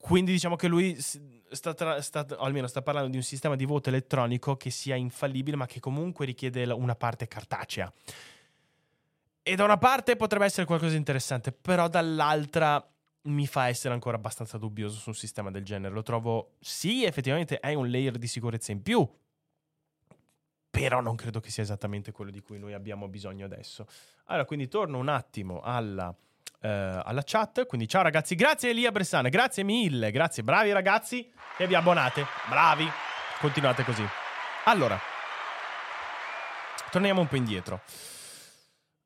quindi 0.00 0.30
diciamo 0.30 0.54
che 0.54 0.68
lui 0.68 0.96
sta, 0.98 1.74
tra, 1.74 2.00
sta, 2.00 2.24
almeno 2.38 2.68
sta 2.68 2.82
parlando 2.82 3.10
di 3.10 3.16
un 3.16 3.22
sistema 3.22 3.56
di 3.56 3.64
voto 3.64 3.88
elettronico 3.88 4.56
che 4.56 4.70
sia 4.70 4.94
infallibile, 4.94 5.56
ma 5.56 5.66
che 5.66 5.80
comunque 5.80 6.24
richiede 6.24 6.64
una 6.66 6.94
parte 6.94 7.26
cartacea. 7.26 7.92
E 9.42 9.56
da 9.56 9.64
una 9.64 9.78
parte 9.78 10.14
potrebbe 10.14 10.44
essere 10.44 10.66
qualcosa 10.66 10.92
di 10.92 10.98
interessante, 10.98 11.52
però 11.52 11.88
dall'altra 11.88 12.86
mi 13.22 13.46
fa 13.46 13.68
essere 13.68 13.94
ancora 13.94 14.16
abbastanza 14.16 14.58
dubbioso 14.58 14.98
su 14.98 15.10
un 15.10 15.14
sistema 15.14 15.50
del 15.50 15.64
genere. 15.64 15.94
Lo 15.94 16.02
trovo, 16.02 16.54
sì, 16.60 17.04
effettivamente 17.04 17.60
è 17.60 17.74
un 17.74 17.90
layer 17.90 18.16
di 18.16 18.26
sicurezza 18.26 18.72
in 18.72 18.82
più, 18.82 19.06
però 20.70 21.00
non 21.00 21.16
credo 21.16 21.40
che 21.40 21.50
sia 21.50 21.62
esattamente 21.62 22.12
quello 22.12 22.30
di 22.30 22.40
cui 22.40 22.58
noi 22.58 22.72
abbiamo 22.72 23.08
bisogno 23.08 23.44
adesso. 23.44 23.86
Allora, 24.26 24.44
quindi 24.44 24.68
torno 24.68 24.98
un 24.98 25.08
attimo 25.08 25.60
alla 25.60 26.14
eh, 26.60 26.68
alla 26.68 27.22
chat. 27.24 27.66
Quindi 27.66 27.88
ciao 27.88 28.02
ragazzi, 28.02 28.34
grazie 28.34 28.70
Elia 28.70 28.90
Bressane, 28.90 29.30
grazie 29.30 29.62
mille, 29.62 30.10
grazie, 30.10 30.42
bravi 30.42 30.72
ragazzi 30.72 31.30
che 31.56 31.66
vi 31.66 31.74
abbonate, 31.74 32.26
bravi, 32.48 32.88
continuate 33.40 33.84
così. 33.84 34.06
Allora, 34.64 34.98
torniamo 36.90 37.20
un 37.20 37.28
po' 37.28 37.36
indietro. 37.36 37.80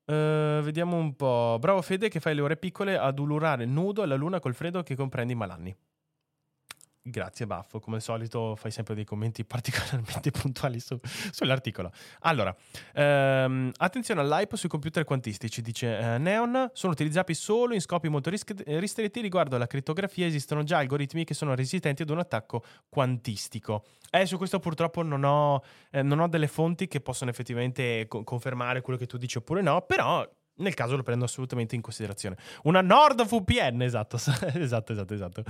Uh, 0.05 0.61
vediamo 0.61 0.97
un 0.97 1.15
po'. 1.15 1.57
Bravo 1.59 1.81
Fede 1.81 2.09
che 2.09 2.19
fai 2.19 2.35
le 2.35 2.41
ore 2.41 2.57
piccole 2.57 2.97
ad 2.97 3.19
ulurare 3.19 3.65
nudo 3.65 4.01
alla 4.01 4.15
luna 4.15 4.39
col 4.39 4.53
freddo 4.53 4.83
che 4.83 4.95
comprendi 4.95 5.33
i 5.33 5.35
malanni. 5.35 5.75
Grazie 7.05 7.45
Baffo, 7.45 7.81
come 7.81 7.97
al 7.97 8.01
solito 8.01 8.55
fai 8.55 8.71
sempre 8.71 8.95
dei 8.95 9.03
commenti 9.03 9.43
particolarmente 9.43 10.31
puntuali 10.31 10.79
su, 10.79 10.97
sull'articolo. 11.03 11.91
Allora, 12.21 12.55
ehm, 12.93 13.71
attenzione 13.75 14.21
all'hype 14.21 14.55
sui 14.55 14.69
computer 14.69 15.03
quantistici, 15.03 15.61
dice 15.61 15.97
eh, 15.97 16.17
Neon, 16.17 16.69
sono 16.71 16.93
utilizzati 16.93 17.33
solo 17.33 17.73
in 17.73 17.81
scopi 17.81 18.07
molto 18.07 18.29
ristretti 18.29 19.19
riguardo 19.19 19.57
alla 19.57 19.67
crittografia, 19.67 20.25
esistono 20.25 20.63
già 20.63 20.77
algoritmi 20.77 21.25
che 21.25 21.33
sono 21.33 21.55
resistenti 21.55 22.03
ad 22.03 22.09
un 22.09 22.19
attacco 22.19 22.63
quantistico. 22.87 23.83
Eh, 24.09 24.25
su 24.25 24.37
questo 24.37 24.59
purtroppo 24.59 25.01
non 25.01 25.25
ho, 25.25 25.61
eh, 25.91 26.03
non 26.03 26.21
ho 26.21 26.29
delle 26.29 26.47
fonti 26.47 26.87
che 26.87 27.01
possono 27.01 27.31
effettivamente 27.31 28.05
co- 28.07 28.23
confermare 28.23 28.79
quello 28.79 28.97
che 28.97 29.07
tu 29.07 29.17
dici 29.17 29.39
oppure 29.39 29.61
no, 29.61 29.81
però 29.81 30.25
nel 30.55 30.73
caso 30.73 30.95
lo 30.95 31.03
prendo 31.03 31.25
assolutamente 31.25 31.75
in 31.75 31.81
considerazione. 31.81 32.37
Una 32.63 32.81
NordVPN, 32.81 33.81
esatto, 33.83 34.15
esatto, 34.15 34.93
esatto, 34.93 35.13
esatto. 35.13 35.43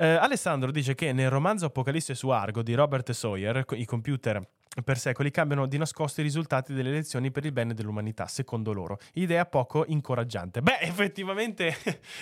Eh, 0.00 0.14
Alessandro 0.14 0.70
dice 0.70 0.94
che 0.94 1.12
nel 1.12 1.28
romanzo 1.28 1.66
Apocalisse 1.66 2.14
su 2.14 2.30
Argo 2.30 2.62
di 2.62 2.72
Robert 2.72 3.10
Sawyer, 3.10 3.66
i 3.72 3.84
computer 3.84 4.42
per 4.82 4.96
secoli 4.96 5.30
cambiano 5.30 5.66
di 5.66 5.76
nascosto 5.76 6.20
i 6.20 6.22
risultati 6.22 6.72
delle 6.72 6.88
elezioni 6.88 7.30
per 7.30 7.44
il 7.44 7.52
bene 7.52 7.74
dell'umanità, 7.74 8.26
secondo 8.26 8.72
loro. 8.72 8.98
Idea 9.12 9.44
poco 9.44 9.84
incoraggiante. 9.88 10.62
Beh, 10.62 10.78
effettivamente 10.88 11.76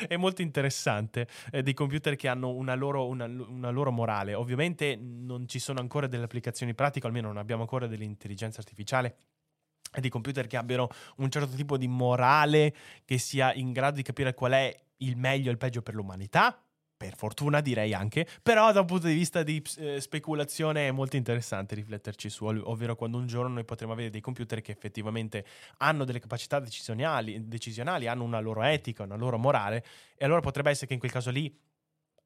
è 0.09 0.17
molto 0.17 0.43
interessante 0.43 1.29
eh, 1.53 1.63
dei 1.63 1.73
computer 1.73 2.17
che 2.17 2.27
hanno 2.27 2.51
una 2.51 2.75
loro, 2.75 3.07
una, 3.07 3.27
una 3.27 3.71
loro, 3.71 3.93
morale. 3.93 4.35
Ovviamente 4.35 4.97
non 5.01 5.47
ci 5.47 5.61
sono 5.61 5.79
ancora 5.79 6.09
delle 6.09 6.25
applicazioni 6.25 6.75
pratiche, 6.75 7.07
almeno 7.07 7.29
non 7.29 7.37
abbiamo 7.37 7.63
ancora 7.63 7.87
dell'intelligenza 7.87 8.59
artificiale 8.59 9.19
e 9.95 10.01
dei 10.01 10.11
computer 10.11 10.49
che 10.49 10.57
abbiano 10.57 10.89
un 11.19 11.31
certo 11.31 11.55
tipo 11.55 11.77
di 11.77 11.87
morale 11.87 12.75
che 13.05 13.19
sia 13.19 13.55
in 13.55 13.71
grado 13.71 13.95
di 13.95 14.03
capire 14.03 14.35
qual 14.35 14.51
è 14.51 14.77
il 14.97 15.17
meglio 15.17 15.47
e 15.47 15.53
il 15.53 15.59
peggio 15.59 15.81
per 15.81 15.95
l'umanità 15.95 16.61
per 16.99 17.15
fortuna 17.15 17.61
direi 17.61 17.95
anche, 17.95 18.27
però 18.43 18.73
da 18.73 18.81
un 18.81 18.87
punto 18.87 19.07
di 19.07 19.15
vista 19.15 19.45
di 19.45 19.63
eh, 19.77 20.01
speculazione 20.01 20.89
è 20.89 20.91
molto 20.91 21.15
interessante 21.15 21.77
rifletterci 21.77 22.29
su, 22.29 22.45
ovvero 22.45 22.97
quando 22.97 23.19
un 23.19 23.27
giorno 23.29 23.55
noi 23.55 23.65
potremo 23.65 23.93
avere 23.93 24.11
dei 24.11 24.21
computer 24.21 24.61
che 24.61 24.73
effettivamente 24.73 25.47
hanno 25.79 26.05
delle 26.05 26.19
capacità 26.19 26.59
decisionali, 26.59 27.47
decisionali, 27.47 28.09
hanno 28.09 28.25
una 28.25 28.41
loro 28.41 28.63
etica, 28.65 29.05
una 29.05 29.15
loro 29.15 29.39
morale, 29.39 29.85
e 30.17 30.25
allora 30.25 30.41
potrebbe 30.41 30.71
essere 30.71 30.89
che 30.89 30.95
in 30.95 30.99
quel 30.99 31.13
caso 31.13 31.31
lì 31.31 31.57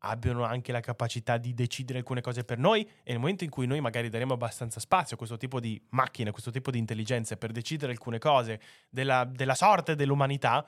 abbiano 0.04 0.42
anche 0.44 0.72
la 0.72 0.80
capacità 0.80 1.36
di 1.36 1.54
decidere 1.54 1.98
alcune 1.98 2.20
cose 2.20 2.44
per 2.44 2.58
noi 2.58 2.82
e 3.02 3.10
nel 3.10 3.18
momento 3.18 3.44
in 3.44 3.50
cui 3.50 3.66
noi 3.66 3.80
magari 3.80 4.08
daremo 4.08 4.34
abbastanza 4.34 4.80
spazio 4.80 5.14
a 5.14 5.18
questo 5.18 5.36
tipo 5.36 5.60
di 5.60 5.80
macchine, 5.90 6.30
a 6.30 6.32
questo 6.32 6.50
tipo 6.50 6.70
di 6.70 6.78
intelligenze 6.78 7.36
per 7.36 7.52
decidere 7.52 7.92
alcune 7.92 8.18
cose 8.18 8.60
della, 8.88 9.24
della 9.24 9.54
sorte 9.54 9.94
dell'umanità, 9.94 10.66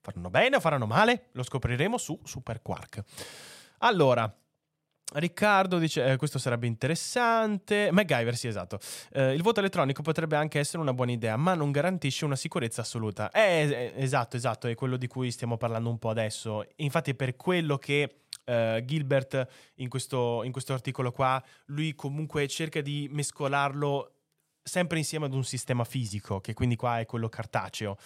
Faranno 0.00 0.30
bene 0.30 0.56
o 0.56 0.60
faranno 0.60 0.86
male? 0.86 1.28
Lo 1.32 1.42
scopriremo 1.42 1.98
su 1.98 2.18
Super 2.24 2.62
Quark. 2.62 3.02
Allora, 3.78 4.32
Riccardo 5.14 5.78
dice: 5.78 6.04
eh, 6.04 6.16
Questo 6.16 6.38
sarebbe 6.38 6.66
interessante. 6.66 7.88
MacGyver, 7.90 8.36
sì, 8.36 8.48
esatto. 8.48 8.78
Eh, 9.12 9.34
il 9.34 9.42
voto 9.42 9.60
elettronico 9.60 10.02
potrebbe 10.02 10.36
anche 10.36 10.58
essere 10.58 10.82
una 10.82 10.92
buona 10.92 11.12
idea, 11.12 11.36
ma 11.36 11.54
non 11.54 11.70
garantisce 11.70 12.24
una 12.24 12.36
sicurezza 12.36 12.82
assoluta. 12.82 13.30
Eh, 13.30 13.92
esatto, 13.96 14.36
esatto, 14.36 14.66
è 14.66 14.74
quello 14.74 14.96
di 14.96 15.06
cui 15.06 15.30
stiamo 15.30 15.56
parlando 15.56 15.88
un 15.88 15.98
po' 15.98 16.10
adesso. 16.10 16.64
Infatti, 16.76 17.12
è 17.12 17.14
per 17.14 17.36
quello 17.36 17.78
che 17.78 18.22
eh, 18.44 18.82
Gilbert, 18.84 19.46
in 19.76 19.88
questo, 19.88 20.42
in 20.44 20.52
questo 20.52 20.74
articolo 20.74 21.10
qua, 21.10 21.42
lui 21.66 21.94
comunque 21.94 22.46
cerca 22.46 22.80
di 22.80 23.08
mescolarlo 23.10 24.12
sempre 24.62 24.98
insieme 24.98 25.24
ad 25.24 25.32
un 25.32 25.44
sistema 25.44 25.84
fisico, 25.84 26.40
che 26.40 26.52
quindi 26.52 26.76
qua 26.76 27.00
è 27.00 27.06
quello 27.06 27.30
cartaceo 27.30 27.96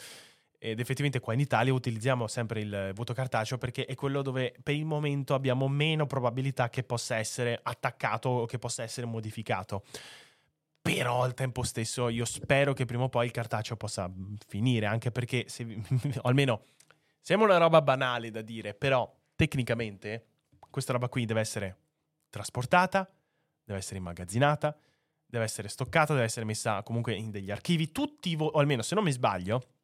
ed 0.65 0.79
effettivamente 0.79 1.19
qua 1.19 1.33
in 1.35 1.41
Italia 1.41 1.73
utilizziamo 1.73 2.29
sempre 2.29 2.61
il 2.61 2.93
voto 2.95 3.13
cartaceo 3.13 3.59
perché 3.59 3.85
è 3.85 3.97
quello 3.97 4.23
dove 4.23 4.55
per 4.63 4.77
il 4.77 4.85
momento 4.85 5.35
abbiamo 5.35 5.67
meno 5.67 6.07
probabilità 6.07 6.69
che 6.69 6.85
possa 6.85 7.17
essere 7.17 7.59
attaccato 7.61 8.29
o 8.29 8.47
che 8.47 8.61
possa 8.61 8.85
essere 8.85 9.09
modificato. 9.09 9.83
Però 10.81 11.25
al 11.25 11.35
tempo 11.35 11.65
stesso 11.65 12.09
io 12.09 12.25
spero 12.25 12.75
che 12.75 12.85
prima 12.85 13.03
o 13.03 13.09
poi 13.09 13.27
il 13.27 13.33
cartaceo 13.33 13.75
possa 13.75 14.09
mm, 14.09 14.35
finire, 14.47 14.87
anche 14.87 15.11
perché, 15.11 15.47
se, 15.49 15.67
almeno 16.23 16.67
sembra 17.21 17.49
una 17.49 17.59
roba 17.59 17.83
banale 17.83 18.31
da 18.31 18.41
dire, 18.41 18.73
però 18.73 19.13
tecnicamente 19.35 20.27
questa 20.71 20.93
roba 20.93 21.09
qui 21.09 21.25
deve 21.25 21.41
essere 21.41 21.77
trasportata, 22.31 23.13
deve 23.65 23.81
essere 23.81 23.99
immagazzinata, 23.99 24.79
deve 25.27 25.43
essere 25.43 25.67
stoccata, 25.67 26.13
deve 26.13 26.27
essere 26.27 26.47
messa 26.47 26.85
comunque 26.85 27.15
in 27.15 27.33
degli 27.33 27.51
archivi, 27.51 27.91
tutti, 27.91 28.37
vo- 28.37 28.47
o 28.47 28.61
almeno 28.61 28.83
se 28.83 28.95
non 28.95 29.03
mi 29.03 29.11
sbaglio, 29.11 29.81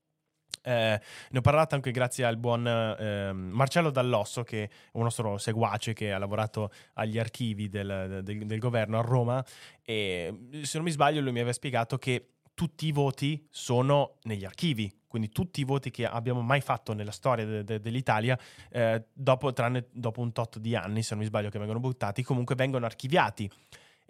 eh, 0.63 1.01
ne 1.31 1.39
ho 1.39 1.41
parlato 1.41 1.75
anche 1.75 1.91
grazie 1.91 2.25
al 2.25 2.37
buon 2.37 2.67
eh, 2.67 3.33
Marcello 3.33 3.91
Dall'Osso, 3.91 4.43
che 4.43 4.65
è 4.65 4.71
un 4.93 5.03
nostro 5.03 5.39
seguace 5.39 5.93
che 5.93 6.13
ha 6.13 6.19
lavorato 6.19 6.71
agli 6.95 7.19
archivi 7.19 7.69
del, 7.69 8.21
del, 8.23 8.47
del, 8.47 8.59
governo 8.59 8.99
a 8.99 9.03
Roma. 9.03 9.45
E 9.83 10.49
se 10.63 10.77
non 10.77 10.85
mi 10.85 10.93
sbaglio, 10.93 11.21
lui 11.21 11.33
mi 11.33 11.39
aveva 11.39 11.53
spiegato 11.53 11.99
che 11.99 12.33
tutti 12.55 12.87
i 12.87 12.93
voti 12.93 13.47
sono 13.51 14.17
negli 14.23 14.45
archivi. 14.45 14.93
Quindi 15.07 15.31
tutti 15.31 15.61
i 15.61 15.65
voti 15.65 15.91
che 15.91 16.07
abbiamo 16.07 16.43
mai 16.43 16.61
fatto 16.61 16.93
nella 16.93 17.13
storia 17.13 17.45
de- 17.45 17.65
de- 17.65 17.81
dell'Italia, 17.81 18.39
eh, 18.71 19.05
dopo, 19.13 19.53
tranne 19.53 19.87
dopo 19.93 20.21
un 20.21 20.33
tot 20.33 20.59
di 20.59 20.75
anni, 20.75 21.03
se 21.03 21.15
non 21.15 21.23
mi 21.23 21.29
sbaglio, 21.29 21.51
che 21.51 21.59
vengono 21.59 21.81
buttati, 21.81 22.23
comunque 22.23 22.55
vengono 22.57 22.85
archiviati. 22.85 23.51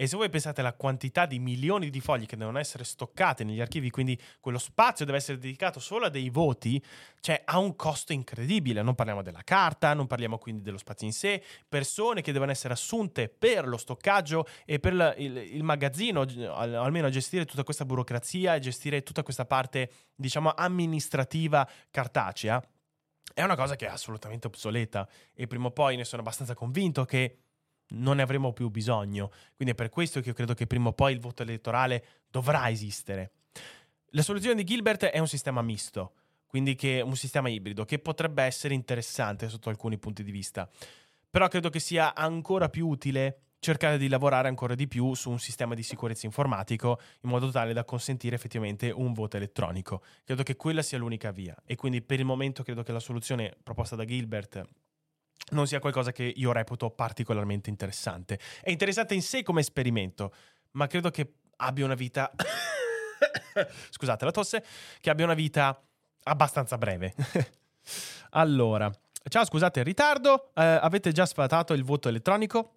E 0.01 0.07
se 0.07 0.16
voi 0.16 0.28
pensate 0.28 0.61
alla 0.61 0.74
quantità 0.74 1.26
di 1.26 1.40
milioni 1.40 1.90
di 1.90 1.99
fogli 1.99 2.24
che 2.24 2.36
devono 2.36 2.61
essere 2.61 2.84
stoccate 2.84 3.42
negli 3.42 3.61
archivi, 3.61 3.90
quindi 3.90 4.16
quello 4.38 4.59
spazio 4.59 5.05
deve 5.05 5.18
essere 5.18 5.38
dedicato 5.38 5.80
solo 5.80 6.07
a 6.07 6.09
dei 6.09 6.30
voti, 6.30 6.80
cioè 7.18 7.42
ha 7.44 7.59
un 7.59 7.74
costo 7.74 8.12
incredibile. 8.12 8.82
Non 8.82 8.94
parliamo 8.94 9.22
della 9.22 9.42
carta, 9.42 9.94
non 9.94 10.07
parliamo 10.07 10.38
quindi 10.38 10.62
dello 10.62 10.78
spazio 10.78 11.05
in 11.05 11.12
sé, 11.12 11.42
persone 11.68 12.20
che 12.20 12.30
devono 12.30 12.53
essere 12.53 12.74
assunte 12.74 13.28
per 13.28 13.66
lo 13.66 13.76
stoccaggio 13.76 14.46
e 14.64 14.78
per 14.78 14.92
il, 14.92 15.14
il, 15.16 15.36
il 15.36 15.64
magazzino, 15.64 16.20
almeno 16.20 17.09
a 17.09 17.11
gestire 17.11 17.44
tutta 17.44 17.64
questa 17.64 17.84
burocrazia 17.84 18.55
e 18.55 18.61
gestire 18.61 19.03
tutta 19.03 19.24
questa 19.24 19.46
parte, 19.46 19.90
diciamo, 20.14 20.53
amministrativa 20.55 21.68
cartacea. 21.90 22.62
È 23.34 23.42
una 23.42 23.57
cosa 23.57 23.74
che 23.74 23.86
è 23.86 23.90
assolutamente 23.90 24.46
obsoleta 24.46 25.09
e 25.34 25.49
prima 25.49 25.66
o 25.66 25.70
poi 25.72 25.96
ne 25.96 26.05
sono 26.05 26.22
abbastanza 26.22 26.55
convinto 26.55 27.05
che 27.05 27.47
non 27.91 28.16
ne 28.16 28.22
avremo 28.22 28.53
più 28.53 28.68
bisogno. 28.68 29.30
Quindi 29.55 29.74
è 29.74 29.76
per 29.76 29.89
questo 29.89 30.20
che 30.20 30.28
io 30.28 30.34
credo 30.34 30.55
che 30.55 30.66
prima 30.66 30.89
o 30.89 30.93
poi 30.93 31.12
il 31.12 31.20
voto 31.20 31.43
elettorale 31.43 32.05
dovrà 32.30 32.68
esistere. 32.70 33.32
La 34.12 34.22
soluzione 34.22 34.55
di 34.55 34.64
Gilbert 34.64 35.05
è 35.05 35.18
un 35.18 35.28
sistema 35.28 35.61
misto, 35.62 36.12
quindi 36.47 36.74
che, 36.74 37.03
un 37.03 37.16
sistema 37.16 37.49
ibrido, 37.49 37.84
che 37.84 37.99
potrebbe 37.99 38.43
essere 38.43 38.74
interessante 38.74 39.49
sotto 39.49 39.68
alcuni 39.68 39.99
punti 39.99 40.22
di 40.22 40.30
vista. 40.30 40.68
Però 41.30 41.47
credo 41.49 41.68
che 41.68 41.78
sia 41.78 42.14
ancora 42.14 42.70
più 42.70 42.89
utile 42.89 43.43
cercare 43.61 43.99
di 43.99 44.09
lavorare 44.09 44.49
ancora 44.49 44.74
di 44.74 44.86
più 44.86 45.14
su 45.14 45.30
un 45.30 45.39
sistema 45.39 45.74
di 45.74 45.82
sicurezza 45.82 46.26
informatico 46.26 47.01
in 47.22 47.30
modo 47.30 47.51
tale 47.51 47.72
da 47.72 47.84
consentire 47.84 48.36
effettivamente 48.36 48.91
un 48.91 49.12
voto 49.12 49.36
elettronico. 49.36 50.03
Credo 50.24 50.43
che 50.43 50.57
quella 50.57 50.82
sia 50.82 50.99
l'unica 50.99 51.30
via 51.32 51.57
e 51.64 51.74
quindi 51.74 52.01
per 52.01 52.20
il 52.20 52.24
momento 52.24 52.62
credo 52.62 52.82
che 52.82 52.93
la 52.93 53.01
soluzione 53.01 53.57
proposta 53.62 53.97
da 53.97 54.05
Gilbert 54.05 54.64
non 55.51 55.66
sia 55.66 55.78
qualcosa 55.78 56.12
che 56.12 56.24
io 56.24 56.53
reputo 56.53 56.91
particolarmente 56.91 57.70
interessante. 57.70 58.39
È 58.61 58.70
interessante 58.70 59.14
in 59.14 59.22
sé 59.22 59.43
come 59.43 59.61
esperimento, 59.61 60.32
ma 60.72 60.86
credo 60.86 61.11
che 61.11 61.34
abbia 61.57 61.84
una 61.84 61.95
vita 61.95 62.30
scusate 63.91 64.24
la 64.24 64.30
tosse, 64.30 64.64
che 65.01 65.11
abbia 65.11 65.24
una 65.24 65.34
vita 65.34 65.80
abbastanza 66.24 66.76
breve. 66.78 67.14
allora, 68.30 68.91
ciao, 69.28 69.45
scusate 69.45 69.80
il 69.80 69.84
ritardo, 69.84 70.51
eh, 70.55 70.62
avete 70.64 71.12
già 71.12 71.26
sfatato 71.26 71.72
il 71.72 71.84
voto 71.84 72.09
elettronico? 72.09 72.74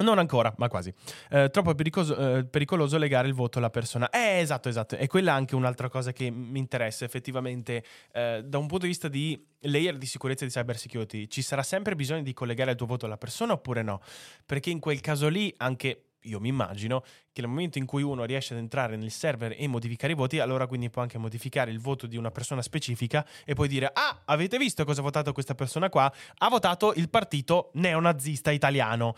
Non 0.00 0.18
ancora, 0.18 0.54
ma 0.58 0.68
quasi. 0.68 0.94
Eh, 1.30 1.50
troppo 1.50 1.74
pericoloso, 1.74 2.36
eh, 2.36 2.44
pericoloso, 2.44 2.98
legare 2.98 3.26
il 3.26 3.34
voto 3.34 3.58
alla 3.58 3.70
persona. 3.70 4.08
Eh, 4.10 4.38
esatto, 4.38 4.68
esatto. 4.68 4.96
E 4.96 5.08
quella 5.08 5.32
è 5.32 5.34
anche 5.34 5.56
un'altra 5.56 5.88
cosa 5.88 6.12
che 6.12 6.30
mi 6.30 6.60
interessa 6.60 7.04
effettivamente 7.04 7.82
eh, 8.12 8.42
da 8.44 8.58
un 8.58 8.68
punto 8.68 8.84
di 8.84 8.90
vista 8.92 9.08
di 9.08 9.44
layer 9.62 9.98
di 9.98 10.06
sicurezza 10.06 10.44
di 10.44 10.52
cyber 10.52 10.78
security. 10.78 11.26
Ci 11.26 11.42
sarà 11.42 11.64
sempre 11.64 11.96
bisogno 11.96 12.22
di 12.22 12.32
collegare 12.32 12.70
il 12.70 12.76
tuo 12.76 12.86
voto 12.86 13.06
alla 13.06 13.16
persona 13.16 13.54
oppure 13.54 13.82
no? 13.82 14.00
Perché 14.46 14.70
in 14.70 14.78
quel 14.78 15.00
caso 15.00 15.26
lì 15.28 15.52
anche 15.56 16.04
io 16.22 16.38
mi 16.40 16.48
immagino 16.48 17.00
che 17.32 17.40
nel 17.40 17.50
momento 17.50 17.78
in 17.78 17.86
cui 17.86 18.02
uno 18.02 18.24
riesce 18.24 18.52
ad 18.52 18.60
entrare 18.60 18.96
nel 18.96 19.10
server 19.10 19.54
e 19.56 19.66
modificare 19.66 20.12
i 20.12 20.16
voti, 20.16 20.38
allora 20.38 20.66
quindi 20.66 20.90
può 20.90 21.02
anche 21.02 21.18
modificare 21.18 21.70
il 21.70 21.80
voto 21.80 22.06
di 22.06 22.16
una 22.16 22.30
persona 22.30 22.62
specifica 22.62 23.26
e 23.44 23.54
poi 23.54 23.66
dire 23.66 23.90
"Ah, 23.92 24.22
avete 24.26 24.58
visto 24.58 24.84
cosa 24.84 25.00
ha 25.00 25.04
votato 25.04 25.32
questa 25.32 25.54
persona 25.54 25.88
qua? 25.88 26.12
Ha 26.38 26.48
votato 26.48 26.92
il 26.94 27.08
partito 27.08 27.70
neonazista 27.74 28.52
italiano". 28.52 29.14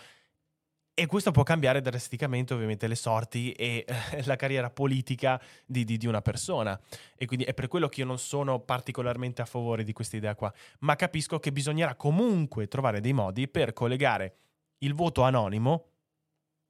E 1.01 1.07
questo 1.07 1.31
può 1.31 1.45
cambiare 1.45 1.81
drasticamente 1.81 2.53
ovviamente 2.53 2.87
le 2.87 2.95
sorti 2.95 3.53
e 3.53 3.87
eh, 3.89 4.23
la 4.27 4.37
carriera 4.37 4.69
politica 4.69 5.41
di, 5.65 5.83
di, 5.87 5.97
di, 5.97 6.07
una 6.07 6.21
persona. 6.21 6.79
E 7.17 7.25
quindi 7.25 7.47
è 7.47 7.55
per 7.55 7.69
quello 7.69 7.89
che 7.89 8.01
io 8.01 8.07
non 8.07 8.19
sono 8.19 8.61
particolarmente 8.61 9.41
a 9.41 9.47
favore 9.47 9.83
di 9.83 9.95
questa 9.95 10.19
idea 10.19 10.35
qua. 10.35 10.53
Ma 10.81 10.97
capisco 10.97 11.39
che 11.39 11.53
bisognerà 11.53 11.95
comunque 11.95 12.69
trovare 12.69 13.01
dei 13.01 13.15
modi 13.15 13.49
per 13.49 13.73
collegare 13.73 14.35
il 14.81 14.93
voto 14.93 15.23
anonimo 15.23 15.87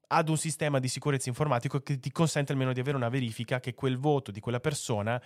ad 0.07 0.28
un 0.28 0.39
sistema 0.39 0.78
di 0.78 0.87
sicurezza 0.87 1.28
informatico 1.28 1.81
che 1.81 1.99
ti 1.99 2.12
consente 2.12 2.53
almeno 2.53 2.72
di 2.72 2.78
avere 2.78 2.97
una 2.97 3.09
verifica 3.09 3.59
che 3.59 3.74
quel 3.74 3.99
voto 3.99 4.31
di 4.31 4.39
quella 4.39 4.61
persona 4.61 5.20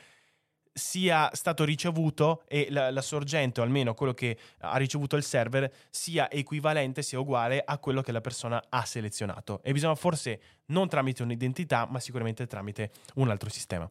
sia 0.75 1.31
stato 1.33 1.64
ricevuto 1.64 2.43
e 2.49 2.66
la, 2.70 2.91
la, 2.91 3.01
sorgente, 3.01 3.61
o 3.61 3.62
almeno 3.62 3.95
quello 3.95 4.12
che 4.12 4.37
ha 4.59 4.77
ricevuto 4.77 5.16
il 5.16 5.22
server, 5.22 5.72
sia 5.89 6.29
equivalente, 6.31 7.01
sia 7.01 7.20
uguale 7.20 7.62
a 7.64 7.79
quello 7.79 8.03
che 8.03 8.11
la 8.11 8.20
persona 8.20 8.62
ha 8.68 8.85
selezionato. 8.85 9.61
E 9.62 9.72
bisogna 9.72 9.95
forse 9.95 10.41
non 10.66 10.89
tramite 10.89 11.22
un'identità, 11.22 11.87
ma 11.89 12.01
sicuramente 12.01 12.47
tramite 12.47 12.91
un 13.14 13.31
altro 13.31 13.49
sistema. 13.49 13.89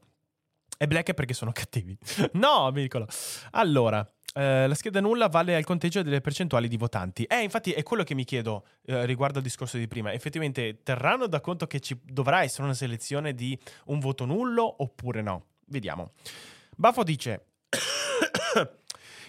E 0.78 0.88
black 0.88 1.14
perché 1.14 1.34
sono 1.34 1.52
cattivi. 1.54 1.98
no, 2.34 2.70
piccolo. 2.74 3.08
Allora, 3.52 4.06
eh, 4.34 4.68
la 4.68 4.74
scheda 4.74 5.00
nulla 5.00 5.28
vale 5.28 5.56
al 5.56 5.64
conteggio 5.64 6.02
delle 6.02 6.20
percentuali 6.20 6.68
di 6.68 6.76
votanti. 6.76 7.24
Eh, 7.24 7.42
infatti 7.42 7.72
è 7.72 7.84
quello 7.84 8.04
che 8.04 8.16
mi 8.16 8.26
chiedo 8.26 8.66
eh, 8.86 9.06
riguardo 9.06 9.38
al 9.38 9.44
discorso 9.44 9.78
di 9.78 9.88
prima. 9.88 10.12
Effettivamente 10.12 10.82
terranno 10.84 11.28
da 11.28 11.40
conto 11.40 11.68
che 11.68 11.80
ci 11.80 11.98
dovrà 12.04 12.44
essere 12.44 12.64
una 12.64 12.74
selezione 12.74 13.34
di 13.34 13.58
un 13.86 14.00
voto 14.00 14.26
nullo 14.26 14.82
oppure 14.84 15.22
no? 15.22 15.46
Vediamo. 15.68 16.12
Baffo 16.84 17.04
dice... 17.04 17.46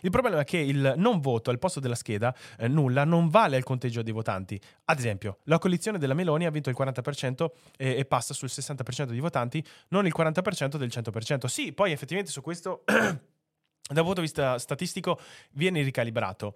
Il 0.03 0.11
problema 0.11 0.41
è 0.41 0.45
che 0.45 0.59
il 0.59 0.93
non 0.99 1.21
voto 1.21 1.49
al 1.49 1.59
posto 1.59 1.81
della 1.81 1.95
scheda 1.95 2.35
eh, 2.59 2.69
nulla 2.69 3.05
non 3.05 3.31
vale 3.31 3.57
al 3.57 3.63
conteggio 3.63 4.03
dei 4.03 4.13
votanti. 4.13 4.61
Ad 4.85 4.99
esempio, 4.99 5.39
la 5.45 5.59
coalizione 5.59 5.97
della 5.97 6.13
Meloni 6.13 6.45
ha 6.45 6.51
vinto 6.51 6.69
il 6.69 6.77
40% 6.79 7.47
e, 7.79 7.97
e 7.97 8.05
passa 8.05 8.35
sul 8.35 8.51
60% 8.51 9.13
di 9.13 9.19
votanti, 9.19 9.65
non 9.89 10.05
il 10.05 10.13
40% 10.15 10.77
del 10.77 10.91
100%. 10.93 11.47
Sì, 11.47 11.73
poi 11.73 11.93
effettivamente 11.93 12.31
su 12.31 12.43
questo 12.43 12.83
dal 12.85 13.25
punto 13.95 14.15
di 14.15 14.21
vista 14.21 14.59
statistico 14.59 15.19
viene 15.53 15.81
ricalibrato, 15.81 16.55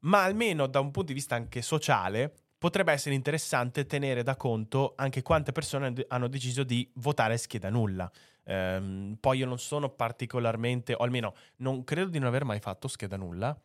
ma 0.00 0.24
almeno 0.24 0.66
da 0.66 0.80
un 0.80 0.90
punto 0.90 1.12
di 1.12 1.14
vista 1.14 1.36
anche 1.36 1.62
sociale 1.62 2.34
potrebbe 2.58 2.90
essere 2.92 3.14
interessante 3.14 3.86
tenere 3.86 4.24
da 4.24 4.34
conto 4.34 4.94
anche 4.96 5.22
quante 5.22 5.52
persone 5.52 5.94
hanno 6.08 6.26
deciso 6.26 6.64
di 6.64 6.90
votare 6.94 7.36
scheda 7.36 7.70
nulla. 7.70 8.10
Ehm, 8.44 9.16
poi 9.20 9.38
io 9.38 9.46
non 9.46 9.58
sono 9.58 9.88
particolarmente, 9.90 10.94
o 10.94 11.04
almeno 11.04 11.34
non 11.56 11.84
credo 11.84 12.08
di 12.08 12.18
non 12.18 12.28
aver 12.28 12.44
mai 12.44 12.60
fatto 12.60 12.88
scheda 12.88 13.16
nulla. 13.16 13.58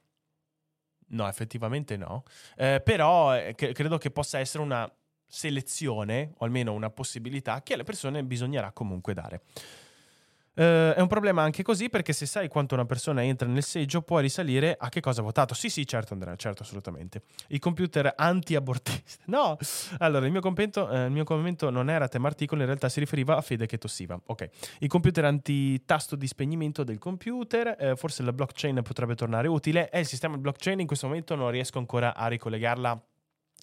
No, 1.07 1.27
effettivamente 1.27 1.97
no. 1.97 2.23
Eh, 2.55 2.81
però 2.83 3.35
eh, 3.35 3.53
credo 3.53 3.97
che 3.97 4.11
possa 4.11 4.39
essere 4.39 4.63
una 4.63 4.91
selezione, 5.27 6.33
o 6.37 6.45
almeno 6.45 6.73
una 6.73 6.89
possibilità, 6.89 7.61
che 7.61 7.73
alle 7.73 7.83
persone 7.83 8.23
bisognerà 8.23 8.71
comunque 8.71 9.13
dare. 9.13 9.43
Uh, 10.55 10.93
è 10.93 11.01
un 11.01 11.07
problema 11.07 11.41
anche 11.41 11.63
così 11.63 11.89
perché 11.89 12.13
se 12.13 12.25
sai 12.25 12.47
quanto 12.47 12.75
una 12.75 12.85
persona 12.85 13.21
entra 13.21 13.45
nel 13.45 13.61
seggio 13.63 14.01
puoi 14.01 14.21
risalire 14.21 14.75
a 14.79 14.87
che 14.87 15.01
cosa 15.01 15.19
ha 15.19 15.23
votato. 15.23 15.53
Sì, 15.53 15.69
sì, 15.69 15.85
certo 15.85 16.13
Andrea, 16.13 16.35
certo, 16.35 16.63
assolutamente. 16.63 17.23
I 17.49 17.59
computer 17.59 18.13
anti-abortisti. 18.15 19.23
No! 19.35 19.57
Allora, 19.97 20.25
il 20.25 20.31
mio, 20.31 20.39
commento, 20.39 20.89
eh, 20.89 21.05
il 21.05 21.11
mio 21.11 21.23
commento 21.23 21.69
non 21.69 21.89
era 21.89 22.07
tema 22.07 22.27
articolo, 22.27 22.61
in 22.61 22.67
realtà 22.67 22.87
si 22.89 22.99
riferiva 22.99 23.35
a 23.35 23.41
Fede 23.41 23.65
che 23.65 23.77
tossiva. 23.77 24.19
Ok. 24.27 24.49
I 24.79 24.87
computer 24.87 25.25
anti-tasto 25.25 26.15
di 26.15 26.27
spegnimento 26.27 26.83
del 26.83 26.99
computer, 26.99 27.75
eh, 27.77 27.95
forse 27.95 28.23
la 28.23 28.31
blockchain 28.31 28.81
potrebbe 28.81 29.15
tornare 29.15 29.47
utile. 29.47 29.89
E 29.89 29.99
il 29.99 30.05
sistema 30.05 30.37
blockchain 30.37 30.79
in 30.79 30.87
questo 30.87 31.07
momento 31.07 31.35
non 31.35 31.49
riesco 31.49 31.79
ancora 31.79 32.15
a 32.15 32.27
ricollegarla 32.27 33.03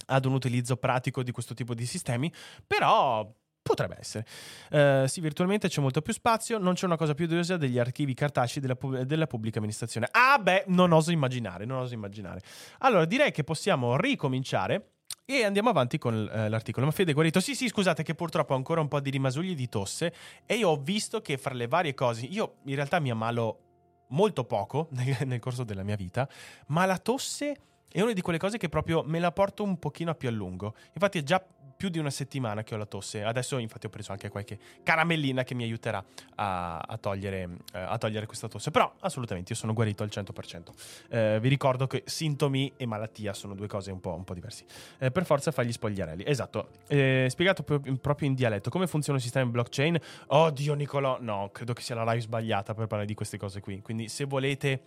ad 0.06 0.24
un 0.24 0.32
utilizzo 0.34 0.76
pratico 0.76 1.22
di 1.22 1.30
questo 1.30 1.54
tipo 1.54 1.74
di 1.74 1.86
sistemi, 1.86 2.32
però 2.66 3.30
Potrebbe 3.62 3.96
essere. 4.00 4.26
Uh, 4.70 5.06
sì, 5.06 5.20
virtualmente 5.20 5.68
c'è 5.68 5.80
molto 5.80 6.02
più 6.02 6.12
spazio, 6.12 6.58
non 6.58 6.74
c'è 6.74 6.84
una 6.84 6.96
cosa 6.96 7.14
più 7.14 7.26
odiosa 7.26 7.56
degli 7.56 7.78
archivi 7.78 8.12
cartacei 8.12 8.60
della, 8.60 8.76
della, 9.04 9.26
pubblica 9.28 9.58
amministrazione. 9.58 10.08
Ah 10.10 10.36
beh, 10.38 10.64
non 10.66 10.90
oso 10.90 11.12
immaginare, 11.12 11.64
non 11.64 11.78
oso 11.78 11.94
immaginare. 11.94 12.40
Allora, 12.78 13.04
direi 13.04 13.30
che 13.30 13.44
possiamo 13.44 13.96
ricominciare 13.96 14.94
e 15.24 15.44
andiamo 15.44 15.70
avanti 15.70 15.96
con 15.96 16.14
uh, 16.14 16.48
l'articolo. 16.48 16.86
Ma 16.86 16.92
Fede 16.92 17.12
guarito, 17.12 17.38
sì 17.38 17.54
sì, 17.54 17.68
scusate 17.68 18.02
che 18.02 18.16
purtroppo 18.16 18.52
ho 18.52 18.56
ancora 18.56 18.80
un 18.80 18.88
po' 18.88 18.98
di 18.98 19.10
rimasugli 19.10 19.54
di 19.54 19.68
tosse 19.68 20.12
e 20.44 20.56
io 20.56 20.70
ho 20.70 20.76
visto 20.76 21.20
che 21.20 21.38
fra 21.38 21.54
le 21.54 21.68
varie 21.68 21.94
cose, 21.94 22.26
io 22.26 22.56
in 22.64 22.74
realtà 22.74 22.98
mi 22.98 23.10
ammalo 23.10 24.06
molto 24.08 24.44
poco 24.44 24.88
nel, 24.92 25.16
nel 25.24 25.38
corso 25.38 25.62
della 25.62 25.84
mia 25.84 25.96
vita, 25.96 26.28
ma 26.66 26.84
la 26.84 26.98
tosse 26.98 27.56
è 27.88 28.00
una 28.00 28.12
di 28.12 28.22
quelle 28.22 28.38
cose 28.38 28.58
che 28.58 28.68
proprio 28.68 29.02
me 29.04 29.18
la 29.20 29.32
porto 29.32 29.62
un 29.62 29.78
pochino 29.78 30.14
più 30.14 30.28
a 30.28 30.32
lungo. 30.32 30.74
Infatti 30.94 31.18
è 31.18 31.22
già 31.22 31.44
più 31.82 31.90
di 31.90 31.98
una 31.98 32.10
settimana 32.10 32.62
che 32.62 32.76
ho 32.76 32.78
la 32.78 32.86
tosse. 32.86 33.24
Adesso, 33.24 33.58
infatti, 33.58 33.86
ho 33.86 33.88
preso 33.88 34.12
anche 34.12 34.28
qualche 34.28 34.56
caramellina 34.84 35.42
che 35.42 35.56
mi 35.56 35.64
aiuterà 35.64 36.04
a, 36.36 36.78
a, 36.78 36.96
togliere, 36.96 37.56
eh, 37.72 37.80
a 37.80 37.98
togliere, 37.98 38.24
questa 38.24 38.46
tosse. 38.46 38.70
Però, 38.70 38.94
assolutamente, 39.00 39.52
io 39.52 39.58
sono 39.58 39.72
guarito 39.72 40.04
al 40.04 40.08
100%. 40.12 40.70
Eh, 41.08 41.38
vi 41.40 41.48
ricordo 41.48 41.88
che 41.88 42.04
sintomi 42.06 42.72
e 42.76 42.86
malattia 42.86 43.32
sono 43.32 43.56
due 43.56 43.66
cose 43.66 43.90
un 43.90 43.98
po', 43.98 44.14
un 44.14 44.22
po 44.22 44.32
diverse. 44.32 44.64
Eh, 44.98 45.10
per 45.10 45.24
forza 45.24 45.50
fai 45.50 45.66
gli 45.66 45.72
spogliarelli. 45.72 46.22
Esatto. 46.24 46.68
Eh, 46.86 47.26
spiegato 47.28 47.64
proprio 47.64 48.28
in 48.28 48.34
dialetto 48.34 48.70
come 48.70 48.86
funziona 48.86 49.18
il 49.18 49.24
sistema 49.24 49.50
blockchain. 49.50 49.98
Oddio, 50.28 50.74
Nicolò. 50.74 51.18
No, 51.20 51.50
credo 51.52 51.72
che 51.72 51.82
sia 51.82 51.96
la 51.96 52.04
live 52.04 52.20
sbagliata 52.20 52.74
per 52.74 52.86
parlare 52.86 53.08
di 53.08 53.14
queste 53.14 53.38
cose 53.38 53.60
qui. 53.60 53.82
Quindi, 53.82 54.06
se 54.06 54.24
volete 54.24 54.82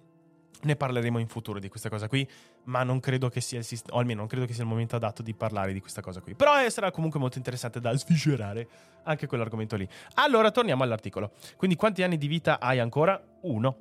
ne 0.61 0.75
parleremo 0.77 1.19
in 1.19 1.27
futuro 1.27 1.59
di 1.59 1.67
questa 1.67 1.89
cosa 1.89 2.07
qui, 2.07 2.27
ma 2.65 2.83
non 2.83 2.99
credo 2.99 3.29
che 3.29 3.41
sia 3.41 3.57
il 3.57 3.65
sistema, 3.65 3.97
o 3.97 3.99
almeno 3.99 4.19
non 4.19 4.27
credo 4.27 4.45
che 4.45 4.53
sia 4.53 4.63
il 4.63 4.69
momento 4.69 4.95
adatto 4.95 5.21
di 5.21 5.33
parlare 5.33 5.73
di 5.73 5.79
questa 5.79 6.01
cosa 6.01 6.21
qui. 6.21 6.35
Però 6.35 6.63
eh, 6.63 6.69
sarà 6.69 6.91
comunque 6.91 7.19
molto 7.19 7.37
interessante 7.37 7.79
da 7.79 7.95
sviscerare 7.95 8.67
anche 9.03 9.27
quell'argomento 9.27 9.75
lì. 9.75 9.87
Allora, 10.15 10.51
torniamo 10.51 10.83
all'articolo. 10.83 11.31
Quindi 11.57 11.75
quanti 11.75 12.03
anni 12.03 12.17
di 12.17 12.27
vita 12.27 12.59
hai 12.59 12.79
ancora? 12.79 13.21
Uno. 13.41 13.77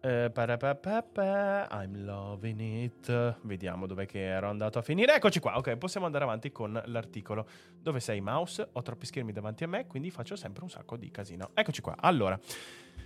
Uh, 0.00 0.30
I'm 1.70 2.04
loving 2.04 2.60
it. 2.60 3.36
Vediamo 3.42 3.86
dov'è 3.86 4.06
che 4.06 4.24
ero 4.24 4.48
andato 4.48 4.78
a 4.78 4.82
finire. 4.82 5.14
Eccoci 5.16 5.40
qua. 5.40 5.56
Ok, 5.56 5.76
possiamo 5.76 6.06
andare 6.06 6.24
avanti 6.24 6.52
con 6.52 6.80
l'articolo. 6.86 7.48
Dove 7.80 7.98
sei, 7.98 8.20
mouse? 8.20 8.68
Ho 8.72 8.82
troppi 8.82 9.06
schermi 9.06 9.32
davanti 9.32 9.64
a 9.64 9.68
me, 9.68 9.86
quindi 9.86 10.10
faccio 10.10 10.36
sempre 10.36 10.62
un 10.62 10.70
sacco 10.70 10.96
di 10.96 11.10
casino. 11.10 11.50
Eccoci 11.52 11.80
qua. 11.80 11.96
Allora, 11.98 12.38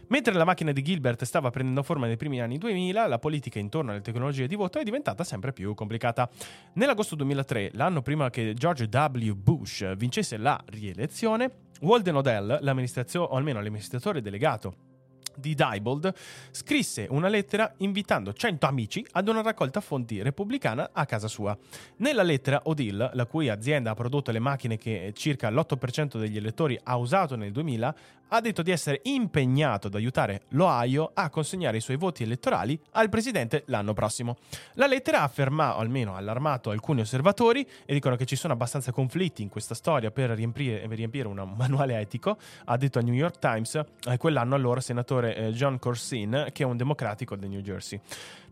Mentre 0.09 0.35
la 0.35 0.45
macchina 0.45 0.73
di 0.73 0.83
Gilbert 0.83 1.25
stava 1.25 1.51
prendendo 1.51 1.83
forma 1.83 2.07
nei 2.07 2.17
primi 2.17 2.41
anni 2.41 2.59
2000, 2.59 3.07
la 3.07 3.19
politica 3.19 3.59
intorno 3.59 3.93
alle 3.93 4.01
tecnologie 4.01 4.47
di 4.47 4.55
voto 4.55 4.79
è 4.79 4.83
diventata 4.83 5.25
sempre 5.25 5.53
più 5.53 5.75
complicata. 5.75 6.29
Nell'agosto 6.75 7.15
2003, 7.15 7.71
l'anno 7.75 8.03
prima 8.03 8.29
che 8.31 8.55
George 8.55 8.89
W. 8.91 9.33
Bush 9.33 9.97
vincesse 9.97 10.37
la 10.37 10.61
rielezione, 10.67 11.51
Walden 11.81 12.17
Odell, 12.17 12.59
l'amministrazione, 12.61 13.27
o 13.31 13.37
almeno 13.37 13.61
l'amministratore 13.61 14.21
delegato 14.21 14.91
di 15.37 15.55
Diebold 15.55 16.13
scrisse 16.51 17.07
una 17.11 17.29
lettera 17.29 17.73
invitando 17.79 18.33
100 18.33 18.67
amici 18.67 19.07
ad 19.13 19.29
una 19.29 19.43
raccolta 19.43 19.81
fonti 19.81 20.23
repubblicana 20.23 20.91
a 20.93 21.07
casa 21.07 21.29
sua. 21.29 21.57
Nella 21.97 22.23
lettera 22.23 22.61
Odile, 22.65 23.11
la 23.15 23.27
cui 23.27 23.49
azienda 23.49 23.91
ha 23.91 23.95
prodotto 23.95 24.31
le 24.31 24.39
macchine 24.39 24.77
che 24.77 25.13
circa 25.15 25.51
l'8% 25.51 26.19
degli 26.19 26.37
elettori 26.37 26.79
ha 26.83 26.97
usato 26.97 27.37
nel 27.37 27.53
2000, 27.53 27.95
ha 28.35 28.41
detto 28.41 28.63
di 28.63 28.71
essere 28.71 29.01
impegnato 29.05 29.89
ad 29.89 29.95
aiutare 29.95 30.43
l'Ohio 30.51 31.11
a 31.15 31.29
consegnare 31.29 31.77
i 31.77 31.81
suoi 31.81 31.97
voti 31.97 32.23
elettorali 32.23 32.79
al 32.93 33.09
presidente 33.09 33.65
l'anno 33.67 33.93
prossimo. 33.93 34.39
La 34.75 34.87
lettera 34.87 35.21
ha 35.21 35.25
affermato, 35.25 35.79
o 35.79 35.81
almeno 35.81 36.17
allarmato 36.17 36.71
alcuni 36.71 37.03
osservatori 37.03 37.67
e 37.85 37.93
dicono 37.93 38.17
che 38.17 38.25
ci 38.25 38.37
sono 38.37 38.55
abbastanza 38.55 38.91
conflitti 38.91 39.43
in 39.43 39.49
questa 39.49 39.75
storia 39.75 40.11
per 40.11 40.31
riempire, 40.31 40.87
per 40.89 40.97
riempire 40.97 41.29
un 41.29 41.53
manuale 41.57 41.99
etico, 41.99 42.39
ha 42.65 42.77
detto 42.79 42.99
al 42.99 43.05
New 43.05 43.15
York 43.15 43.39
Times 43.39 43.81
eh, 44.09 44.17
quell'anno 44.17 44.55
allora 44.55 44.81
senatore 44.81 45.37
eh, 45.37 45.53
John 45.53 45.79
Corsin, 45.79 46.49
che 46.53 46.63
è 46.63 46.67
un 46.67 46.77
democratico 46.77 47.37
del 47.37 47.51
New 47.51 47.61
Jersey. 47.61 48.01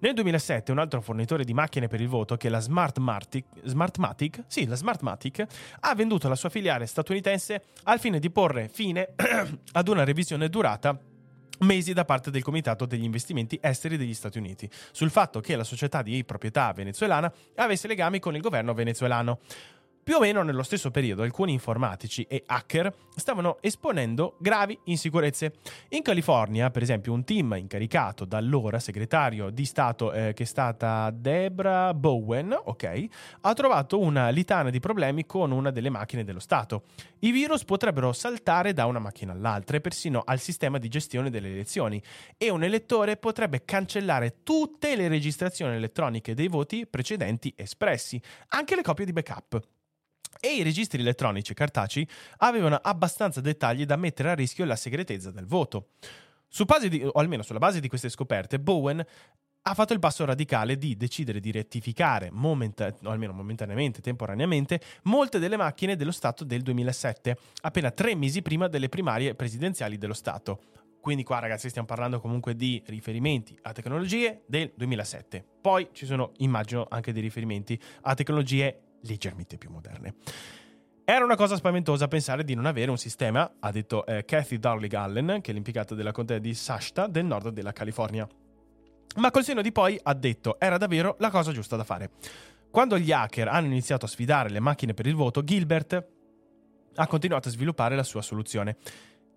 Nel 0.01 0.15
2007 0.15 0.73
un 0.73 0.79
altro 0.79 1.01
fornitore 1.03 1.45
di 1.45 1.53
macchine 1.53 1.87
per 1.87 2.01
il 2.01 2.09
voto, 2.09 2.37
che 2.37 2.49
è 2.49 2.51
la 2.51 2.61
Smartmatic, 2.61 3.45
Smartmatic, 3.65 4.45
sì, 4.47 4.67
la 4.67 4.77
Smartmatic, 4.77 5.47
ha 5.81 5.95
venduto 5.95 6.29
la 6.29 6.35
sua 6.35 6.49
filiale 6.49 6.87
statunitense 6.87 7.65
al 7.85 8.01
fine 8.01 8.19
di 8.19 8.31
porre 8.31 8.69
fine 8.69 9.11
ad 9.73 9.89
una 9.89 10.05
revisione 10.05 10.49
durata 10.49 10.99
mesi 11.61 11.93
da 11.93 12.05
parte 12.05 12.31
del 12.31 12.43
Comitato 12.43 12.87
degli 12.87 13.05
investimenti 13.05 13.59
esteri 13.61 13.97
degli 13.97 14.15
Stati 14.15 14.39
Uniti 14.39 14.69
sul 14.93 15.11
fatto 15.11 15.41
che 15.41 15.57
la 15.57 15.65
società 15.65 16.03
di 16.03 16.25
proprietà 16.25 16.73
venezuelana 16.73 17.33
avesse 17.57 17.87
legami 17.87 18.19
con 18.19 18.35
il 18.35 18.41
governo 18.41 18.73
venezuelano. 18.73 19.41
Più 20.11 20.19
o 20.19 20.23
meno 20.23 20.43
nello 20.43 20.65
stesso 20.65 20.91
periodo 20.91 21.23
alcuni 21.23 21.53
informatici 21.53 22.25
e 22.25 22.43
hacker 22.45 22.93
stavano 23.15 23.59
esponendo 23.61 24.35
gravi 24.41 24.77
insicurezze. 24.87 25.53
In 25.91 26.03
California, 26.03 26.69
per 26.71 26.83
esempio, 26.83 27.13
un 27.13 27.23
team 27.23 27.55
incaricato 27.57 28.25
dall'ora 28.25 28.81
segretario 28.81 29.51
di 29.51 29.65
Stato 29.65 30.11
eh, 30.11 30.33
che 30.33 30.43
è 30.43 30.47
stata 30.47 31.13
Debra 31.15 31.95
Bowen, 31.95 32.59
ok, 32.61 33.05
ha 33.43 33.53
trovato 33.53 34.01
una 34.01 34.31
litana 34.31 34.71
di 34.71 34.81
problemi 34.81 35.27
con 35.27 35.53
una 35.53 35.71
delle 35.71 35.91
macchine 35.91 36.25
dello 36.25 36.41
Stato. 36.41 36.87
I 37.21 37.31
virus 37.31 37.63
potrebbero 37.63 38.13
saltare 38.13 38.73
da 38.73 38.87
una 38.87 38.99
macchina 38.99 39.31
all'altra 39.31 39.77
e 39.77 39.81
persino 39.81 40.23
al 40.25 40.41
sistema 40.41 40.79
di 40.79 40.89
gestione 40.89 41.31
delle 41.31 41.53
elezioni 41.53 42.03
e 42.37 42.51
un 42.51 42.65
elettore 42.65 43.17
potrebbe 43.17 43.65
cancellare 43.65 44.43
tutte 44.43 44.97
le 44.97 45.07
registrazioni 45.07 45.77
elettroniche 45.77 46.35
dei 46.35 46.49
voti 46.49 46.85
precedenti 46.85 47.55
espressi, 47.57 48.21
anche 48.49 48.75
le 48.75 48.83
copie 48.83 49.05
di 49.05 49.13
backup 49.13 49.79
e 50.39 50.55
i 50.55 50.63
registri 50.63 51.01
elettronici 51.01 51.55
cartacei 51.55 52.09
avevano 52.39 52.79
abbastanza 52.81 53.41
dettagli 53.41 53.85
da 53.85 53.97
mettere 53.97 54.31
a 54.31 54.35
rischio 54.35 54.65
la 54.65 54.77
segretezza 54.77 55.31
del 55.31 55.47
voto. 55.47 55.89
Su 56.49 56.65
di, 56.89 57.03
o 57.05 57.13
almeno 57.13 57.43
sulla 57.43 57.59
base 57.59 57.81
di 57.81 57.89
queste 57.89 58.09
scoperte, 58.09 58.59
Bowen 58.59 59.05
ha 59.63 59.75
fatto 59.75 59.93
il 59.93 59.99
passo 59.99 60.25
radicale 60.25 60.77
di 60.77 60.97
decidere 60.97 61.39
di 61.39 61.51
rettificare, 61.51 62.31
momenta- 62.33 62.95
o 63.05 63.11
almeno 63.11 63.33
momentaneamente, 63.33 64.01
temporaneamente, 64.01 64.81
molte 65.05 65.39
delle 65.39 65.57
macchine 65.57 65.97
dello 65.97 66.13
Stato 66.13 66.45
del 66.45 66.63
2007, 66.63 67.37
appena 67.63 67.91
tre 67.91 68.15
mesi 68.15 68.43
prima 68.43 68.69
delle 68.69 68.89
primarie 68.89 69.35
presidenziali 69.35 69.99
dello 69.99 70.15
Stato. 70.15 70.61
Quindi 71.01 71.23
qua 71.23 71.39
ragazzi 71.39 71.69
stiamo 71.69 71.87
parlando 71.87 72.21
comunque 72.21 72.55
di 72.55 72.83
riferimenti 72.87 73.57
a 73.63 73.73
tecnologie 73.73 74.43
del 74.47 74.73
2007. 74.75 75.45
Poi 75.61 75.89
ci 75.93 76.05
sono, 76.05 76.33
immagino, 76.39 76.87
anche 76.91 77.13
dei 77.13 77.23
riferimenti 77.23 77.81
a 78.03 78.15
tecnologie 78.15 78.90
leggermente 79.03 79.59
più 79.59 79.71
moderne. 79.71 80.15
Era 81.05 81.25
una 81.25 81.35
cosa 81.35 81.57
spaventosa 81.57 82.07
pensare 82.07 82.45
di 82.45 82.55
non 82.55 82.67
avere 82.67 82.91
un 82.91 82.99
sistema, 82.99 83.57
ha 83.59 83.71
detto 83.73 84.07
eh, 84.07 84.25
Kathy 84.25 84.59
Darling 84.59 84.93
Allen, 84.95 85.41
che 85.41 85.51
è 85.51 85.55
l'impiegata 85.55 85.95
della 85.95 86.13
contea 86.13 86.39
di 86.39 86.55
Sashta 86.55 87.09
del 87.09 87.25
nord 87.25 87.49
della 87.49 87.73
California. 87.73 88.29
Ma 89.17 89.31
col 89.33 89.43
seno 89.43 89.61
di 89.61 89.73
poi 89.73 89.99
ha 90.01 90.15
detto 90.15 90.61
era 90.61 90.79
davvero 90.79 91.17
la 91.19 91.31
cosa 91.31 91.51
giusta 91.51 91.75
da 91.75 91.83
fare. 91.83 92.11
Quando 92.71 92.97
gli 92.97 93.11
hacker 93.11 93.49
hanno 93.49 93.67
iniziato 93.67 94.05
a 94.05 94.09
sfidare 94.09 94.51
le 94.51 94.61
macchine 94.61 94.95
per 94.95 95.07
il 95.07 95.17
voto, 95.17 95.43
Gilbert 95.43 96.07
ha 96.95 97.07
continuato 97.09 97.49
a 97.49 97.51
sviluppare 97.51 97.97
la 97.97 98.05
sua 98.05 98.23
soluzione. 98.23 98.77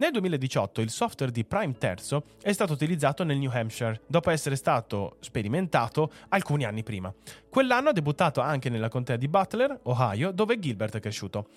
Nel 0.04 0.12
2018 0.12 0.82
il 0.82 0.90
software 0.90 1.32
di 1.32 1.46
Prime 1.46 1.78
Terzo 1.78 2.26
è 2.42 2.52
stato 2.52 2.74
utilizzato 2.74 3.24
nel 3.24 3.38
New 3.38 3.50
Hampshire, 3.50 4.02
dopo 4.06 4.32
essere 4.32 4.58
stato 4.58 5.16
sperimentato 5.22 6.12
alcuni 6.28 6.66
anni 6.66 6.84
prima. 6.84 7.14
Quell'anno 7.48 7.88
ha 7.88 7.94
debuttato 7.94 8.42
anche 8.42 8.68
nella 8.68 8.90
contea 8.90 9.16
di 9.16 9.30
Butler, 9.30 9.80
Ohio, 9.84 10.32
dove 10.32 10.60
Gilbert 10.60 10.98
è 10.98 11.00
cresciuto. 11.00 11.48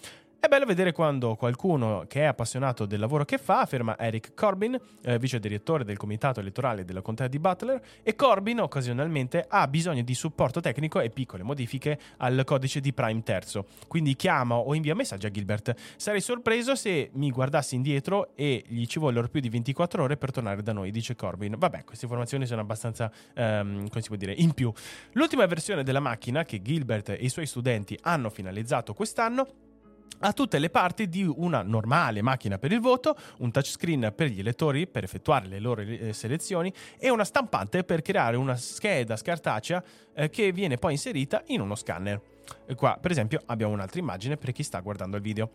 È 0.47 0.49
bello 0.49 0.65
vedere 0.65 0.93
quando 0.93 1.35
qualcuno 1.35 2.05
che 2.07 2.21
è 2.21 2.25
appassionato 2.27 2.87
del 2.87 3.01
lavoro 3.01 3.25
che 3.25 3.37
fa, 3.37 3.63
afferma 3.63 3.99
Eric 3.99 4.33
Corbin, 4.33 4.79
eh, 5.03 5.19
vice 5.19 5.41
direttore 5.41 5.83
del 5.83 5.97
comitato 5.97 6.39
elettorale 6.39 6.85
della 6.85 7.03
contea 7.03 7.27
di 7.27 7.41
Butler, 7.41 7.83
e 8.05 8.15
Corbin 8.15 8.61
occasionalmente 8.61 9.45
ha 9.49 9.67
bisogno 9.67 10.03
di 10.03 10.15
supporto 10.15 10.61
tecnico 10.61 11.01
e 11.01 11.11
piccole 11.11 11.43
modifiche 11.43 11.99
al 12.19 12.43
codice 12.45 12.79
di 12.79 12.93
Prime 12.93 13.25
terzo. 13.25 13.67
Quindi 13.89 14.15
chiama 14.15 14.55
o 14.55 14.73
invia 14.73 14.95
messaggi 14.95 15.27
a 15.27 15.33
Gilbert. 15.33 15.75
Sarei 15.97 16.21
sorpreso 16.21 16.77
se 16.77 17.11
mi 17.15 17.33
guardassi 17.33 17.75
indietro 17.75 18.37
e 18.37 18.63
gli 18.69 18.87
ci 18.87 19.01
vollero 19.01 19.27
più 19.27 19.41
di 19.41 19.49
24 19.49 20.01
ore 20.01 20.17
per 20.17 20.31
tornare 20.31 20.63
da 20.63 20.73
noi, 20.73 20.93
dice 20.93 21.17
Corbin. 21.17 21.57
Vabbè, 21.59 21.83
queste 21.83 22.05
informazioni 22.05 22.47
sono 22.47 22.61
abbastanza, 22.61 23.11
um, 23.35 23.89
come 23.89 24.01
si 24.01 24.07
può 24.07 24.17
dire, 24.17 24.33
in 24.33 24.55
più. 24.55 24.73
L'ultima 25.15 25.45
versione 25.47 25.83
della 25.83 25.99
macchina 25.99 26.45
che 26.45 26.63
Gilbert 26.63 27.09
e 27.09 27.19
i 27.19 27.31
suoi 27.31 27.47
studenti 27.47 27.99
hanno 28.03 28.31
finalizzato 28.31 28.95
quest'anno 28.95 29.66
a 30.21 30.33
tutte 30.33 30.59
le 30.59 30.71
parti 30.71 31.09
di 31.09 31.25
una 31.25 31.63
normale 31.63 32.23
macchina 32.23 32.59
per 32.59 32.73
il 32.73 32.81
voto, 32.81 33.17
un 33.39 33.51
touchscreen 33.51 34.13
per 34.15 34.29
gli 34.29 34.41
elettori 34.41 34.87
per 34.87 35.05
effettuare 35.05 35.47
le 35.47 35.59
loro 35.59 35.83
eh, 35.83 36.13
selezioni 36.13 36.73
e 36.99 37.11
una 37.11 37.25
stampante 37.25 37.85
per 37.85 38.03
creare 38.03 38.37
una 38.37 38.57
scheda 38.57 39.17
scartacea 39.17 39.83
eh, 40.15 40.31
che 40.31 40.53
viene 40.53 40.77
poi 40.77 40.93
inserita 40.93 41.43
in 41.47 41.61
uno 41.61 41.75
scanner. 41.75 42.21
Qua, 42.77 42.97
per 43.01 43.11
esempio, 43.11 43.43
abbiamo 43.47 43.73
un'altra 43.73 43.99
immagine 43.99 44.37
per 44.37 44.53
chi 44.53 44.63
sta 44.63 44.79
guardando 44.81 45.17
il 45.17 45.23
video. 45.23 45.51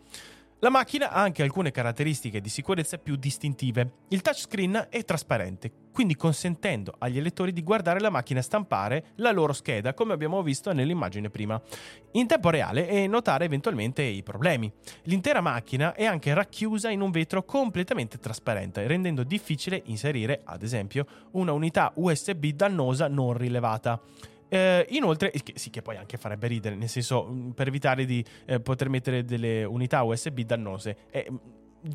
La 0.62 0.70
macchina 0.70 1.10
ha 1.10 1.20
anche 1.20 1.42
alcune 1.42 1.72
caratteristiche 1.72 2.40
di 2.40 2.48
sicurezza 2.48 2.96
più 2.96 3.16
distintive. 3.16 3.94
Il 4.10 4.22
touchscreen 4.22 4.86
è 4.90 5.02
trasparente, 5.02 5.72
quindi 5.92 6.14
consentendo 6.14 6.94
agli 6.98 7.18
elettori 7.18 7.52
di 7.52 7.64
guardare 7.64 7.98
la 7.98 8.10
macchina 8.10 8.40
stampare 8.40 9.06
la 9.16 9.32
loro 9.32 9.54
scheda, 9.54 9.92
come 9.92 10.12
abbiamo 10.12 10.40
visto 10.40 10.72
nell'immagine 10.72 11.30
prima, 11.30 11.60
in 12.12 12.28
tempo 12.28 12.50
reale 12.50 12.88
e 12.88 13.08
notare 13.08 13.44
eventualmente 13.44 14.02
i 14.02 14.22
problemi. 14.22 14.72
L'intera 15.06 15.40
macchina 15.40 15.94
è 15.94 16.04
anche 16.04 16.32
racchiusa 16.32 16.90
in 16.90 17.00
un 17.00 17.10
vetro 17.10 17.42
completamente 17.42 18.18
trasparente, 18.18 18.86
rendendo 18.86 19.24
difficile 19.24 19.82
inserire, 19.86 20.42
ad 20.44 20.62
esempio, 20.62 21.06
una 21.32 21.50
unità 21.50 21.90
USB 21.96 22.46
dannosa 22.50 23.08
non 23.08 23.32
rilevata. 23.32 24.00
Eh, 24.52 24.84
inoltre, 24.90 25.32
sì, 25.54 25.70
che 25.70 25.80
poi 25.80 25.96
anche 25.96 26.18
farebbe 26.18 26.46
ridere, 26.46 26.74
nel 26.74 26.90
senso, 26.90 27.26
mm, 27.26 27.50
per 27.52 27.68
evitare 27.68 28.04
di 28.04 28.22
eh, 28.44 28.60
poter 28.60 28.90
mettere 28.90 29.24
delle 29.24 29.64
unità 29.64 30.02
USB 30.02 30.40
dannose. 30.40 31.06
Eh, 31.10 31.26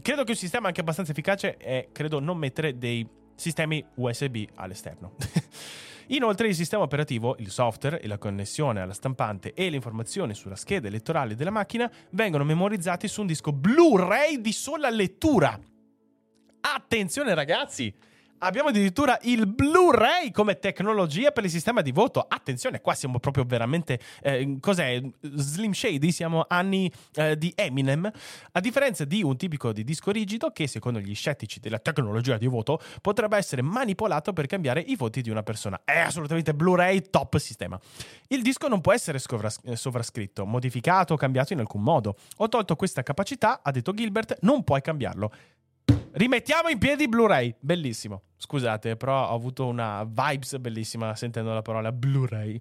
credo 0.01 0.23
che 0.23 0.31
un 0.31 0.37
sistema 0.37 0.65
anche 0.65 0.81
abbastanza 0.81 1.11
efficace 1.11 1.57
è, 1.57 1.89
credo, 1.91 2.19
non 2.19 2.35
mettere 2.35 2.79
dei 2.79 3.07
sistemi 3.35 3.85
USB 3.93 4.45
all'esterno. 4.55 5.13
Inoltre 6.09 6.47
il 6.47 6.55
sistema 6.55 6.81
operativo, 6.81 7.35
il 7.37 7.51
software 7.51 8.01
e 8.01 8.07
la 8.07 8.17
connessione 8.17 8.81
alla 8.81 8.93
stampante 8.93 9.53
e 9.53 9.69
le 9.69 9.75
informazioni 9.75 10.33
sulla 10.33 10.55
scheda 10.55 10.87
elettorale 10.87 11.35
della 11.35 11.51
macchina 11.51 11.91
vengono 12.11 12.43
memorizzati 12.43 13.07
su 13.07 13.21
un 13.21 13.27
disco 13.27 13.51
Blu-ray 13.51 14.41
di 14.41 14.51
sola 14.51 14.89
lettura. 14.89 15.59
Attenzione 16.61 17.35
ragazzi! 17.35 17.93
Abbiamo 18.39 18.69
addirittura 18.69 19.17
il 19.23 19.47
Blu-ray 19.47 20.29
come 20.29 20.59
tecnologia 20.59 21.31
per 21.31 21.43
il 21.43 21.49
sistema 21.49 21.81
di 21.81 21.91
voto. 21.91 22.23
Attenzione, 22.27 22.81
qua 22.81 22.93
siamo 22.93 23.19
proprio 23.19 23.45
veramente. 23.45 23.99
Eh, 24.21 24.57
cos'è? 24.59 25.01
Slim 25.21 25.71
Shady? 25.71 26.11
Siamo 26.11 26.45
anni 26.47 26.91
eh, 27.15 27.35
di 27.35 27.51
Eminem. 27.55 28.11
A 28.51 28.59
differenza 28.59 29.05
di 29.05 29.23
un 29.23 29.35
tipico 29.37 29.73
di 29.73 29.83
disco 29.83 30.11
rigido, 30.11 30.51
che 30.51 30.67
secondo 30.67 30.99
gli 30.99 31.15
scettici 31.15 31.59
della 31.59 31.79
tecnologia 31.79 32.37
di 32.37 32.45
voto 32.45 32.79
potrebbe 33.01 33.37
essere 33.37 33.63
manipolato 33.63 34.33
per 34.33 34.45
cambiare 34.45 34.81
i 34.81 34.95
voti 34.95 35.21
di 35.21 35.31
una 35.31 35.41
persona. 35.41 35.81
È 35.83 35.97
assolutamente 35.97 36.53
Blu-ray 36.53 37.09
top 37.09 37.37
sistema. 37.37 37.79
Il 38.27 38.43
disco 38.43 38.67
non 38.67 38.81
può 38.81 38.93
essere 38.93 39.19
sovrascritto, 39.19 40.45
modificato 40.45 41.13
o 41.13 41.17
cambiato 41.17 41.53
in 41.53 41.59
alcun 41.59 41.81
modo. 41.81 42.15
Ho 42.37 42.49
tolto 42.49 42.75
questa 42.75 43.01
capacità, 43.01 43.61
ha 43.63 43.71
detto 43.71 43.93
Gilbert, 43.93 44.37
non 44.41 44.63
puoi 44.63 44.81
cambiarlo. 44.81 45.31
Rimettiamo 46.11 46.69
in 46.69 46.77
piedi 46.77 47.07
Blu-ray. 47.07 47.55
Bellissimo. 47.59 48.23
Scusate, 48.37 48.95
però 48.95 49.29
ho 49.29 49.35
avuto 49.35 49.65
una 49.67 50.03
vibes 50.03 50.57
bellissima 50.57 51.15
sentendo 51.15 51.53
la 51.53 51.61
parola 51.61 51.91
Blu-ray. 51.91 52.59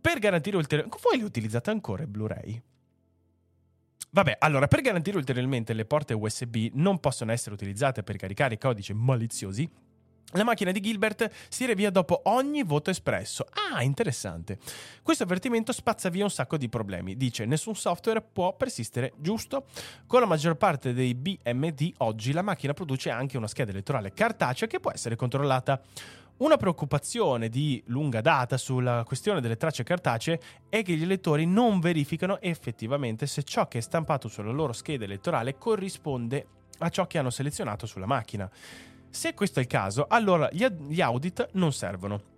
Per 0.00 0.18
garantire 0.18 0.56
ulteriormente... 0.56 0.98
Voi 1.02 1.18
li 1.18 1.24
utilizzate 1.24 1.70
ancora 1.70 2.02
i 2.02 2.06
Blu-ray? 2.06 2.62
Vabbè, 4.10 4.36
allora, 4.38 4.68
per 4.68 4.80
garantire 4.80 5.16
ulteriormente 5.16 5.72
le 5.74 5.84
porte 5.84 6.14
USB 6.14 6.68
non 6.72 6.98
possono 6.98 7.30
essere 7.32 7.54
utilizzate 7.54 8.02
per 8.02 8.16
caricare 8.16 8.56
codici 8.56 8.94
maliziosi, 8.94 9.68
la 10.32 10.44
macchina 10.44 10.72
di 10.72 10.80
Gilbert 10.80 11.30
si 11.48 11.64
revia 11.64 11.90
dopo 11.90 12.20
ogni 12.24 12.62
voto 12.62 12.90
espresso. 12.90 13.46
Ah, 13.72 13.82
interessante. 13.82 14.58
Questo 15.02 15.22
avvertimento 15.22 15.72
spazza 15.72 16.10
via 16.10 16.24
un 16.24 16.30
sacco 16.30 16.58
di 16.58 16.68
problemi. 16.68 17.16
Dice, 17.16 17.46
nessun 17.46 17.74
software 17.74 18.20
può 18.20 18.54
persistere, 18.54 19.14
giusto? 19.16 19.64
Con 20.06 20.20
la 20.20 20.26
maggior 20.26 20.56
parte 20.56 20.92
dei 20.92 21.14
BMD 21.14 21.94
oggi 21.98 22.32
la 22.32 22.42
macchina 22.42 22.74
produce 22.74 23.08
anche 23.08 23.38
una 23.38 23.46
scheda 23.46 23.70
elettorale 23.70 24.12
cartacea 24.12 24.68
che 24.68 24.80
può 24.80 24.90
essere 24.92 25.16
controllata. 25.16 25.80
Una 26.38 26.58
preoccupazione 26.58 27.48
di 27.48 27.82
lunga 27.86 28.20
data 28.20 28.58
sulla 28.58 29.02
questione 29.04 29.40
delle 29.40 29.56
tracce 29.56 29.82
cartacee 29.82 30.40
è 30.68 30.82
che 30.82 30.94
gli 30.94 31.02
elettori 31.02 31.46
non 31.46 31.80
verificano 31.80 32.38
effettivamente 32.40 33.26
se 33.26 33.42
ciò 33.42 33.66
che 33.66 33.78
è 33.78 33.80
stampato 33.80 34.28
sulla 34.28 34.52
loro 34.52 34.72
scheda 34.72 35.04
elettorale 35.04 35.56
corrisponde 35.56 36.46
a 36.78 36.90
ciò 36.90 37.06
che 37.06 37.18
hanno 37.18 37.30
selezionato 37.30 37.86
sulla 37.86 38.06
macchina. 38.06 38.48
Se 39.10 39.34
questo 39.34 39.58
è 39.58 39.62
il 39.62 39.68
caso, 39.68 40.06
allora 40.08 40.48
gli 40.52 41.00
audit 41.00 41.50
non 41.52 41.72
servono. 41.72 42.36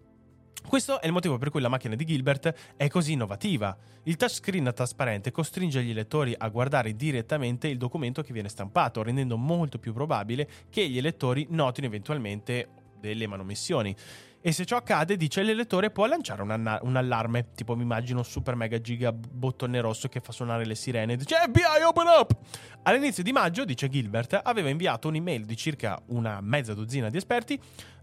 Questo 0.66 1.00
è 1.00 1.06
il 1.06 1.12
motivo 1.12 1.38
per 1.38 1.50
cui 1.50 1.60
la 1.60 1.68
macchina 1.68 1.94
di 1.94 2.04
Gilbert 2.04 2.54
è 2.76 2.88
così 2.88 3.12
innovativa. 3.12 3.76
Il 4.04 4.16
touchscreen 4.16 4.70
trasparente 4.74 5.30
costringe 5.30 5.82
gli 5.82 5.90
elettori 5.90 6.34
a 6.36 6.48
guardare 6.48 6.94
direttamente 6.94 7.66
il 7.66 7.78
documento 7.78 8.22
che 8.22 8.32
viene 8.32 8.48
stampato, 8.48 9.02
rendendo 9.02 9.36
molto 9.36 9.78
più 9.78 9.92
probabile 9.92 10.48
che 10.68 10.86
gli 10.88 10.98
elettori 10.98 11.46
notino 11.50 11.86
eventualmente 11.86 12.68
delle 13.00 13.26
manomissioni. 13.26 13.96
E 14.42 14.52
se 14.52 14.64
ciò 14.64 14.76
accade, 14.76 15.16
dice 15.16 15.42
l'elettore 15.42 15.90
può 15.90 16.06
lanciare 16.06 16.40
un, 16.40 16.78
un, 16.82 16.96
allarme. 16.96 17.50
Tipo, 17.54 17.76
mi 17.76 17.82
immagino 17.82 18.20
un 18.20 18.24
super 18.24 18.54
mega 18.54 18.80
giga 18.80 19.12
bottone 19.12 19.80
rosso 19.80 20.08
che 20.08 20.20
fa 20.20 20.32
suonare 20.32 20.64
le 20.64 20.74
sirene. 20.74 21.16
Dice 21.16 21.36
FBI, 21.36 21.82
open 21.86 22.06
up! 22.06 22.36
All'inizio 22.84 23.22
di 23.22 23.32
maggio, 23.32 23.66
dice 23.66 23.90
Gilbert, 23.90 24.40
aveva 24.42 24.70
inviato 24.70 25.08
un'email 25.08 25.44
di 25.44 25.56
circa 25.56 26.00
una 26.06 26.40
mezza 26.40 26.72
dozzina 26.72 27.10
di 27.10 27.16
esperti 27.18 27.60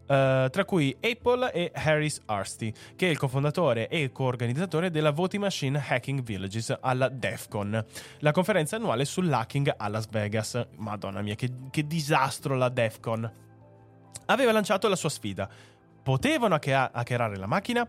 Uh, 0.07 0.49
tra 0.49 0.63
cui 0.63 0.95
Apple 1.01 1.51
e 1.51 1.69
Harris 1.73 2.21
Arsty, 2.27 2.71
che 2.95 3.07
è 3.07 3.09
il 3.09 3.17
cofondatore 3.17 3.89
e 3.89 4.09
coorganizzatore 4.13 4.89
della 4.89 5.11
Voting 5.11 5.43
Machine 5.43 5.83
Hacking 5.85 6.23
Villages 6.23 6.77
alla 6.79 7.09
DEF 7.09 7.49
CON, 7.49 7.85
la 8.19 8.31
conferenza 8.31 8.77
annuale 8.77 9.03
sull'hacking 9.03 9.73
a 9.75 9.87
Las 9.89 10.07
Vegas. 10.07 10.65
Madonna 10.77 11.21
mia, 11.21 11.35
che, 11.35 11.51
che 11.69 11.85
disastro 11.85 12.55
la 12.55 12.69
DEF 12.69 13.01
CON! 13.01 13.29
Aveva 14.27 14.53
lanciato 14.53 14.87
la 14.87 14.95
sua 14.95 15.09
sfida. 15.09 15.49
Potevano 16.07 16.55
hackerare 16.55 17.35
la 17.35 17.47
macchina? 17.47 17.85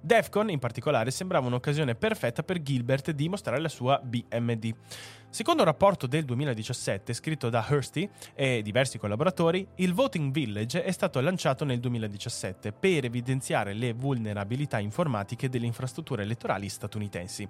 Defcon 0.00 0.50
in 0.50 0.58
particolare 0.58 1.12
sembrava 1.12 1.46
un'occasione 1.46 1.94
perfetta 1.94 2.42
per 2.42 2.60
Gilbert 2.60 3.12
di 3.12 3.28
mostrare 3.28 3.60
la 3.60 3.68
sua 3.68 4.00
BMD. 4.02 4.74
Secondo 5.30 5.62
un 5.62 5.68
rapporto 5.68 6.08
del 6.08 6.24
2017 6.24 7.12
scritto 7.12 7.50
da 7.50 7.64
Hursty 7.70 8.10
e 8.34 8.62
diversi 8.62 8.98
collaboratori, 8.98 9.64
il 9.76 9.94
Voting 9.94 10.32
Village 10.32 10.82
è 10.82 10.90
stato 10.90 11.20
lanciato 11.20 11.64
nel 11.64 11.78
2017 11.78 12.72
per 12.72 13.04
evidenziare 13.04 13.74
le 13.74 13.92
vulnerabilità 13.92 14.80
informatiche 14.80 15.48
delle 15.48 15.66
infrastrutture 15.66 16.24
elettorali 16.24 16.68
statunitensi. 16.68 17.48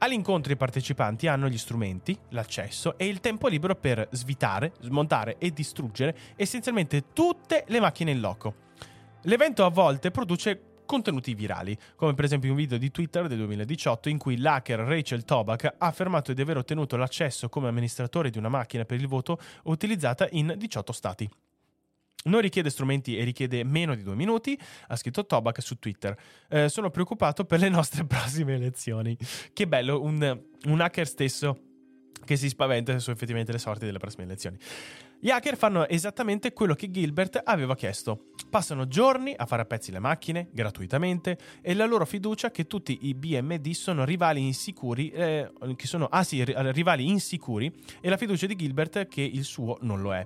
All'incontro 0.00 0.52
i 0.52 0.56
partecipanti 0.56 1.28
hanno 1.28 1.48
gli 1.48 1.56
strumenti, 1.56 2.14
l'accesso 2.28 2.98
e 2.98 3.06
il 3.06 3.20
tempo 3.20 3.48
libero 3.48 3.74
per 3.74 4.06
svitare, 4.10 4.72
smontare 4.80 5.36
e 5.38 5.50
distruggere 5.50 6.14
essenzialmente 6.36 7.04
tutte 7.14 7.64
le 7.68 7.80
macchine 7.80 8.10
in 8.10 8.20
loco. 8.20 8.65
L'evento 9.26 9.64
a 9.64 9.70
volte 9.70 10.12
produce 10.12 10.82
contenuti 10.86 11.34
virali, 11.34 11.76
come 11.96 12.14
per 12.14 12.24
esempio 12.24 12.50
un 12.50 12.56
video 12.56 12.78
di 12.78 12.92
Twitter 12.92 13.26
del 13.26 13.38
2018 13.38 14.08
in 14.08 14.18
cui 14.18 14.38
l'hacker 14.38 14.78
Rachel 14.78 15.24
Toback 15.24 15.64
ha 15.64 15.74
affermato 15.78 16.32
di 16.32 16.40
aver 16.40 16.58
ottenuto 16.58 16.96
l'accesso 16.96 17.48
come 17.48 17.66
amministratore 17.66 18.30
di 18.30 18.38
una 18.38 18.48
macchina 18.48 18.84
per 18.84 19.00
il 19.00 19.08
voto 19.08 19.40
utilizzata 19.64 20.28
in 20.30 20.54
18 20.56 20.92
stati. 20.92 21.28
Non 22.26 22.40
richiede 22.40 22.70
strumenti 22.70 23.16
e 23.18 23.24
richiede 23.24 23.64
meno 23.64 23.96
di 23.96 24.04
due 24.04 24.14
minuti, 24.14 24.56
ha 24.86 24.94
scritto 24.94 25.26
Toback 25.26 25.60
su 25.60 25.76
Twitter. 25.80 26.16
Eh, 26.48 26.68
sono 26.68 26.90
preoccupato 26.90 27.44
per 27.44 27.58
le 27.58 27.68
nostre 27.68 28.04
prossime 28.06 28.54
elezioni. 28.54 29.18
Che 29.52 29.66
bello, 29.66 30.02
un, 30.02 30.40
un 30.66 30.80
hacker 30.80 31.06
stesso 31.06 31.60
che 32.24 32.36
si 32.36 32.48
spaventa 32.48 32.96
su 33.00 33.10
effettivamente 33.10 33.52
le 33.52 33.58
sorti 33.58 33.86
delle 33.86 33.98
prossime 33.98 34.24
elezioni. 34.24 34.56
Gli 35.18 35.30
hacker 35.30 35.56
fanno 35.56 35.88
esattamente 35.88 36.52
quello 36.52 36.74
che 36.74 36.90
Gilbert 36.90 37.40
aveva 37.42 37.74
chiesto. 37.74 38.26
Passano 38.50 38.86
giorni 38.86 39.34
a 39.34 39.46
fare 39.46 39.62
a 39.62 39.64
pezzi 39.64 39.90
le 39.90 39.98
macchine, 39.98 40.48
gratuitamente, 40.52 41.38
e 41.62 41.72
la 41.72 41.86
loro 41.86 42.04
fiducia 42.04 42.50
che 42.50 42.66
tutti 42.66 42.98
i 43.02 43.14
BMD 43.14 43.70
sono 43.70 44.04
rivali 44.04 44.44
insicuri, 44.44 45.10
eh, 45.10 45.50
che 45.74 45.86
sono, 45.86 46.04
ah 46.04 46.22
sì, 46.22 46.44
rivali 46.44 47.08
insicuri, 47.08 47.72
e 48.00 48.10
la 48.10 48.18
fiducia 48.18 48.46
di 48.46 48.56
Gilbert 48.56 49.08
che 49.08 49.22
il 49.22 49.44
suo 49.44 49.78
non 49.80 50.02
lo 50.02 50.14
è. 50.14 50.24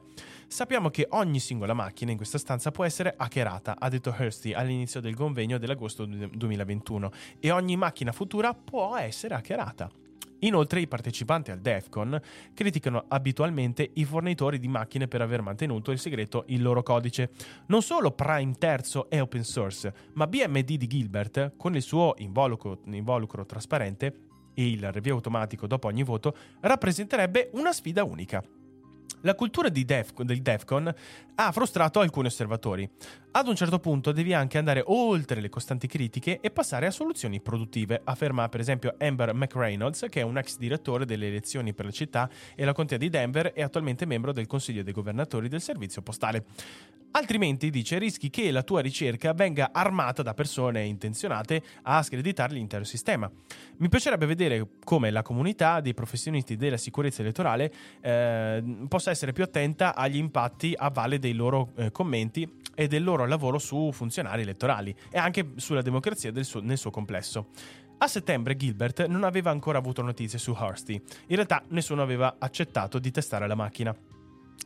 Sappiamo 0.49 0.91
che 0.91 1.07
ogni 1.11 1.39
singola 1.39 1.73
macchina 1.73 2.11
in 2.11 2.17
questa 2.17 2.39
stanza 2.39 2.73
può 2.73 2.85
essere 2.85 3.15
hackerata, 3.17 3.77
ha 3.79 3.89
detto 3.89 4.15
Hursty 4.19 4.53
all'inizio 4.53 5.01
del 5.01 5.15
convegno 5.15 5.59
dell'agosto 5.59 6.05
2021, 6.05 7.11
e 7.39 7.51
ogni 7.53 7.77
macchina 7.77 8.11
futura 8.11 8.55
può 8.55 8.97
essere 8.97 9.37
hackerata. 9.37 9.89
Inoltre 10.41 10.81
i 10.81 10.87
partecipanti 10.87 11.51
al 11.51 11.61
DEFCON 11.61 12.21
criticano 12.55 13.05
abitualmente 13.09 13.91
i 13.95 14.05
fornitori 14.05 14.59
di 14.59 14.69
macchine 14.69 15.09
per 15.09 15.21
aver 15.21 15.43
mantenuto 15.43 15.91
il 15.91 15.99
segreto 15.99 16.45
il 16.49 16.63
loro 16.63 16.83
codice. 16.83 17.31
Non 17.67 17.83
solo 17.83 18.13
Prime 18.13 18.55
Terzo 18.55 19.11
è 19.11 19.21
open 19.21 19.45
source, 19.45 19.93
ma 20.15 20.27
BMD 20.27 20.77
di 20.77 20.87
Gilbert, 20.87 21.53
con 21.57 21.75
il 21.75 21.83
suo 21.83 22.15
involucro, 22.19 22.81
involucro 22.87 23.45
trasparente 23.45 24.29
e 24.55 24.69
il 24.69 24.91
review 24.93 25.15
automatico 25.15 25.67
dopo 25.67 25.89
ogni 25.89 26.03
voto, 26.03 26.35
rappresenterebbe 26.61 27.51
una 27.53 27.73
sfida 27.73 28.05
unica. 28.05 28.43
La 29.23 29.35
cultura 29.35 29.69
Def, 29.69 30.15
del 30.23 30.41
DEFCON 30.41 30.95
ha 31.35 31.53
frustrato 31.53 32.01
alcuni 32.01 32.29
osservatori. 32.29 32.89
Ad 33.33 33.47
un 33.47 33.55
certo 33.55 33.79
punto 33.79 34.11
devi 34.11 34.35
anche 34.35 34.59
andare 34.59 34.83
oltre 34.87 35.41
le 35.41 35.49
costanti 35.49 35.87
critiche 35.87 36.41
e 36.41 36.51
passare 36.51 36.87
a 36.87 36.91
soluzioni 36.91 37.41
produttive, 37.41 38.01
afferma 38.03 38.49
per 38.49 38.59
esempio 38.59 38.97
Amber 38.99 39.33
McReynolds, 39.35 40.07
che 40.11 40.21
è 40.21 40.25
un 40.25 40.37
ex 40.37 40.59
direttore 40.59 41.05
delle 41.05 41.29
elezioni 41.29 41.73
per 41.73 41.85
la 41.85 41.93
città 41.93 42.29
e 42.57 42.65
la 42.65 42.73
contea 42.73 42.99
di 42.99 43.09
Denver 43.09 43.53
e 43.55 43.63
attualmente 43.63 44.05
membro 44.05 44.33
del 44.33 44.49
consiglio 44.49 44.83
dei 44.83 44.93
governatori 44.93 45.49
del 45.49 45.61
servizio 45.61 46.03
postale. 46.03 46.45
Altrimenti, 47.13 47.71
dice, 47.71 47.99
rischi 47.99 48.31
che 48.31 48.51
la 48.51 48.65
tua 48.65 48.81
ricerca 48.81 49.33
venga 49.33 49.71
armata 49.73 50.23
da 50.23 50.35
persone 50.35 50.85
intenzionate 50.85 51.63
a 51.83 52.03
screditare 52.03 52.55
l'intero 52.55 52.83
sistema. 52.83 53.31
Mi 53.77 53.89
piacerebbe 53.89 54.27
vedere 54.27 54.67
come 54.85 55.11
la 55.11 55.23
comunità 55.23 55.81
dei 55.81 55.95
professionisti 55.95 56.57
della 56.57 56.77
sicurezza 56.77 57.23
elettorale 57.23 57.73
eh, 58.01 58.63
possa 58.89 59.11
essere 59.11 59.33
più 59.33 59.45
attenta 59.45 59.95
agli 59.95 60.17
impatti 60.17 60.75
a 60.77 60.91
valle 60.91 61.19
dei 61.21 61.33
loro 61.33 61.71
eh, 61.77 61.91
commenti 61.93 62.59
e 62.81 62.89
del 62.89 63.05
loro 63.05 63.27
lavoro 63.27 63.59
su 63.59 63.91
funzionari 63.93 64.41
elettorali 64.41 64.97
e 65.11 65.19
anche 65.19 65.51
sulla 65.57 65.83
democrazia 65.83 66.33
suo, 66.43 66.63
nel 66.63 66.79
suo 66.79 66.91
complesso. 66.91 67.49
A 67.99 68.09
settembre 68.09 68.57
Gilbert 68.57 69.05
non 69.05 69.23
aveva 69.23 69.51
ancora 69.51 69.77
avuto 69.77 70.01
notizie 70.01 70.39
su 70.39 70.57
Hursty. 70.59 70.95
In 70.95 71.37
realtà 71.37 71.63
nessuno 71.69 72.01
aveva 72.01 72.37
accettato 72.39 72.99
di 72.99 73.11
testare 73.11 73.47
la 73.47 73.55
macchina. 73.55 73.95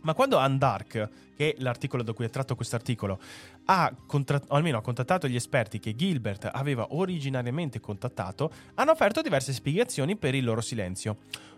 Ma 0.02 0.14
quando 0.14 0.38
Undark, 0.38 1.08
che 1.34 1.54
è 1.54 1.60
l'articolo 1.60 2.04
da 2.04 2.12
cui 2.12 2.24
è 2.24 2.30
tratto 2.30 2.54
questo 2.54 2.76
articolo, 2.76 3.18
ha 3.64 3.92
o 4.06 4.54
almeno 4.54 4.78
ha 4.78 4.82
contattato 4.82 5.26
gli 5.26 5.34
esperti 5.34 5.80
che 5.80 5.96
Gilbert 5.96 6.48
aveva 6.52 6.86
originariamente 6.90 7.80
contattato, 7.80 8.52
hanno 8.74 8.92
offerto 8.92 9.22
diverse 9.22 9.52
spiegazioni 9.52 10.14
per 10.14 10.36
il 10.36 10.44
loro 10.44 10.60
silenzio. 10.60 11.16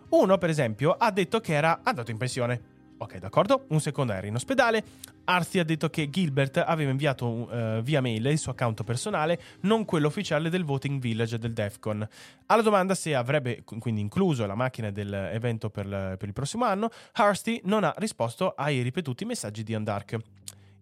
Uno, 0.09 0.39
per 0.39 0.49
esempio, 0.49 0.93
ha 0.93 1.11
detto 1.11 1.39
che 1.39 1.53
era 1.53 1.81
andato 1.83 2.09
in 2.09 2.17
pensione. 2.17 2.76
Ok, 2.99 3.17
d'accordo. 3.19 3.65
Un 3.69 3.79
secondo 3.79 4.13
era 4.13 4.25
in 4.25 4.33
ospedale. 4.33 4.83
Arti 5.25 5.59
ha 5.59 5.63
detto 5.63 5.89
che 5.89 6.09
Gilbert 6.09 6.57
aveva 6.57 6.89
inviato 6.89 7.27
uh, 7.27 7.81
via 7.81 8.01
mail 8.01 8.25
il 8.25 8.39
suo 8.39 8.53
account 8.53 8.83
personale, 8.83 9.39
non 9.61 9.85
quello 9.85 10.07
ufficiale 10.07 10.49
del 10.49 10.63
Voting 10.63 10.99
Village 10.99 11.37
del 11.37 11.53
DEFCON. 11.53 12.07
Alla 12.47 12.61
domanda 12.61 12.95
se 12.95 13.13
avrebbe 13.13 13.63
quindi 13.63 14.01
incluso 14.01 14.45
la 14.45 14.55
macchina 14.55 14.89
dell'evento 14.89 15.69
per, 15.69 15.85
per 16.17 16.27
il 16.27 16.33
prossimo 16.33 16.65
anno, 16.65 16.89
Harsty 17.13 17.61
non 17.65 17.83
ha 17.83 17.93
risposto 17.97 18.53
ai 18.55 18.81
ripetuti 18.81 19.25
messaggi 19.25 19.63
di 19.63 19.73
Undark. 19.73 20.17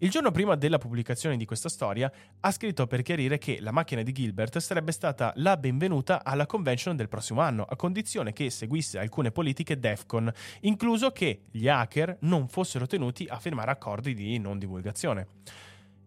Il 0.06 0.12
giorno 0.12 0.30
prima 0.30 0.54
della 0.54 0.78
pubblicazione 0.78 1.36
di 1.36 1.46
questa 1.46 1.68
storia 1.68 2.12
ha 2.42 2.52
scritto 2.52 2.86
per 2.86 3.02
chiarire 3.02 3.40
che 3.40 3.58
la 3.60 3.72
macchina 3.72 4.04
di 4.04 4.12
Gilbert 4.12 4.60
sarebbe 4.60 4.92
stata 4.92 5.34
la 5.38 5.58
benvenuta 5.58 6.24
alla 6.24 6.46
convention 6.46 6.96
del 6.96 7.08
prossimo 7.08 7.42
anno, 7.42 7.64
a 7.64 7.76
condizione 7.76 8.32
che 8.32 8.52
seguisse 8.52 9.00
alcune 9.00 9.32
politiche 9.32 9.80
DEFCON, 9.80 10.32
incluso 10.60 11.10
che 11.10 11.46
gli 11.50 11.68
hacker 11.68 12.18
non 12.20 12.48
fossero 12.48 12.86
tenuti 12.86 13.26
a 13.28 13.40
firmare 13.40 13.72
accordi 13.72 14.14
di 14.14 14.38
non 14.38 14.60
divulgazione. 14.60 15.26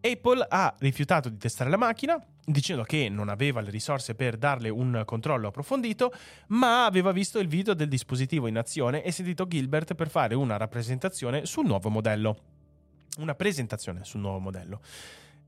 Apple 0.01 0.47
ha 0.49 0.73
rifiutato 0.79 1.29
di 1.29 1.37
testare 1.37 1.69
la 1.69 1.77
macchina, 1.77 2.25
dicendo 2.45 2.85
che 2.85 3.09
non 3.09 3.29
aveva 3.29 3.61
le 3.61 3.71
risorse 3.71 4.15
per 4.15 4.37
darle 4.37 4.69
un 4.69 5.03
controllo 5.05 5.49
approfondito, 5.49 6.13
ma 6.51 6.85
aveva 6.85 7.11
visto 7.11 7.41
il 7.41 7.49
video 7.49 7.75
del 7.75 7.89
dispositivo 7.89 8.47
in 8.47 8.59
azione 8.59 9.03
e 9.03 9.11
sentito 9.11 9.49
Gilbert 9.49 9.97
per 9.97 10.09
fare 10.09 10.37
una 10.37 10.57
rappresentazione 10.57 11.47
sul 11.47 11.67
nuovo 11.67 11.91
modello 11.91 12.58
una 13.19 13.35
presentazione 13.35 14.05
sul 14.05 14.21
nuovo 14.21 14.39
modello. 14.39 14.81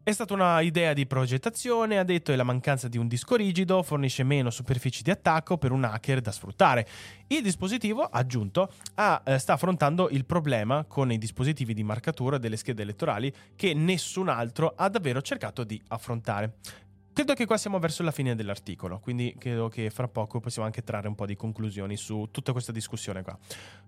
È 0.03 0.13
stata 0.13 0.33
una 0.33 0.61
idea 0.61 0.95
di 0.95 1.07
progettazione, 1.07 1.99
ha 1.99 2.05
detto, 2.05 2.33
e 2.33 2.37
la 2.37 2.43
mancanza 2.43 2.89
di 2.89 2.97
un 2.97 3.07
disco 3.07 3.37
rigido 3.37 3.83
fornisce 3.83 4.23
meno 4.23 4.49
superfici 4.49 5.03
di 5.03 5.11
attacco 5.11 5.59
per 5.59 5.73
un 5.73 5.85
hacker 5.85 6.23
da 6.23 6.33
sfruttare. 6.33 6.89
Il 7.27 7.43
dispositivo, 7.43 8.05
aggiunto, 8.05 8.73
ha, 8.95 9.21
eh, 9.25 9.39
sta 9.39 9.53
affrontando 9.53 10.09
il 10.09 10.25
problema 10.25 10.85
con 10.89 11.13
i 11.13 11.19
dispositivi 11.19 11.75
di 11.75 11.85
marcatura 11.85 12.39
delle 12.39 12.57
schede 12.57 12.81
elettorali 12.81 13.33
che 13.55 13.75
nessun 13.75 14.29
altro 14.29 14.73
ha 14.75 14.89
davvero 14.89 15.21
cercato 15.21 15.65
di 15.65 15.81
affrontare. 15.89 16.55
Credo 17.21 17.35
che 17.35 17.45
qua 17.45 17.59
siamo 17.59 17.79
verso 17.79 18.03
la 18.03 18.13
fine 18.13 18.35
dell'articolo, 18.35 18.99
quindi 18.99 19.37
credo 19.39 19.69
che 19.69 19.91
fra 19.91 20.09
poco 20.09 20.41
possiamo 20.41 20.67
anche 20.67 20.83
trarre 20.83 21.07
un 21.07 21.15
po' 21.15 21.27
di 21.27 21.37
conclusioni 21.37 21.95
su 21.99 22.29
tutta 22.31 22.53
questa 22.53 22.73
discussione 22.73 23.23
qua. 23.23 23.39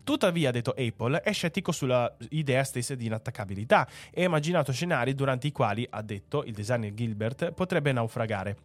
Tuttavia, 0.04 0.50
ha 0.50 0.52
detto 0.52 0.74
Apple, 0.76 1.22
è 1.22 1.32
scettico 1.32 1.72
sulla 1.72 2.14
idea 2.28 2.62
stessa 2.62 2.94
di 2.94 3.06
inattaccabilità 3.06 3.88
e 4.10 4.20
ha 4.20 4.26
immaginato 4.26 4.70
scenari 4.70 5.14
durante 5.14 5.46
i 5.46 5.50
quali, 5.50 5.86
ha 5.88 6.02
detto 6.02 6.44
il 6.44 6.52
designer 6.52 6.92
Gilbert, 6.92 7.52
potrebbe 7.52 7.90
naufragare. 7.90 8.56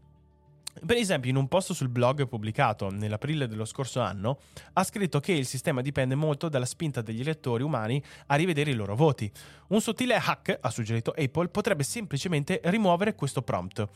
Per 0.86 0.96
esempio, 0.96 1.30
in 1.30 1.38
un 1.38 1.48
post 1.48 1.74
sul 1.74 1.90
blog 1.90 2.28
pubblicato 2.28 2.92
nell'aprile 2.92 3.48
dello 3.48 3.66
scorso 3.66 4.00
anno, 4.00 4.40
ha 4.74 4.84
scritto 4.84 5.20
che 5.20 5.32
il 5.32 5.46
sistema 5.46 5.82
dipende 5.82 6.14
molto 6.14 6.50
dalla 6.50 6.66
spinta 6.66 7.02
degli 7.02 7.22
elettori 7.22 7.64
umani 7.64 8.04
a 8.28 8.36
rivedere 8.36 8.72
i 8.72 8.76
loro 8.76 8.96
voti. 8.96 9.32
Un 9.70 9.82
sottile 9.82 10.16
hack, 10.16 10.58
ha 10.60 10.70
suggerito 10.70 11.16
Apple, 11.18 11.48
potrebbe 11.48 11.84
semplicemente 11.84 12.62
rimuovere 12.66 13.16
questo 13.16 13.42
prompt. 13.42 13.88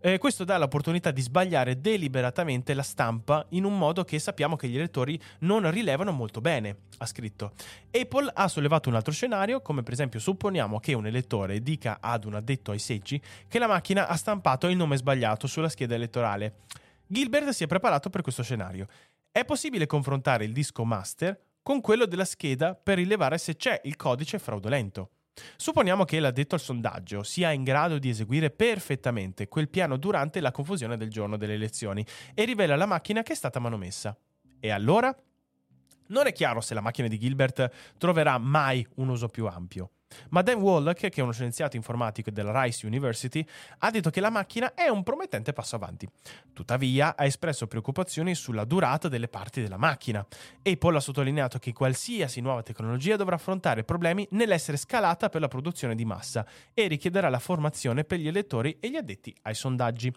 Eh, 0.00 0.18
questo 0.18 0.44
dà 0.44 0.58
l'opportunità 0.58 1.10
di 1.10 1.20
sbagliare 1.20 1.80
deliberatamente 1.80 2.72
la 2.72 2.84
stampa 2.84 3.44
in 3.50 3.64
un 3.64 3.76
modo 3.76 4.04
che 4.04 4.20
sappiamo 4.20 4.54
che 4.54 4.68
gli 4.68 4.76
elettori 4.76 5.20
non 5.40 5.68
rilevano 5.70 6.12
molto 6.12 6.40
bene, 6.40 6.76
ha 6.98 7.06
scritto. 7.06 7.52
Apple 7.90 8.30
ha 8.32 8.46
sollevato 8.46 8.88
un 8.88 8.94
altro 8.94 9.12
scenario, 9.12 9.60
come 9.60 9.82
per 9.82 9.94
esempio 9.94 10.20
supponiamo 10.20 10.78
che 10.78 10.94
un 10.94 11.06
elettore 11.06 11.60
dica 11.60 11.98
ad 12.00 12.24
un 12.24 12.34
addetto 12.34 12.70
ai 12.70 12.78
seggi 12.78 13.20
che 13.48 13.58
la 13.58 13.66
macchina 13.66 14.06
ha 14.06 14.14
stampato 14.14 14.68
il 14.68 14.76
nome 14.76 14.96
sbagliato 14.96 15.48
sulla 15.48 15.68
scheda 15.68 15.96
elettorale. 15.96 16.58
Gilbert 17.04 17.48
si 17.48 17.64
è 17.64 17.66
preparato 17.66 18.08
per 18.08 18.22
questo 18.22 18.44
scenario. 18.44 18.86
È 19.32 19.44
possibile 19.44 19.86
confrontare 19.86 20.44
il 20.44 20.52
disco 20.52 20.84
master 20.84 21.40
con 21.60 21.80
quello 21.80 22.06
della 22.06 22.24
scheda 22.24 22.74
per 22.74 22.98
rilevare 22.98 23.36
se 23.36 23.56
c'è 23.56 23.80
il 23.84 23.96
codice 23.96 24.38
fraudolento. 24.38 25.10
Supponiamo 25.56 26.04
che 26.04 26.20
l'addetto 26.20 26.54
al 26.54 26.60
sondaggio 26.60 27.22
sia 27.22 27.50
in 27.50 27.64
grado 27.64 27.98
di 27.98 28.08
eseguire 28.08 28.50
perfettamente 28.50 29.48
quel 29.48 29.68
piano 29.68 29.96
durante 29.96 30.40
la 30.40 30.50
confusione 30.50 30.96
del 30.96 31.10
giorno 31.10 31.36
delle 31.36 31.54
elezioni 31.54 32.04
e 32.34 32.44
rivela 32.44 32.74
alla 32.74 32.86
macchina 32.86 33.22
che 33.22 33.32
è 33.32 33.36
stata 33.36 33.58
manomessa. 33.58 34.16
E 34.60 34.70
allora? 34.70 35.14
Non 36.08 36.26
è 36.26 36.32
chiaro 36.32 36.60
se 36.60 36.74
la 36.74 36.80
macchina 36.80 37.08
di 37.08 37.18
Gilbert 37.18 37.96
troverà 37.98 38.38
mai 38.38 38.86
un 38.96 39.08
uso 39.08 39.28
più 39.28 39.46
ampio. 39.46 39.90
Ma 40.30 40.42
Dan 40.42 40.60
Wallach, 40.60 41.08
che 41.08 41.12
è 41.14 41.20
uno 41.20 41.32
scienziato 41.32 41.76
informatico 41.76 42.30
della 42.30 42.62
Rice 42.62 42.86
University, 42.86 43.44
ha 43.78 43.90
detto 43.90 44.10
che 44.10 44.20
la 44.20 44.30
macchina 44.30 44.74
è 44.74 44.88
un 44.88 45.02
promettente 45.02 45.52
passo 45.52 45.76
avanti. 45.76 46.08
Tuttavia, 46.52 47.16
ha 47.16 47.24
espresso 47.24 47.66
preoccupazioni 47.66 48.34
sulla 48.34 48.64
durata 48.64 49.08
delle 49.08 49.28
parti 49.28 49.62
della 49.62 49.76
macchina. 49.76 50.26
Apple 50.62 50.96
ha 50.96 51.00
sottolineato 51.00 51.58
che 51.58 51.72
qualsiasi 51.72 52.40
nuova 52.40 52.62
tecnologia 52.62 53.16
dovrà 53.16 53.36
affrontare 53.36 53.84
problemi 53.84 54.26
nell'essere 54.30 54.76
scalata 54.76 55.28
per 55.28 55.40
la 55.40 55.48
produzione 55.48 55.94
di 55.94 56.04
massa 56.04 56.46
e 56.74 56.86
richiederà 56.86 57.28
la 57.28 57.38
formazione 57.38 58.04
per 58.04 58.18
gli 58.18 58.28
elettori 58.28 58.76
e 58.80 58.90
gli 58.90 58.96
addetti 58.96 59.34
ai 59.42 59.54
sondaggi. 59.54 60.12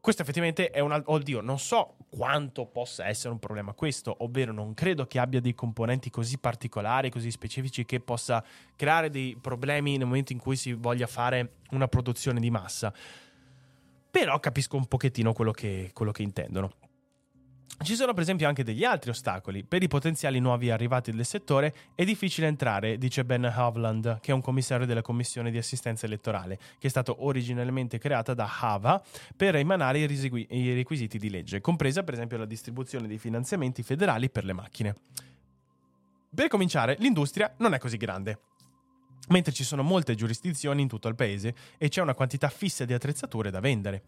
Questo 0.00 0.22
effettivamente 0.22 0.70
è 0.70 0.80
un... 0.80 1.02
Oddio, 1.04 1.40
non 1.40 1.58
so 1.58 1.96
quanto 2.08 2.66
possa 2.66 3.06
essere 3.06 3.32
un 3.32 3.38
problema 3.38 3.72
questo, 3.72 4.14
ovvero 4.20 4.52
non 4.52 4.74
credo 4.74 5.06
che 5.06 5.18
abbia 5.18 5.40
dei 5.40 5.54
componenti 5.54 6.08
così 6.10 6.38
particolari, 6.38 7.10
così 7.10 7.30
specifici 7.30 7.84
che 7.84 8.00
possa 8.00 8.42
creare 8.76 9.10
dei 9.10 9.36
problemi 9.40 9.96
nel 9.96 10.06
momento 10.06 10.32
in 10.32 10.38
cui 10.38 10.56
si 10.56 10.72
voglia 10.72 11.06
fare 11.06 11.54
una 11.70 11.88
produzione 11.88 12.40
di 12.40 12.50
massa. 12.50 12.92
Però 14.10 14.40
capisco 14.40 14.76
un 14.76 14.86
pochettino 14.86 15.32
quello 15.32 15.52
che, 15.52 15.90
quello 15.92 16.12
che 16.12 16.22
intendono. 16.22 16.87
Ci 17.80 17.94
sono 17.94 18.12
per 18.12 18.22
esempio 18.22 18.48
anche 18.48 18.64
degli 18.64 18.84
altri 18.84 19.10
ostacoli. 19.10 19.62
Per 19.62 19.82
i 19.82 19.88
potenziali 19.88 20.40
nuovi 20.40 20.70
arrivati 20.70 21.12
del 21.12 21.24
settore 21.24 21.74
è 21.94 22.04
difficile 22.04 22.48
entrare, 22.48 22.98
dice 22.98 23.24
Ben 23.24 23.44
Hovland, 23.44 24.18
che 24.20 24.32
è 24.32 24.34
un 24.34 24.40
commissario 24.40 24.84
della 24.84 25.00
Commissione 25.00 25.50
di 25.50 25.58
assistenza 25.58 26.04
elettorale, 26.04 26.58
che 26.78 26.88
è 26.88 26.90
stato 26.90 27.24
originalmente 27.24 27.98
creata 27.98 28.34
da 28.34 28.50
Hava 28.60 29.00
per 29.36 29.54
emanare 29.54 30.00
i 30.00 30.74
requisiti 30.74 31.18
di 31.18 31.30
legge, 31.30 31.60
compresa 31.60 32.02
per 32.02 32.14
esempio 32.14 32.36
la 32.36 32.46
distribuzione 32.46 33.06
dei 33.06 33.18
finanziamenti 33.18 33.82
federali 33.84 34.28
per 34.28 34.44
le 34.44 34.52
macchine. 34.52 34.96
Per 36.34 36.48
cominciare, 36.48 36.96
l'industria 36.98 37.54
non 37.58 37.74
è 37.74 37.78
così 37.78 37.96
grande. 37.96 38.40
Mentre 39.28 39.52
ci 39.52 39.62
sono 39.62 39.82
molte 39.82 40.14
giurisdizioni 40.14 40.82
in 40.82 40.88
tutto 40.88 41.06
il 41.06 41.14
paese 41.14 41.54
e 41.76 41.88
c'è 41.88 42.00
una 42.00 42.14
quantità 42.14 42.48
fissa 42.48 42.84
di 42.84 42.92
attrezzature 42.92 43.50
da 43.50 43.60
vendere. 43.60 44.02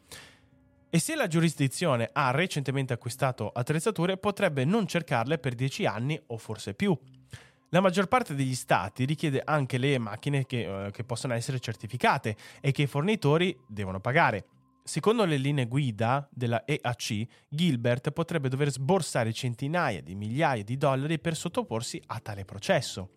E 0.92 0.98
se 0.98 1.14
la 1.14 1.28
giurisdizione 1.28 2.10
ha 2.12 2.32
recentemente 2.32 2.92
acquistato 2.92 3.48
attrezzature, 3.48 4.16
potrebbe 4.16 4.64
non 4.64 4.88
cercarle 4.88 5.38
per 5.38 5.54
10 5.54 5.86
anni 5.86 6.20
o 6.26 6.36
forse 6.36 6.74
più. 6.74 6.98
La 7.68 7.80
maggior 7.80 8.08
parte 8.08 8.34
degli 8.34 8.56
stati 8.56 9.04
richiede 9.04 9.40
anche 9.44 9.78
le 9.78 9.96
macchine 9.98 10.44
che, 10.46 10.66
uh, 10.66 10.90
che 10.90 11.04
possono 11.04 11.34
essere 11.34 11.60
certificate 11.60 12.36
e 12.60 12.72
che 12.72 12.82
i 12.82 12.86
fornitori 12.88 13.56
devono 13.68 14.00
pagare. 14.00 14.46
Secondo 14.82 15.24
le 15.24 15.36
linee 15.36 15.68
guida 15.68 16.28
della 16.32 16.64
EAC, 16.66 17.24
Gilbert 17.48 18.10
potrebbe 18.10 18.48
dover 18.48 18.72
sborsare 18.72 19.32
centinaia 19.32 20.02
di 20.02 20.16
migliaia 20.16 20.64
di 20.64 20.76
dollari 20.76 21.20
per 21.20 21.36
sottoporsi 21.36 22.02
a 22.06 22.18
tale 22.18 22.44
processo. 22.44 23.10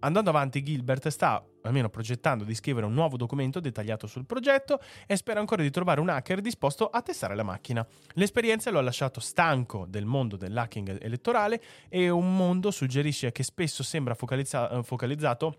Andando 0.00 0.30
avanti, 0.30 0.62
Gilbert 0.62 1.08
sta 1.08 1.44
almeno 1.62 1.88
progettando 1.88 2.44
di 2.44 2.54
scrivere 2.54 2.86
un 2.86 2.92
nuovo 2.92 3.16
documento 3.16 3.60
dettagliato 3.60 4.06
sul 4.06 4.26
progetto 4.26 4.80
e 5.06 5.16
spera 5.16 5.40
ancora 5.40 5.62
di 5.62 5.70
trovare 5.70 6.00
un 6.00 6.10
hacker 6.10 6.40
disposto 6.40 6.88
a 6.88 7.00
testare 7.00 7.34
la 7.34 7.42
macchina. 7.42 7.86
L'esperienza 8.14 8.70
lo 8.70 8.78
ha 8.78 8.82
lasciato 8.82 9.20
stanco 9.20 9.86
del 9.88 10.04
mondo 10.04 10.36
dell'hacking 10.36 10.98
elettorale 11.02 11.62
e 11.88 12.10
un 12.10 12.36
mondo 12.36 12.70
suggerisce 12.70 13.32
che 13.32 13.42
spesso 13.42 13.82
sembra 13.82 14.14
focalizza- 14.14 14.82
focalizzato 14.82 15.58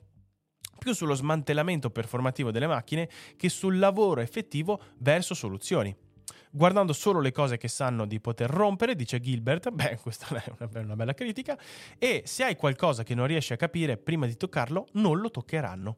più 0.78 0.94
sullo 0.94 1.16
smantellamento 1.16 1.90
performativo 1.90 2.52
delle 2.52 2.68
macchine 2.68 3.10
che 3.38 3.50
sul 3.50 3.80
lavoro 3.80 4.22
effettivo 4.22 4.80
verso 4.98 5.34
soluzioni 5.34 5.96
guardando 6.56 6.94
solo 6.94 7.20
le 7.20 7.34
cose 7.34 7.58
che 7.58 7.68
sanno 7.68 8.06
di 8.06 8.22
poter 8.22 8.50
rompere, 8.50 8.96
dice 8.96 9.20
Gilbert, 9.20 9.70
beh, 9.70 10.00
questa 10.02 10.28
è 10.28 10.52
una, 10.58 10.70
una 10.82 10.96
bella 10.96 11.14
critica, 11.14 11.58
e 12.00 12.24
se 12.26 12.46
hai 12.46 12.56
qualcosa 12.56 13.04
che 13.04 13.14
non 13.14 13.28
riesci 13.28 13.52
a 13.52 13.58
capire 13.58 13.98
prima 13.98 14.26
di 14.26 14.38
toccarlo, 14.38 14.88
non 14.94 15.20
lo 15.20 15.30
toccheranno. 15.30 15.98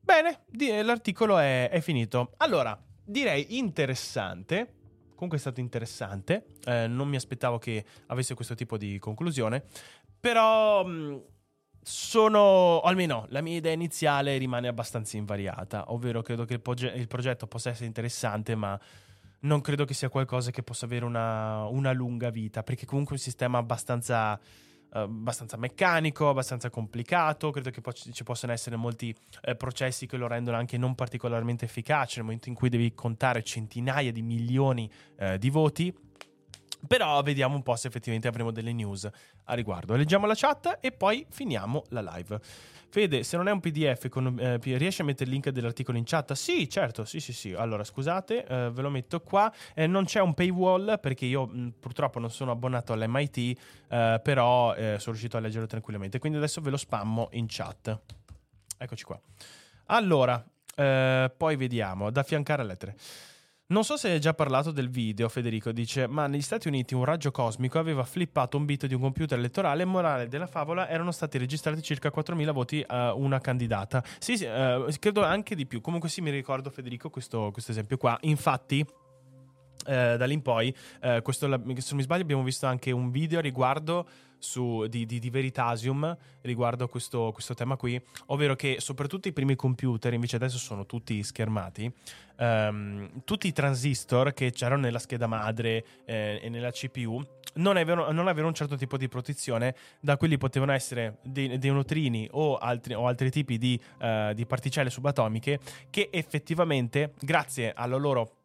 Bene, 0.00 0.42
l'articolo 0.82 1.38
è, 1.38 1.70
è 1.70 1.80
finito. 1.80 2.32
Allora, 2.38 2.76
direi 3.04 3.56
interessante. 3.56 4.80
Comunque 5.14 5.36
è 5.38 5.40
stato 5.40 5.60
interessante. 5.60 6.46
Eh, 6.64 6.88
non 6.88 7.08
mi 7.08 7.14
aspettavo 7.14 7.58
che 7.58 7.84
avesse 8.06 8.34
questo 8.34 8.56
tipo 8.56 8.76
di 8.76 8.98
conclusione. 8.98 9.62
Però 10.18 10.84
mm, 10.84 11.16
sono, 11.80 12.80
almeno 12.80 13.26
la 13.28 13.40
mia 13.40 13.56
idea 13.56 13.72
iniziale 13.72 14.36
rimane 14.38 14.66
abbastanza 14.66 15.16
invariata. 15.16 15.92
Ovvero 15.92 16.20
credo 16.20 16.44
che 16.44 16.54
il, 16.54 16.60
proge- 16.60 16.92
il 16.96 17.06
progetto 17.06 17.46
possa 17.46 17.70
essere 17.70 17.86
interessante, 17.86 18.56
ma 18.56 18.78
non 19.42 19.60
credo 19.60 19.84
che 19.84 19.94
sia 19.94 20.08
qualcosa 20.08 20.50
che 20.50 20.62
possa 20.62 20.84
avere 20.84 21.04
una, 21.04 21.64
una 21.66 21.92
lunga 21.92 22.30
vita, 22.30 22.62
perché 22.62 22.86
comunque 22.86 23.14
è 23.14 23.18
un 23.18 23.24
sistema 23.24 23.58
abbastanza, 23.58 24.38
uh, 24.38 24.98
abbastanza 24.98 25.56
meccanico, 25.56 26.28
abbastanza 26.28 26.70
complicato, 26.70 27.50
credo 27.50 27.70
che 27.70 27.80
po- 27.80 27.92
ci 27.92 28.24
possano 28.24 28.52
essere 28.52 28.76
molti 28.76 29.14
uh, 29.46 29.56
processi 29.56 30.06
che 30.06 30.16
lo 30.16 30.26
rendono 30.26 30.56
anche 30.56 30.78
non 30.78 30.94
particolarmente 30.94 31.64
efficace 31.64 32.16
nel 32.16 32.24
momento 32.24 32.48
in 32.48 32.54
cui 32.54 32.68
devi 32.68 32.94
contare 32.94 33.42
centinaia 33.42 34.12
di 34.12 34.22
milioni 34.22 34.90
uh, 35.18 35.36
di 35.36 35.50
voti. 35.50 35.94
Però 36.84 37.22
vediamo 37.22 37.54
un 37.54 37.62
po' 37.62 37.76
se 37.76 37.86
effettivamente 37.86 38.26
avremo 38.26 38.50
delle 38.50 38.72
news 38.72 39.08
a 39.44 39.54
riguardo. 39.54 39.94
Leggiamo 39.94 40.26
la 40.26 40.34
chat 40.34 40.78
e 40.80 40.90
poi 40.90 41.24
finiamo 41.30 41.84
la 41.90 42.00
live. 42.00 42.40
Fede, 42.92 43.22
se 43.22 43.38
non 43.38 43.48
è 43.48 43.50
un 43.50 43.60
PDF, 43.60 44.10
con, 44.10 44.38
eh, 44.38 44.58
riesci 44.76 45.00
a 45.00 45.04
mettere 45.04 45.24
il 45.24 45.30
link 45.30 45.48
dell'articolo 45.48 45.96
in 45.96 46.04
chat? 46.04 46.34
Sì, 46.34 46.68
certo, 46.68 47.06
sì, 47.06 47.20
sì, 47.20 47.32
sì. 47.32 47.54
Allora, 47.54 47.84
scusate, 47.84 48.44
eh, 48.44 48.70
ve 48.70 48.82
lo 48.82 48.90
metto 48.90 49.20
qua. 49.20 49.50
Eh, 49.72 49.86
non 49.86 50.04
c'è 50.04 50.20
un 50.20 50.34
paywall 50.34 51.00
perché 51.00 51.24
io 51.24 51.46
mh, 51.46 51.76
purtroppo 51.80 52.18
non 52.18 52.30
sono 52.30 52.50
abbonato 52.50 52.92
all'MIT, 52.92 53.36
eh, 53.88 54.20
però 54.22 54.74
eh, 54.74 54.96
sono 54.98 55.12
riuscito 55.12 55.38
a 55.38 55.40
leggerlo 55.40 55.66
tranquillamente. 55.66 56.18
Quindi 56.18 56.36
adesso 56.36 56.60
ve 56.60 56.68
lo 56.68 56.76
spammo 56.76 57.28
in 57.32 57.46
chat. 57.48 57.98
Eccoci 58.76 59.04
qua. 59.04 59.18
Allora, 59.86 60.44
eh, 60.76 61.32
poi 61.34 61.56
vediamo, 61.56 62.10
da 62.10 62.20
affiancare 62.20 62.60
a 62.60 62.64
lettere. 62.66 62.94
Non 63.72 63.84
so 63.84 63.96
se 63.96 64.10
hai 64.10 64.20
già 64.20 64.34
parlato 64.34 64.70
del 64.70 64.90
video, 64.90 65.30
Federico 65.30 65.72
dice, 65.72 66.06
ma 66.06 66.26
negli 66.26 66.42
Stati 66.42 66.68
Uniti 66.68 66.92
un 66.92 67.06
raggio 67.06 67.30
cosmico 67.30 67.78
aveva 67.78 68.04
flippato 68.04 68.58
un 68.58 68.66
bit 68.66 68.84
di 68.84 68.92
un 68.92 69.00
computer 69.00 69.38
elettorale 69.38 69.80
e 69.80 69.86
morale 69.86 70.28
della 70.28 70.46
favola 70.46 70.90
erano 70.90 71.10
stati 71.10 71.38
registrati 71.38 71.80
circa 71.80 72.12
4.000 72.14 72.52
voti 72.52 72.84
a 72.86 73.14
una 73.14 73.40
candidata. 73.40 74.04
Sì, 74.18 74.36
sì 74.36 74.44
uh, 74.44 74.84
credo 74.98 75.24
anche 75.24 75.54
di 75.54 75.64
più. 75.64 75.80
Comunque 75.80 76.10
sì, 76.10 76.20
mi 76.20 76.30
ricordo 76.30 76.68
Federico 76.68 77.08
questo, 77.08 77.48
questo 77.50 77.70
esempio 77.70 77.96
qua. 77.96 78.18
Infatti... 78.20 78.84
Uh, 79.84 80.16
da 80.16 80.26
lì 80.26 80.34
in 80.34 80.42
poi, 80.42 80.72
uh, 81.02 81.22
questo, 81.22 81.50
se 81.50 81.56
non 81.56 81.74
mi 81.74 82.02
sbaglio, 82.02 82.22
abbiamo 82.22 82.44
visto 82.44 82.66
anche 82.66 82.92
un 82.92 83.10
video 83.10 83.40
riguardo 83.40 84.06
su, 84.42 84.86
di, 84.88 85.06
di, 85.06 85.20
di, 85.20 85.30
Veritasium 85.30 86.16
riguardo 86.42 86.88
questo, 86.88 87.30
questo, 87.32 87.54
tema 87.54 87.76
qui, 87.76 88.00
ovvero 88.26 88.56
che 88.56 88.76
soprattutto 88.80 89.28
i 89.28 89.32
primi 89.32 89.54
computer, 89.54 90.12
invece 90.12 90.36
adesso 90.36 90.58
sono 90.58 90.84
tutti 90.84 91.22
schermati, 91.22 91.90
um, 92.38 93.22
tutti 93.24 93.46
i 93.46 93.52
transistor 93.52 94.32
che 94.32 94.50
c'erano 94.50 94.82
nella 94.82 94.98
scheda 94.98 95.28
madre 95.28 95.84
eh, 96.04 96.40
e 96.42 96.48
nella 96.48 96.72
CPU 96.72 97.24
non 97.54 97.76
avevano, 97.76 98.10
non 98.10 98.26
avevano, 98.26 98.48
un 98.48 98.54
certo 98.54 98.76
tipo 98.76 98.96
di 98.96 99.08
protezione, 99.08 99.74
da 100.00 100.16
quelli 100.16 100.38
potevano 100.38 100.72
essere 100.72 101.18
dei, 101.22 101.58
dei 101.58 101.70
neutrini 101.70 102.28
o 102.32 102.56
altri, 102.56 102.94
o 102.94 103.06
altri 103.06 103.30
tipi 103.30 103.58
di, 103.58 103.80
uh, 104.00 104.32
di 104.32 104.44
particelle 104.44 104.90
subatomiche 104.90 105.60
che 105.90 106.08
effettivamente, 106.10 107.12
grazie 107.20 107.72
alla 107.74 107.96
loro 107.96 108.41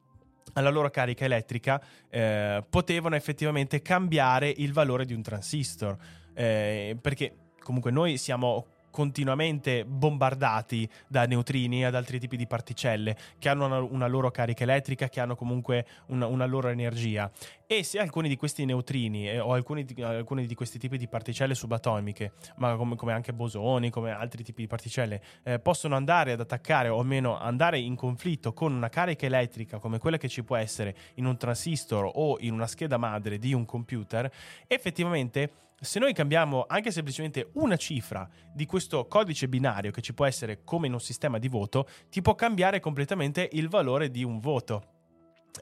alla 0.58 0.70
loro 0.70 0.90
carica 0.90 1.26
elettrica 1.26 1.82
eh, 2.10 2.64
potevano 2.68 3.16
effettivamente 3.16 3.82
cambiare 3.82 4.52
il 4.58 4.74
valore 4.74 5.06
di 5.06 5.14
un 5.14 5.22
transistor. 5.22 5.96
Eh, 6.34 6.98
perché 7.00 7.36
comunque 7.64 7.92
noi 7.92 8.18
siamo 8.18 8.66
continuamente 8.98 9.86
bombardati 9.86 10.90
da 11.08 11.28
neutrini 11.28 11.82
e 11.82 11.86
ad 11.86 11.94
altri 11.94 12.18
tipi 12.20 12.36
di 12.36 12.48
particelle 12.48 13.16
che 13.38 13.48
hanno 13.48 13.68
una, 13.68 13.80
una 13.80 14.08
loro 14.08 14.32
carica 14.32 14.64
elettrica, 14.64 15.08
che 15.08 15.20
hanno 15.20 15.36
comunque 15.36 15.86
una, 16.08 16.26
una 16.26 16.48
loro 16.48 16.70
energia. 16.70 17.30
E 17.68 17.84
se 17.84 18.00
alcuni 18.00 18.28
di 18.28 18.36
questi 18.36 18.66
neutrini 18.66 19.30
eh, 19.30 19.38
o 19.38 19.54
alcuni 19.54 19.86
di, 19.86 20.02
alcuni 20.02 20.48
di, 20.48 20.56
questi 20.56 20.80
tipi 20.80 20.98
di 20.98 21.08
particelle 21.08 21.54
subatomiche, 21.54 22.32
ma 22.56 22.76
come, 22.76 22.96
come, 22.96 23.14
anche 23.14 23.34
bosoni, 23.34 23.92
come 23.92 24.10
altri 24.10 24.44
tipi 24.44 24.62
di 24.62 24.68
particelle, 24.68 25.22
eh, 25.44 25.60
possono 25.60 25.96
andare 25.96 26.32
ad 26.32 26.40
attaccare 26.40 26.90
o 26.90 27.00
almeno 27.00 27.38
andare 27.38 27.78
in 27.78 27.96
conflitto 27.96 28.52
con 28.52 28.74
una 28.74 28.90
carica 28.90 29.28
elettrica 29.28 29.78
come 29.78 30.00
quella 30.00 30.18
che 30.18 30.28
ci 30.28 30.44
può 30.44 30.56
essere 30.56 30.96
in 31.16 31.26
un 31.26 31.38
transistor 31.38 32.10
o 32.16 32.38
in 32.40 32.54
una 32.54 32.66
scheda 32.66 32.98
madre 32.98 33.38
di 33.38 33.54
un 33.54 33.64
computer, 33.66 34.32
effettivamente 34.66 35.67
se 35.80 36.00
noi 36.00 36.14
cambiamo 36.14 36.66
anche 36.68 36.92
semplicemente 36.92 37.50
una 37.54 37.76
cifra 37.76 38.28
di 38.52 38.66
questo 38.66 39.08
codice 39.08 39.48
binario 39.48 39.92
che 39.92 40.02
ci 40.02 40.14
può 40.14 40.26
essere 40.26 40.64
come 40.64 40.88
in 40.88 40.94
un 40.94 41.00
sistema 41.00 41.38
di 41.38 41.48
voto, 41.48 41.88
ti 42.10 42.22
può 42.22 42.36
cambiare 42.36 42.80
completamente 42.80 43.48
il 43.54 43.70
valore 43.70 44.10
di 44.10 44.24
un 44.24 44.40
voto. 44.40 44.96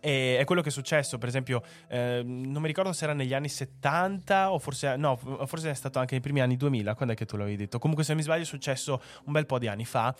E 0.01 0.37
è 0.37 0.43
quello 0.43 0.61
che 0.61 0.69
è 0.69 0.71
successo, 0.71 1.17
per 1.17 1.29
esempio, 1.29 1.61
eh, 1.87 2.21
non 2.23 2.61
mi 2.61 2.67
ricordo 2.67 2.91
se 2.93 3.05
era 3.05 3.13
negli 3.13 3.33
anni 3.33 3.49
70 3.49 4.51
o 4.51 4.59
forse, 4.59 4.95
no, 4.97 5.15
forse 5.15 5.69
è 5.69 5.73
stato 5.73 5.99
anche 5.99 6.13
nei 6.13 6.21
primi 6.21 6.41
anni 6.41 6.57
2000, 6.57 6.95
quando 6.95 7.13
è 7.13 7.17
che 7.17 7.25
tu 7.25 7.37
l'avevi 7.37 7.57
detto? 7.57 7.79
Comunque 7.79 8.03
se 8.03 8.11
non 8.11 8.19
mi 8.19 8.25
sbaglio 8.25 8.43
è 8.43 8.45
successo 8.45 9.01
un 9.25 9.33
bel 9.33 9.45
po' 9.45 9.59
di 9.59 9.67
anni 9.67 9.85
fa. 9.85 10.13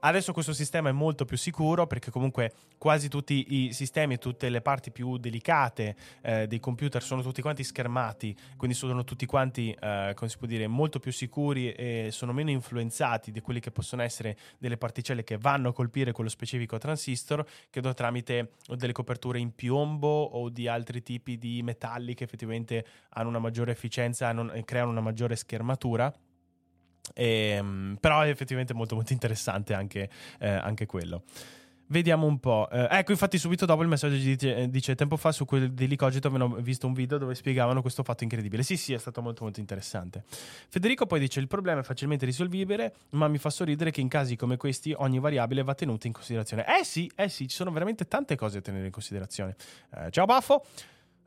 Adesso 0.00 0.32
questo 0.32 0.52
sistema 0.52 0.90
è 0.90 0.92
molto 0.92 1.24
più 1.24 1.36
sicuro 1.36 1.86
perché 1.86 2.10
comunque 2.10 2.52
quasi 2.78 3.08
tutti 3.08 3.66
i 3.66 3.72
sistemi 3.72 4.14
e 4.14 4.18
tutte 4.18 4.48
le 4.48 4.60
parti 4.60 4.92
più 4.92 5.16
delicate 5.16 5.96
eh, 6.22 6.46
dei 6.46 6.60
computer 6.60 7.02
sono 7.02 7.20
tutti 7.22 7.42
quanti 7.42 7.64
schermati, 7.64 8.36
quindi 8.56 8.76
sono 8.76 9.02
tutti 9.02 9.26
quanti, 9.26 9.70
eh, 9.72 10.12
come 10.14 10.30
si 10.30 10.38
può 10.38 10.46
dire, 10.46 10.68
molto 10.68 11.00
più 11.00 11.10
sicuri 11.10 11.72
e 11.72 12.08
sono 12.12 12.32
meno 12.32 12.50
influenzati 12.50 13.32
di 13.32 13.40
quelli 13.40 13.58
che 13.58 13.72
possono 13.72 14.02
essere 14.02 14.36
delle 14.58 14.76
particelle 14.76 15.24
che 15.24 15.36
vanno 15.36 15.70
a 15.70 15.72
colpire 15.72 16.12
quello 16.12 16.30
specifico 16.30 16.78
transistor, 16.78 17.44
che 17.68 17.80
tramite 17.94 18.52
delle 18.76 18.92
coperture 18.92 19.38
in 19.38 19.54
piombo 19.54 20.22
o 20.22 20.48
di 20.50 20.68
altri 20.68 21.02
tipi 21.02 21.38
di 21.38 21.62
metalli 21.62 22.14
che 22.14 22.24
effettivamente 22.24 22.84
hanno 23.10 23.28
una 23.30 23.38
maggiore 23.38 23.72
efficienza 23.72 24.30
e 24.52 24.64
creano 24.64 24.90
una 24.90 25.00
maggiore 25.00 25.34
schermatura. 25.34 26.12
E, 27.14 27.54
ehm, 27.56 27.96
però 28.00 28.20
è 28.20 28.28
effettivamente 28.28 28.74
molto 28.74 28.94
molto 28.94 29.12
interessante 29.12 29.74
anche, 29.74 30.08
eh, 30.38 30.48
anche 30.48 30.86
quello. 30.86 31.22
Vediamo 31.90 32.26
un 32.26 32.38
po'. 32.38 32.68
Eh, 32.70 32.86
ecco, 32.90 33.12
infatti, 33.12 33.38
subito 33.38 33.64
dopo 33.64 33.80
il 33.80 33.88
messaggio 33.88 34.16
dice, 34.16 34.68
dice 34.68 34.94
tempo 34.94 35.16
fa 35.16 35.32
su 35.32 35.46
quel 35.46 35.72
di 35.72 35.88
Licogito 35.88 36.28
avevano 36.28 36.56
visto 36.56 36.86
un 36.86 36.92
video 36.92 37.16
dove 37.16 37.34
spiegavano 37.34 37.80
questo 37.80 38.02
fatto 38.02 38.24
incredibile. 38.24 38.62
Sì, 38.62 38.76
sì, 38.76 38.92
è 38.92 38.98
stato 38.98 39.22
molto 39.22 39.44
molto 39.44 39.60
interessante. 39.60 40.22
Federico 40.68 41.06
poi 41.06 41.18
dice: 41.18 41.40
Il 41.40 41.48
problema 41.48 41.80
è 41.80 41.82
facilmente 41.82 42.26
risolvibile, 42.26 42.92
ma 43.10 43.26
mi 43.26 43.38
fa 43.38 43.48
sorridere 43.48 43.90
che 43.90 44.02
in 44.02 44.08
casi 44.08 44.36
come 44.36 44.58
questi 44.58 44.94
ogni 44.98 45.18
variabile 45.18 45.62
va 45.62 45.74
tenuta 45.74 46.06
in 46.06 46.12
considerazione. 46.12 46.66
Eh 46.78 46.84
sì, 46.84 47.10
eh 47.16 47.30
sì, 47.30 47.48
ci 47.48 47.56
sono 47.56 47.70
veramente 47.70 48.06
tante 48.06 48.36
cose 48.36 48.56
da 48.56 48.64
tenere 48.64 48.84
in 48.84 48.92
considerazione. 48.92 49.56
Eh, 49.94 50.10
ciao 50.10 50.26
Baffo. 50.26 50.66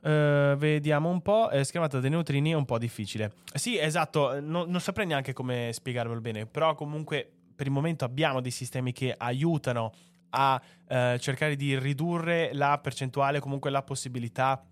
Uh, 0.02 0.56
vediamo 0.56 1.10
un 1.10 1.22
po'. 1.22 1.50
Eh, 1.50 1.62
schermata 1.62 2.00
dei 2.00 2.10
neutrini 2.10 2.50
è 2.50 2.54
un 2.54 2.64
po' 2.64 2.78
difficile. 2.78 3.32
Sì, 3.54 3.78
esatto. 3.78 4.40
No, 4.40 4.64
non 4.64 4.80
saprei 4.80 5.06
neanche 5.06 5.32
come 5.32 5.70
spiegarvelo 5.72 6.20
bene. 6.20 6.46
Però, 6.46 6.74
comunque, 6.74 7.30
per 7.54 7.66
il 7.66 7.72
momento 7.72 8.04
abbiamo 8.04 8.40
dei 8.40 8.50
sistemi 8.50 8.92
che 8.92 9.14
aiutano 9.16 9.92
a 10.30 10.60
uh, 10.88 11.18
cercare 11.18 11.56
di 11.56 11.78
ridurre 11.78 12.50
la 12.52 12.78
percentuale, 12.78 13.38
comunque 13.38 13.70
la 13.70 13.82
possibilità 13.82 14.64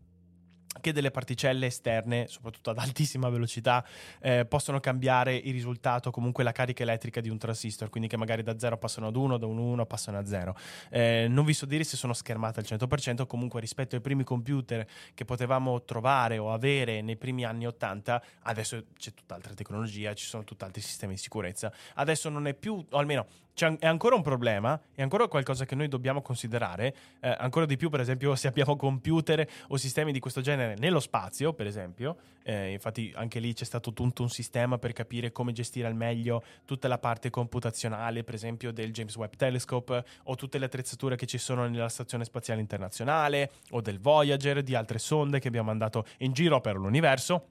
che 0.80 0.92
delle 0.92 1.10
particelle 1.10 1.66
esterne, 1.66 2.26
soprattutto 2.28 2.70
ad 2.70 2.78
altissima 2.78 3.28
velocità, 3.28 3.84
eh, 4.20 4.44
possono 4.44 4.78
cambiare 4.78 5.34
il 5.34 5.52
risultato, 5.52 6.10
comunque 6.10 6.44
la 6.44 6.52
carica 6.52 6.82
elettrica 6.82 7.20
di 7.20 7.28
un 7.28 7.38
transistor, 7.38 7.90
quindi 7.90 8.08
che 8.08 8.16
magari 8.16 8.42
da 8.42 8.58
0 8.58 8.78
passano 8.78 9.08
ad 9.08 9.16
1, 9.16 9.36
da 9.36 9.46
1 9.46 9.62
1 9.62 9.86
passano 9.86 10.18
a 10.18 10.24
0. 10.24 10.56
Eh, 10.90 11.26
non 11.28 11.44
vi 11.44 11.54
so 11.54 11.66
dire 11.66 11.82
se 11.82 11.96
sono 11.96 12.12
schermate 12.12 12.60
al 12.60 12.66
100%, 12.66 13.26
comunque 13.26 13.60
rispetto 13.60 13.96
ai 13.96 14.00
primi 14.00 14.22
computer 14.22 14.86
che 15.12 15.24
potevamo 15.24 15.82
trovare 15.82 16.38
o 16.38 16.52
avere 16.52 17.02
nei 17.02 17.16
primi 17.16 17.44
anni 17.44 17.66
80, 17.66 18.22
adesso 18.42 18.84
c'è 18.96 19.12
tutt'altra 19.12 19.54
tecnologia, 19.54 20.14
ci 20.14 20.26
sono 20.26 20.44
tutt'altri 20.44 20.80
sistemi 20.80 21.14
di 21.14 21.20
sicurezza. 21.20 21.72
Adesso 21.94 22.28
non 22.28 22.46
è 22.46 22.54
più, 22.54 22.84
o 22.88 22.98
almeno 22.98 23.26
è 23.66 23.86
ancora 23.86 24.14
un 24.14 24.22
problema, 24.22 24.80
è 24.94 25.02
ancora 25.02 25.28
qualcosa 25.28 25.64
che 25.64 25.74
noi 25.74 25.88
dobbiamo 25.88 26.22
considerare, 26.22 26.94
eh, 27.20 27.34
ancora 27.38 27.66
di 27.66 27.76
più 27.76 27.90
per 27.90 28.00
esempio 28.00 28.34
se 28.36 28.48
abbiamo 28.48 28.76
computer 28.76 29.46
o 29.68 29.76
sistemi 29.76 30.12
di 30.12 30.20
questo 30.20 30.40
genere 30.40 30.76
nello 30.78 31.00
spazio, 31.00 31.52
per 31.52 31.66
esempio, 31.66 32.16
eh, 32.42 32.72
infatti 32.72 33.12
anche 33.14 33.38
lì 33.38 33.52
c'è 33.52 33.64
stato 33.64 33.92
tutto 33.92 34.22
un 34.22 34.30
sistema 34.30 34.78
per 34.78 34.92
capire 34.92 35.32
come 35.32 35.52
gestire 35.52 35.86
al 35.86 35.94
meglio 35.94 36.42
tutta 36.64 36.88
la 36.88 36.98
parte 36.98 37.30
computazionale, 37.30 38.24
per 38.24 38.34
esempio 38.34 38.72
del 38.72 38.92
James 38.92 39.16
Webb 39.16 39.34
Telescope 39.34 40.04
o 40.24 40.34
tutte 40.34 40.58
le 40.58 40.64
attrezzature 40.66 41.16
che 41.16 41.26
ci 41.26 41.38
sono 41.38 41.66
nella 41.66 41.88
Stazione 41.88 42.24
Spaziale 42.24 42.61
Internazionale 42.61 43.50
o 43.70 43.80
del 43.80 44.00
Voyager, 44.00 44.62
di 44.62 44.74
altre 44.74 44.98
sonde 44.98 45.38
che 45.38 45.48
abbiamo 45.48 45.68
mandato 45.68 46.04
in 46.18 46.32
giro 46.32 46.61
per 46.61 46.76
l'universo, 46.76 47.46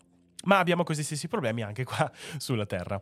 ma 0.46 0.60
abbiamo 0.60 0.84
questi 0.84 1.04
stessi 1.04 1.28
problemi 1.28 1.64
anche 1.64 1.84
qua 1.84 2.10
sulla 2.38 2.66
Terra. 2.66 3.00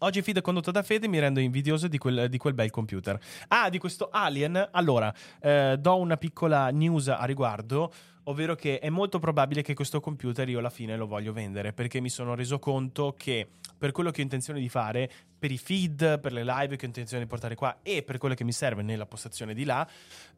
Oggi 0.00 0.20
feed 0.20 0.42
condotto 0.42 0.70
da 0.70 0.82
Fede, 0.82 1.08
mi 1.08 1.18
rendo 1.18 1.40
invidioso 1.40 1.88
di 1.88 1.96
quel, 1.96 2.28
di 2.28 2.36
quel, 2.36 2.52
bel 2.52 2.70
computer. 2.70 3.18
Ah, 3.48 3.70
di 3.70 3.78
questo 3.78 4.10
Alien. 4.12 4.68
Allora, 4.72 5.12
eh, 5.40 5.76
do 5.78 5.96
una 5.96 6.18
piccola 6.18 6.68
news 6.68 7.08
a 7.08 7.24
riguardo, 7.24 7.90
ovvero 8.28 8.54
che 8.54 8.78
è 8.78 8.88
molto 8.88 9.18
probabile 9.18 9.62
che 9.62 9.74
questo 9.74 10.00
computer 10.00 10.48
io 10.48 10.58
alla 10.58 10.70
fine 10.70 10.96
lo 10.96 11.06
voglio 11.06 11.32
vendere, 11.32 11.72
perché 11.72 12.00
mi 12.00 12.08
sono 12.08 12.34
reso 12.34 12.58
conto 12.58 13.14
che 13.16 13.48
per 13.78 13.92
quello 13.92 14.10
che 14.10 14.20
ho 14.20 14.24
intenzione 14.24 14.60
di 14.60 14.68
fare, 14.68 15.10
per 15.38 15.50
i 15.50 15.58
feed, 15.58 16.18
per 16.20 16.32
le 16.32 16.44
live 16.44 16.76
che 16.76 16.84
ho 16.84 16.88
intenzione 16.88 17.22
di 17.22 17.28
portare 17.28 17.54
qua 17.54 17.80
e 17.82 18.02
per 18.02 18.16
quello 18.18 18.34
che 18.34 18.42
mi 18.42 18.52
serve 18.52 18.82
nella 18.82 19.06
postazione 19.06 19.54
di 19.54 19.64
là, 19.64 19.86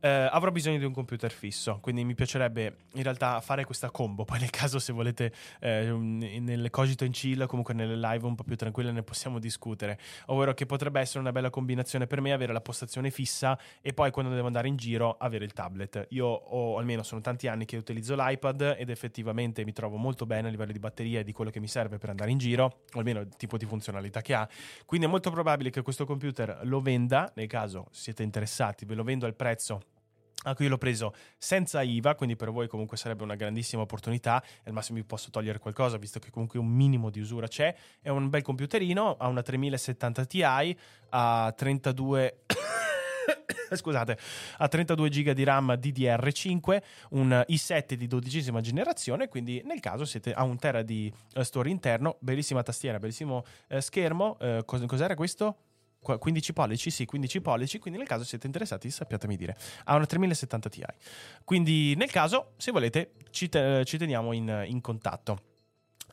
eh, 0.01 0.09
avrò 0.09 0.51
bisogno 0.51 0.79
di 0.79 0.85
un 0.85 0.93
computer 0.93 1.31
fisso. 1.31 1.79
Quindi 1.81 2.05
mi 2.05 2.15
piacerebbe 2.15 2.77
in 2.95 3.03
realtà 3.03 3.41
fare 3.41 3.65
questa 3.65 3.91
combo. 3.91 4.25
Poi 4.25 4.41
nel 4.41 4.51
caso 4.51 4.79
se 4.79 4.93
volete 4.93 5.33
eh, 5.61 5.91
nel 5.93 6.69
cogito 6.71 7.05
in 7.05 7.13
chill, 7.13 7.47
comunque 7.47 7.75
nelle 7.75 7.97
live 7.97 8.27
un 8.27 8.35
po' 8.35 8.43
più 8.43 8.57
tranquille 8.57 8.91
ne 8.91 9.03
possiamo 9.03 9.39
discutere. 9.39 9.99
Ovvero 10.27 10.53
che 10.53 10.67
potrebbe 10.67 11.01
essere 11.01 11.21
una 11.21 11.33
bella 11.33 11.51
combinazione 11.51 12.07
per 12.07 12.21
me 12.21 12.33
avere 12.33 12.53
la 12.53 12.61
postazione 12.61 13.11
fissa 13.11 13.59
e 13.81 13.93
poi 13.93 14.11
quando 14.11 14.35
devo 14.35 14.47
andare 14.49 14.69
in 14.69 14.77
giro 14.77 15.17
avere 15.17 15.45
il 15.45 15.53
tablet. 15.53 16.07
Io 16.11 16.27
ho 16.27 16.77
almeno 16.77 17.03
sono 17.03 17.21
tanti 17.21 17.47
anni 17.47 17.65
che 17.65 17.78
utilizzo 17.79 18.15
l'iPad 18.15 18.77
ed 18.79 18.91
effettivamente 18.91 19.65
mi 19.65 19.73
trovo 19.73 19.97
molto 19.97 20.27
bene 20.27 20.49
a 20.49 20.51
livello 20.51 20.73
di 20.73 20.79
batteria 20.79 21.21
e 21.21 21.25
di 21.25 21.33
quello 21.33 21.51
che 21.51 21.61
mi 21.61 21.69
serve 21.69 21.99
per 21.99 22.11
andare 22.11 22.31
in 22.31 22.39
giro, 22.39 22.83
o 22.93 22.99
almeno 22.99 23.21
il 23.21 23.29
tipo 23.37 23.57
di 23.57 23.65
funzionalità 23.65 24.21
che 24.21 24.35
ha. 24.35 24.49
Quindi 24.85 25.07
è 25.07 25.11
molto 25.11 25.31
probabile 25.31 25.71
che 25.71 25.83
questo 25.83 26.05
computer 26.05 26.61
lo 26.65 26.81
venda, 26.81 27.31
nel 27.35 27.47
caso 27.47 27.87
siete 27.91 28.23
interessati, 28.23 28.85
ve 28.85 28.95
lo 28.95 29.03
vendo 29.03 29.27
al 29.27 29.35
prezzo 29.35 29.83
a 30.45 30.55
cui 30.55 30.69
l'ho 30.69 30.79
preso 30.79 31.13
senza 31.37 31.83
IVA, 31.83 32.15
quindi 32.15 32.37
per 32.37 32.51
voi 32.51 32.69
comunque 32.69 32.97
sarebbe 32.97 33.25
una 33.25 33.35
grandissima 33.35 33.83
opportunità, 33.83 34.43
al 34.65 34.73
massimo 34.73 34.99
vi 34.99 35.05
posso 35.05 35.31
togliere 35.31 35.59
qualcosa 35.59 35.97
visto 35.97 36.21
che 36.21 36.31
comunque 36.31 36.59
un 36.59 36.69
minimo 36.69 37.11
di 37.11 37.21
usura 37.21 37.49
c'è, 37.49 37.75
è 38.01 38.09
un 38.09 38.29
bel 38.29 38.43
computerino, 38.43 39.17
ha 39.17 39.27
una 39.27 39.43
3070 39.43 40.25
Ti, 40.25 40.43
ha 41.11 41.53
32 41.57 42.45
scusate, 43.75 44.19
ha 44.59 44.69
32 44.69 45.09
GB 45.09 45.31
di 45.31 45.45
RAM 45.45 45.73
DDR5, 45.73 46.83
un 47.11 47.45
i7 47.49 47.95
di 47.95 48.07
dodicesima 48.07 48.61
generazione, 48.61 49.29
quindi 49.29 49.63
nel 49.65 49.81
caso 49.81 50.05
siete 50.05 50.33
a 50.33 50.43
un 50.43 50.59
tera 50.59 50.83
di 50.83 51.13
uh, 51.35 51.43
store 51.43 51.71
interno, 51.71 52.17
bellissima 52.21 52.63
tastiera, 52.63 52.99
bellissimo 52.99 53.45
uh, 53.69 53.79
schermo, 53.81 54.37
cos- 54.65 54.85
cos'era 54.87 55.15
questo? 55.15 55.57
15 56.01 56.53
pollici, 56.53 56.91
sì, 56.91 57.05
15 57.05 57.41
pollici, 57.41 57.79
quindi 57.79 57.99
nel 57.99 58.09
caso 58.09 58.25
siete 58.25 58.47
interessati 58.47 58.89
sappiatemi 58.89 59.37
dire. 59.37 59.57
Ha 59.85 59.97
una 59.97 60.07
3070 60.07 60.69
Ti. 60.69 60.85
Quindi 61.45 61.95
nel 61.97 62.11
caso, 62.11 62.53
se 62.57 62.71
volete, 62.71 63.13
ci, 63.31 63.49
te- 63.49 63.85
ci 63.85 63.99
teniamo 63.99 64.33
in, 64.33 64.65
in 64.67 64.81
contatto. 64.81 65.58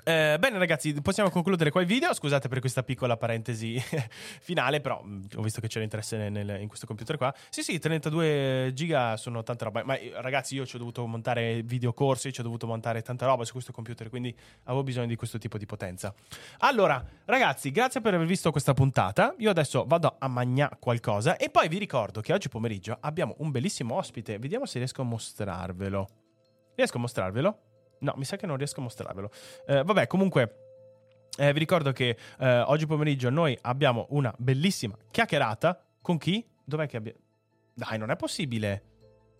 Eh, 0.03 0.37
bene 0.39 0.57
ragazzi, 0.57 0.93
possiamo 1.01 1.29
concludere 1.29 1.71
qua 1.71 1.81
il 1.81 1.87
video. 1.87 2.13
Scusate 2.13 2.47
per 2.47 2.59
questa 2.59 2.83
piccola 2.83 3.17
parentesi 3.17 3.81
finale, 4.41 4.81
però 4.81 5.01
mm, 5.03 5.23
ho 5.35 5.41
visto 5.41 5.61
che 5.61 5.67
c'era 5.67 5.83
interesse 5.83 6.29
nel, 6.29 6.59
in 6.61 6.67
questo 6.67 6.85
computer 6.85 7.17
qua. 7.17 7.33
Sì, 7.49 7.63
sì, 7.63 7.79
32 7.79 8.71
giga 8.73 9.17
sono 9.17 9.41
tanta 9.43 9.65
roba. 9.65 9.83
Ma 9.83 9.97
eh, 9.97 10.11
ragazzi, 10.15 10.55
io 10.55 10.65
ci 10.65 10.75
ho 10.75 10.79
dovuto 10.79 11.05
montare 11.05 11.61
videocorsi, 11.63 12.31
ci 12.31 12.41
ho 12.41 12.43
dovuto 12.43 12.67
montare 12.67 13.01
tanta 13.01 13.25
roba 13.25 13.45
su 13.45 13.53
questo 13.53 13.71
computer, 13.71 14.09
quindi 14.09 14.35
avevo 14.65 14.83
bisogno 14.83 15.07
di 15.07 15.15
questo 15.15 15.37
tipo 15.37 15.57
di 15.57 15.65
potenza. 15.65 16.13
Allora, 16.59 17.03
ragazzi, 17.25 17.71
grazie 17.71 18.01
per 18.01 18.13
aver 18.13 18.27
visto 18.27 18.51
questa 18.51 18.73
puntata. 18.73 19.33
Io 19.39 19.49
adesso 19.49 19.85
vado 19.87 20.17
a 20.19 20.27
mangiare 20.27 20.77
qualcosa 20.79 21.37
e 21.37 21.49
poi 21.49 21.67
vi 21.67 21.77
ricordo 21.77 22.21
che 22.21 22.33
oggi 22.33 22.49
pomeriggio 22.49 22.97
abbiamo 22.99 23.35
un 23.39 23.49
bellissimo 23.49 23.95
ospite. 23.95 24.37
Vediamo 24.37 24.65
se 24.65 24.77
riesco 24.77 25.01
a 25.01 25.05
mostrarvelo. 25.05 26.07
Riesco 26.75 26.97
a 26.97 26.99
mostrarvelo? 26.99 27.59
No, 27.99 28.13
mi 28.17 28.25
sa 28.25 28.35
che 28.35 28.45
non 28.45 28.57
riesco 28.57 28.79
a 28.79 28.83
mostrarvelo. 28.83 29.31
Eh, 29.67 29.83
vabbè, 29.83 30.07
comunque. 30.07 30.59
Eh, 31.37 31.51
vi 31.51 31.59
ricordo 31.59 31.91
che 31.91 32.17
eh, 32.39 32.59
oggi 32.61 32.85
pomeriggio 32.85 33.29
noi 33.29 33.57
abbiamo 33.61 34.05
una 34.11 34.33
bellissima 34.37 34.95
chiacchierata 35.11 35.85
con 36.01 36.17
chi? 36.17 36.45
Dov'è 36.63 36.87
che 36.87 36.97
abbiamo. 36.97 37.19
Dai, 37.73 37.97
non 37.97 38.09
è 38.09 38.15
possibile. 38.15 38.94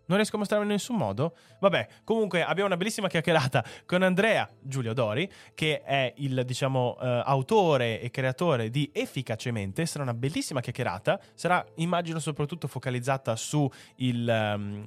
Non 0.08 0.18
riesco 0.18 0.36
a 0.36 0.40
mostrarvi 0.40 0.66
in 0.66 0.72
nessun 0.72 0.98
modo? 0.98 1.36
Vabbè, 1.60 1.88
comunque 2.04 2.44
abbiamo 2.44 2.68
una 2.68 2.78
bellissima 2.78 3.08
chiacchierata 3.08 3.64
con 3.86 4.04
Andrea 4.04 4.48
Giulio 4.62 4.94
Dori, 4.94 5.30
che 5.56 5.82
è 5.82 6.14
il, 6.18 6.44
diciamo, 6.46 6.98
uh, 7.00 7.22
autore 7.26 8.00
e 8.00 8.12
creatore 8.12 8.70
di 8.70 8.90
Efficacemente. 8.94 9.86
Sarà 9.86 10.04
una 10.04 10.14
bellissima 10.14 10.62
chiacchierata. 10.62 11.20
Sarà, 11.34 11.66
immagino, 11.76 12.20
soprattutto 12.20 12.68
focalizzata 12.68 13.36
su 13.36 13.68
il, 13.98 14.28
um, 14.56 14.86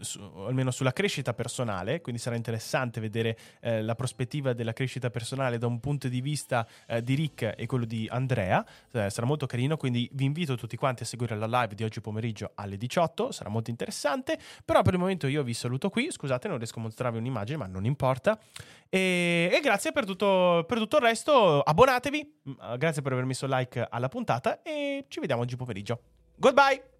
su, 0.00 0.20
almeno 0.46 0.70
sulla 0.70 0.92
crescita 0.92 1.34
personale. 1.34 2.00
Quindi 2.00 2.20
sarà 2.20 2.36
interessante 2.36 3.00
vedere 3.00 3.36
uh, 3.62 3.82
la 3.82 3.96
prospettiva 3.96 4.52
della 4.52 4.72
crescita 4.72 5.10
personale 5.10 5.58
da 5.58 5.66
un 5.66 5.80
punto 5.80 6.06
di 6.06 6.20
vista 6.20 6.64
uh, 6.86 7.00
di 7.00 7.14
Rick 7.14 7.54
e 7.56 7.66
quello 7.66 7.84
di 7.84 8.06
Andrea. 8.08 8.64
sarà 8.92 9.26
molto 9.26 9.46
carino. 9.46 9.76
Quindi 9.76 10.08
vi 10.12 10.26
invito 10.26 10.54
tutti 10.54 10.76
quanti 10.76 11.02
a 11.02 11.06
seguire 11.06 11.34
la 11.36 11.46
live 11.46 11.74
di 11.74 11.82
oggi 11.82 12.00
pomeriggio 12.00 12.52
alle 12.54 12.76
18. 12.76 13.32
Sarà 13.32 13.50
molto 13.50 13.70
interessante. 13.70 14.38
Però 14.64 14.82
per 14.82 14.94
il 14.94 14.98
momento 14.98 15.26
io 15.26 15.42
vi 15.42 15.54
saluto 15.54 15.90
qui. 15.90 16.10
Scusate, 16.10 16.48
non 16.48 16.58
riesco 16.58 16.78
a 16.78 16.82
mostrarvi 16.82 17.18
un'immagine, 17.18 17.58
ma 17.58 17.66
non 17.66 17.84
importa. 17.84 18.38
E, 18.88 19.50
e 19.52 19.60
grazie 19.60 19.92
per 19.92 20.04
tutto, 20.04 20.64
per 20.66 20.78
tutto 20.78 20.96
il 20.96 21.02
resto. 21.02 21.60
Abbonatevi. 21.60 22.40
Mm, 22.48 22.74
grazie 22.76 23.02
per 23.02 23.12
aver 23.12 23.24
messo 23.24 23.46
like 23.48 23.86
alla 23.88 24.08
puntata. 24.08 24.62
E 24.62 25.04
ci 25.08 25.20
vediamo 25.20 25.42
oggi 25.42 25.56
pomeriggio. 25.56 26.00
Goodbye! 26.36 26.99